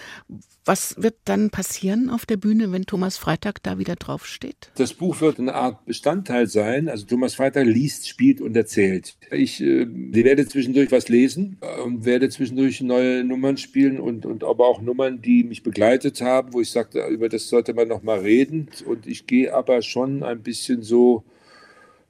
Was 0.66 1.02
wird 1.02 1.16
dann 1.24 1.50
passieren 1.50 2.10
auf 2.10 2.26
der 2.26 2.36
Bühne, 2.36 2.74
wenn 2.74 2.86
Thomas 2.86 3.18
Freitag 3.18 3.64
da 3.64 3.80
wieder 3.80 3.96
draufsteht? 3.96 4.70
Das 4.76 4.94
Buch 4.94 5.22
wird 5.22 5.40
eine 5.40 5.54
Art 5.54 5.86
Bestandteil 5.86 6.48
sein. 6.48 6.90
Also 6.90 7.06
Thomas 7.06 7.36
Freitag 7.36 7.66
liest, 7.68 8.10
spielt 8.10 8.42
und 8.42 8.56
erzählt. 8.58 9.16
Ich 9.32 9.62
äh, 9.62 9.88
werde 9.88 10.46
zwischendurch 10.46 10.92
was 10.92 11.08
lesen 11.08 11.58
und 11.86 12.04
werde 12.04 12.28
zwischendurch 12.28 12.82
neue 12.82 13.24
Nummern 13.24 13.56
spielen 13.56 13.98
und, 13.98 14.26
und 14.26 14.44
aber 14.44 14.68
auch 14.68 14.82
Nummern, 14.82 15.22
die 15.22 15.46
mich 15.46 15.64
begleitet 15.64 16.20
haben, 16.20 16.52
wo 16.52 16.60
ich 16.60 16.72
sagte, 16.72 17.06
über 17.08 17.30
das 17.30 17.48
sollte 17.48 17.74
man 17.74 17.88
noch 17.88 18.04
mal 18.04 18.20
reden. 18.20 18.68
Und 18.86 19.08
ich 19.08 19.26
gehe 19.26 19.54
aber 19.54 19.82
schon 19.82 20.22
ein 20.22 20.42
bisschen 20.44 20.82
so 20.82 21.24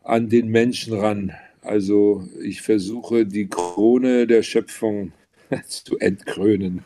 an 0.03 0.29
den 0.29 0.47
Menschen 0.47 0.93
ran. 0.93 1.31
Also 1.61 2.27
ich 2.41 2.63
versuche 2.63 3.25
die 3.25 3.47
Krone 3.47 4.25
der 4.25 4.41
Schöpfung 4.41 5.11
zu 5.67 5.97
entkrönen. 5.99 6.83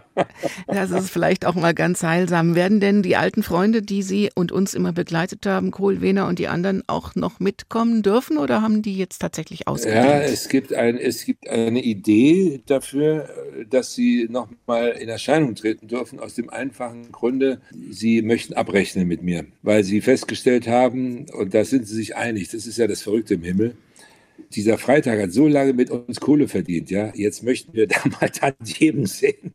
das 0.66 0.90
ist 0.90 1.10
vielleicht 1.10 1.46
auch 1.46 1.54
mal 1.54 1.74
ganz 1.74 2.02
heilsam. 2.02 2.54
Werden 2.54 2.80
denn 2.80 3.02
die 3.02 3.16
alten 3.16 3.42
Freunde, 3.42 3.82
die 3.82 4.02
Sie 4.02 4.30
und 4.34 4.52
uns 4.52 4.74
immer 4.74 4.92
begleitet 4.92 5.46
haben, 5.46 5.70
Kohl, 5.70 6.00
Wehner 6.00 6.26
und 6.26 6.38
die 6.38 6.48
anderen, 6.48 6.82
auch 6.86 7.14
noch 7.14 7.40
mitkommen 7.40 8.02
dürfen 8.02 8.38
oder 8.38 8.62
haben 8.62 8.82
die 8.82 8.96
jetzt 8.96 9.18
tatsächlich 9.18 9.68
ausgedient? 9.68 10.04
Ja, 10.04 10.20
es 10.20 10.48
gibt, 10.48 10.74
ein, 10.74 10.96
es 10.96 11.24
gibt 11.24 11.48
eine 11.48 11.82
Idee 11.82 12.62
dafür, 12.66 13.28
dass 13.68 13.94
sie 13.94 14.26
noch 14.30 14.48
mal 14.66 14.88
in 14.88 15.08
Erscheinung 15.08 15.54
treten 15.54 15.88
dürfen, 15.88 16.20
aus 16.20 16.34
dem 16.34 16.50
einfachen 16.50 17.12
Grunde, 17.12 17.60
sie 17.90 18.22
möchten 18.22 18.54
abrechnen 18.54 19.06
mit 19.08 19.22
mir, 19.22 19.44
weil 19.62 19.84
sie 19.84 20.00
festgestellt 20.00 20.68
haben, 20.68 21.26
und 21.30 21.54
da 21.54 21.64
sind 21.64 21.86
sie 21.86 21.94
sich 21.94 22.16
einig, 22.16 22.48
das 22.48 22.66
ist 22.66 22.78
ja 22.78 22.86
das 22.86 23.02
Verrückte 23.02 23.34
im 23.34 23.42
Himmel, 23.42 23.76
dieser 24.54 24.78
Freitag 24.78 25.20
hat 25.20 25.32
so 25.32 25.48
lange 25.48 25.72
mit 25.72 25.90
uns 25.90 26.20
Kohle 26.20 26.48
verdient, 26.48 26.90
ja. 26.90 27.12
Jetzt 27.14 27.42
möchten 27.42 27.72
wir 27.74 27.86
da 27.86 27.96
mal 28.20 28.30
Tantiemen 28.30 29.06
sehen. 29.06 29.54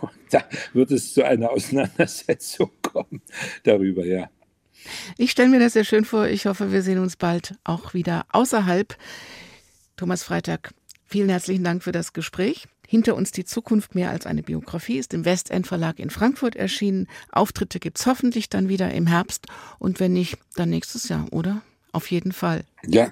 Und 0.00 0.10
da 0.30 0.44
wird 0.72 0.90
es 0.90 1.14
zu 1.14 1.24
einer 1.24 1.50
Auseinandersetzung 1.50 2.70
kommen 2.82 3.22
darüber, 3.64 4.04
ja. 4.04 4.30
Ich 5.18 5.32
stelle 5.32 5.48
mir 5.48 5.58
das 5.58 5.72
sehr 5.72 5.84
schön 5.84 6.04
vor. 6.04 6.28
Ich 6.28 6.46
hoffe, 6.46 6.70
wir 6.72 6.82
sehen 6.82 6.98
uns 6.98 7.16
bald 7.16 7.54
auch 7.64 7.92
wieder 7.92 8.24
außerhalb. 8.30 8.96
Thomas 9.96 10.22
Freitag, 10.22 10.72
vielen 11.04 11.28
herzlichen 11.28 11.64
Dank 11.64 11.82
für 11.82 11.92
das 11.92 12.12
Gespräch. 12.12 12.68
Hinter 12.86 13.16
uns 13.16 13.32
die 13.32 13.44
Zukunft 13.44 13.96
mehr 13.96 14.10
als 14.10 14.26
eine 14.26 14.44
Biografie 14.44 14.98
ist 14.98 15.12
im 15.12 15.24
Westend 15.24 15.66
Verlag 15.66 15.98
in 15.98 16.10
Frankfurt 16.10 16.54
erschienen. 16.54 17.08
Auftritte 17.32 17.80
gibt 17.80 17.98
es 17.98 18.06
hoffentlich 18.06 18.48
dann 18.48 18.68
wieder 18.68 18.92
im 18.92 19.08
Herbst 19.08 19.46
und 19.80 19.98
wenn 19.98 20.12
nicht, 20.12 20.38
dann 20.54 20.70
nächstes 20.70 21.08
Jahr, 21.08 21.26
oder? 21.32 21.62
Auf 21.90 22.12
jeden 22.12 22.30
Fall. 22.30 22.64
Ja, 22.86 23.10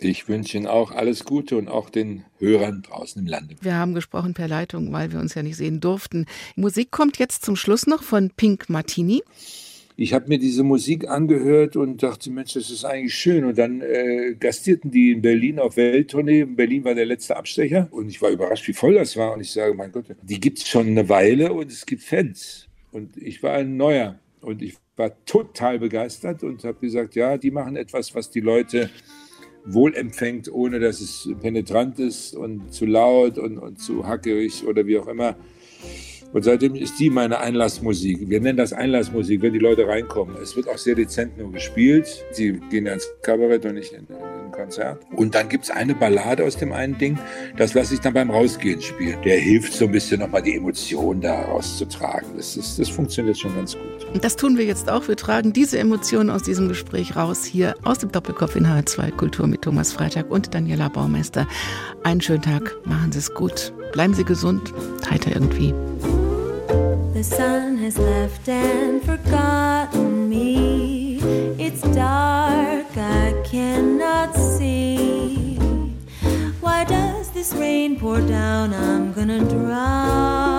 ich 0.00 0.28
wünsche 0.28 0.56
Ihnen 0.56 0.66
auch 0.66 0.90
alles 0.90 1.24
Gute 1.24 1.56
und 1.56 1.68
auch 1.68 1.88
den 1.88 2.24
Hörern 2.38 2.82
draußen 2.82 3.22
im 3.22 3.26
Lande. 3.26 3.56
Wir 3.60 3.76
haben 3.76 3.94
gesprochen 3.94 4.34
per 4.34 4.48
Leitung, 4.48 4.92
weil 4.92 5.12
wir 5.12 5.20
uns 5.20 5.34
ja 5.34 5.42
nicht 5.42 5.56
sehen 5.56 5.80
durften. 5.80 6.26
Musik 6.56 6.90
kommt 6.90 7.18
jetzt 7.18 7.44
zum 7.44 7.56
Schluss 7.56 7.86
noch 7.86 8.02
von 8.02 8.30
Pink 8.30 8.68
Martini. 8.68 9.22
Ich 9.96 10.12
habe 10.12 10.26
mir 10.26 10.38
diese 10.38 10.64
Musik 10.64 11.08
angehört 11.08 11.76
und 11.76 12.02
dachte, 12.02 12.28
Mensch, 12.30 12.54
das 12.54 12.68
ist 12.70 12.84
eigentlich 12.84 13.14
schön. 13.14 13.44
Und 13.44 13.56
dann 13.58 13.80
äh, 13.80 14.34
gastierten 14.34 14.90
die 14.90 15.12
in 15.12 15.22
Berlin 15.22 15.60
auf 15.60 15.76
Welttournee. 15.76 16.40
In 16.40 16.56
Berlin 16.56 16.84
war 16.84 16.96
der 16.96 17.06
letzte 17.06 17.36
Abstecher 17.36 17.86
und 17.92 18.08
ich 18.08 18.20
war 18.20 18.30
überrascht, 18.30 18.66
wie 18.66 18.72
voll 18.72 18.94
das 18.94 19.16
war. 19.16 19.32
Und 19.32 19.40
ich 19.40 19.52
sage, 19.52 19.72
mein 19.74 19.92
Gott, 19.92 20.06
die 20.20 20.40
gibt 20.40 20.58
es 20.58 20.68
schon 20.68 20.88
eine 20.88 21.08
Weile 21.08 21.52
und 21.52 21.70
es 21.70 21.86
gibt 21.86 22.02
Fans. 22.02 22.66
Und 22.90 23.16
ich 23.16 23.40
war 23.44 23.52
ein 23.52 23.76
Neuer 23.76 24.18
und 24.40 24.62
ich 24.62 24.74
war 24.96 25.12
total 25.26 25.78
begeistert 25.78 26.42
und 26.42 26.64
habe 26.64 26.80
gesagt, 26.80 27.14
ja, 27.14 27.38
die 27.38 27.52
machen 27.52 27.76
etwas, 27.76 28.14
was 28.16 28.30
die 28.30 28.40
Leute 28.40 28.90
wohl 29.64 29.94
empfängt, 29.94 30.52
ohne 30.52 30.78
dass 30.78 31.00
es 31.00 31.28
penetrant 31.40 31.98
ist 31.98 32.34
und 32.34 32.72
zu 32.72 32.86
laut 32.86 33.38
und, 33.38 33.58
und 33.58 33.78
zu 33.78 34.06
hackerig 34.06 34.66
oder 34.66 34.86
wie 34.86 34.98
auch 34.98 35.08
immer. 35.08 35.36
Und 36.34 36.42
seitdem 36.42 36.74
ist 36.74 36.98
die 36.98 37.10
meine 37.10 37.38
Einlassmusik. 37.38 38.28
Wir 38.28 38.40
nennen 38.40 38.58
das 38.58 38.72
Einlassmusik, 38.72 39.40
wenn 39.40 39.52
die 39.52 39.60
Leute 39.60 39.86
reinkommen. 39.86 40.36
Es 40.42 40.56
wird 40.56 40.68
auch 40.68 40.78
sehr 40.78 40.96
dezent 40.96 41.38
nur 41.38 41.52
gespielt. 41.52 42.24
Sie 42.32 42.60
gehen 42.70 42.86
ja 42.86 42.94
ins 42.94 43.08
Kabarett 43.22 43.64
und 43.64 43.74
nicht 43.74 43.92
in, 43.92 44.00
in 44.00 44.50
Konzert. 44.50 44.98
Und 45.12 45.36
dann 45.36 45.48
gibt 45.48 45.64
es 45.64 45.70
eine 45.70 45.94
Ballade 45.94 46.44
aus 46.44 46.56
dem 46.56 46.72
einen 46.72 46.98
Ding, 46.98 47.18
das 47.56 47.74
lasse 47.74 47.94
ich 47.94 48.00
dann 48.00 48.14
beim 48.14 48.30
Rausgehen 48.30 48.82
spielen. 48.82 49.20
Der 49.22 49.38
hilft 49.38 49.74
so 49.74 49.84
ein 49.84 49.92
bisschen 49.92 50.20
nochmal 50.20 50.42
die 50.42 50.56
Emotionen 50.56 51.20
da 51.20 51.42
rauszutragen. 51.42 52.28
Das, 52.36 52.56
ist, 52.56 52.80
das 52.80 52.88
funktioniert 52.88 53.38
schon 53.38 53.54
ganz 53.54 53.74
gut. 53.74 54.04
Und 54.12 54.24
das 54.24 54.34
tun 54.34 54.58
wir 54.58 54.64
jetzt 54.64 54.90
auch. 54.90 55.06
Wir 55.06 55.16
tragen 55.16 55.52
diese 55.52 55.78
Emotionen 55.78 56.30
aus 56.30 56.42
diesem 56.42 56.68
Gespräch 56.68 57.14
raus, 57.14 57.44
hier 57.44 57.74
aus 57.84 57.98
dem 57.98 58.10
Doppelkopf 58.10 58.56
in 58.56 58.66
H2 58.66 59.12
Kultur 59.12 59.46
mit 59.46 59.62
Thomas 59.62 59.92
Freitag 59.92 60.30
und 60.32 60.52
Daniela 60.52 60.88
Baumeister. 60.88 61.46
Einen 62.02 62.20
schönen 62.20 62.42
Tag, 62.42 62.74
machen 62.84 63.12
Sie 63.12 63.20
es 63.20 63.32
gut. 63.34 63.72
Bleiben 63.92 64.14
Sie 64.14 64.24
gesund, 64.24 64.72
heiter 65.08 65.30
irgendwie. 65.32 65.72
The 67.14 67.22
sun 67.22 67.76
has 67.78 67.96
left 67.96 68.48
and 68.48 69.00
forgotten 69.00 70.28
me. 70.28 71.20
It's 71.60 71.80
dark, 71.94 72.96
I 72.96 73.32
cannot 73.44 74.34
see. 74.34 75.54
Why 76.60 76.82
does 76.82 77.30
this 77.30 77.54
rain 77.54 78.00
pour 78.00 78.20
down? 78.20 78.74
I'm 78.74 79.12
gonna 79.12 79.44
drown 79.48 80.56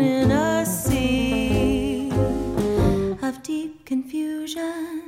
in 0.00 0.32
a 0.32 0.66
sea 0.66 2.10
of 3.22 3.40
deep 3.44 3.84
confusion. 3.84 5.07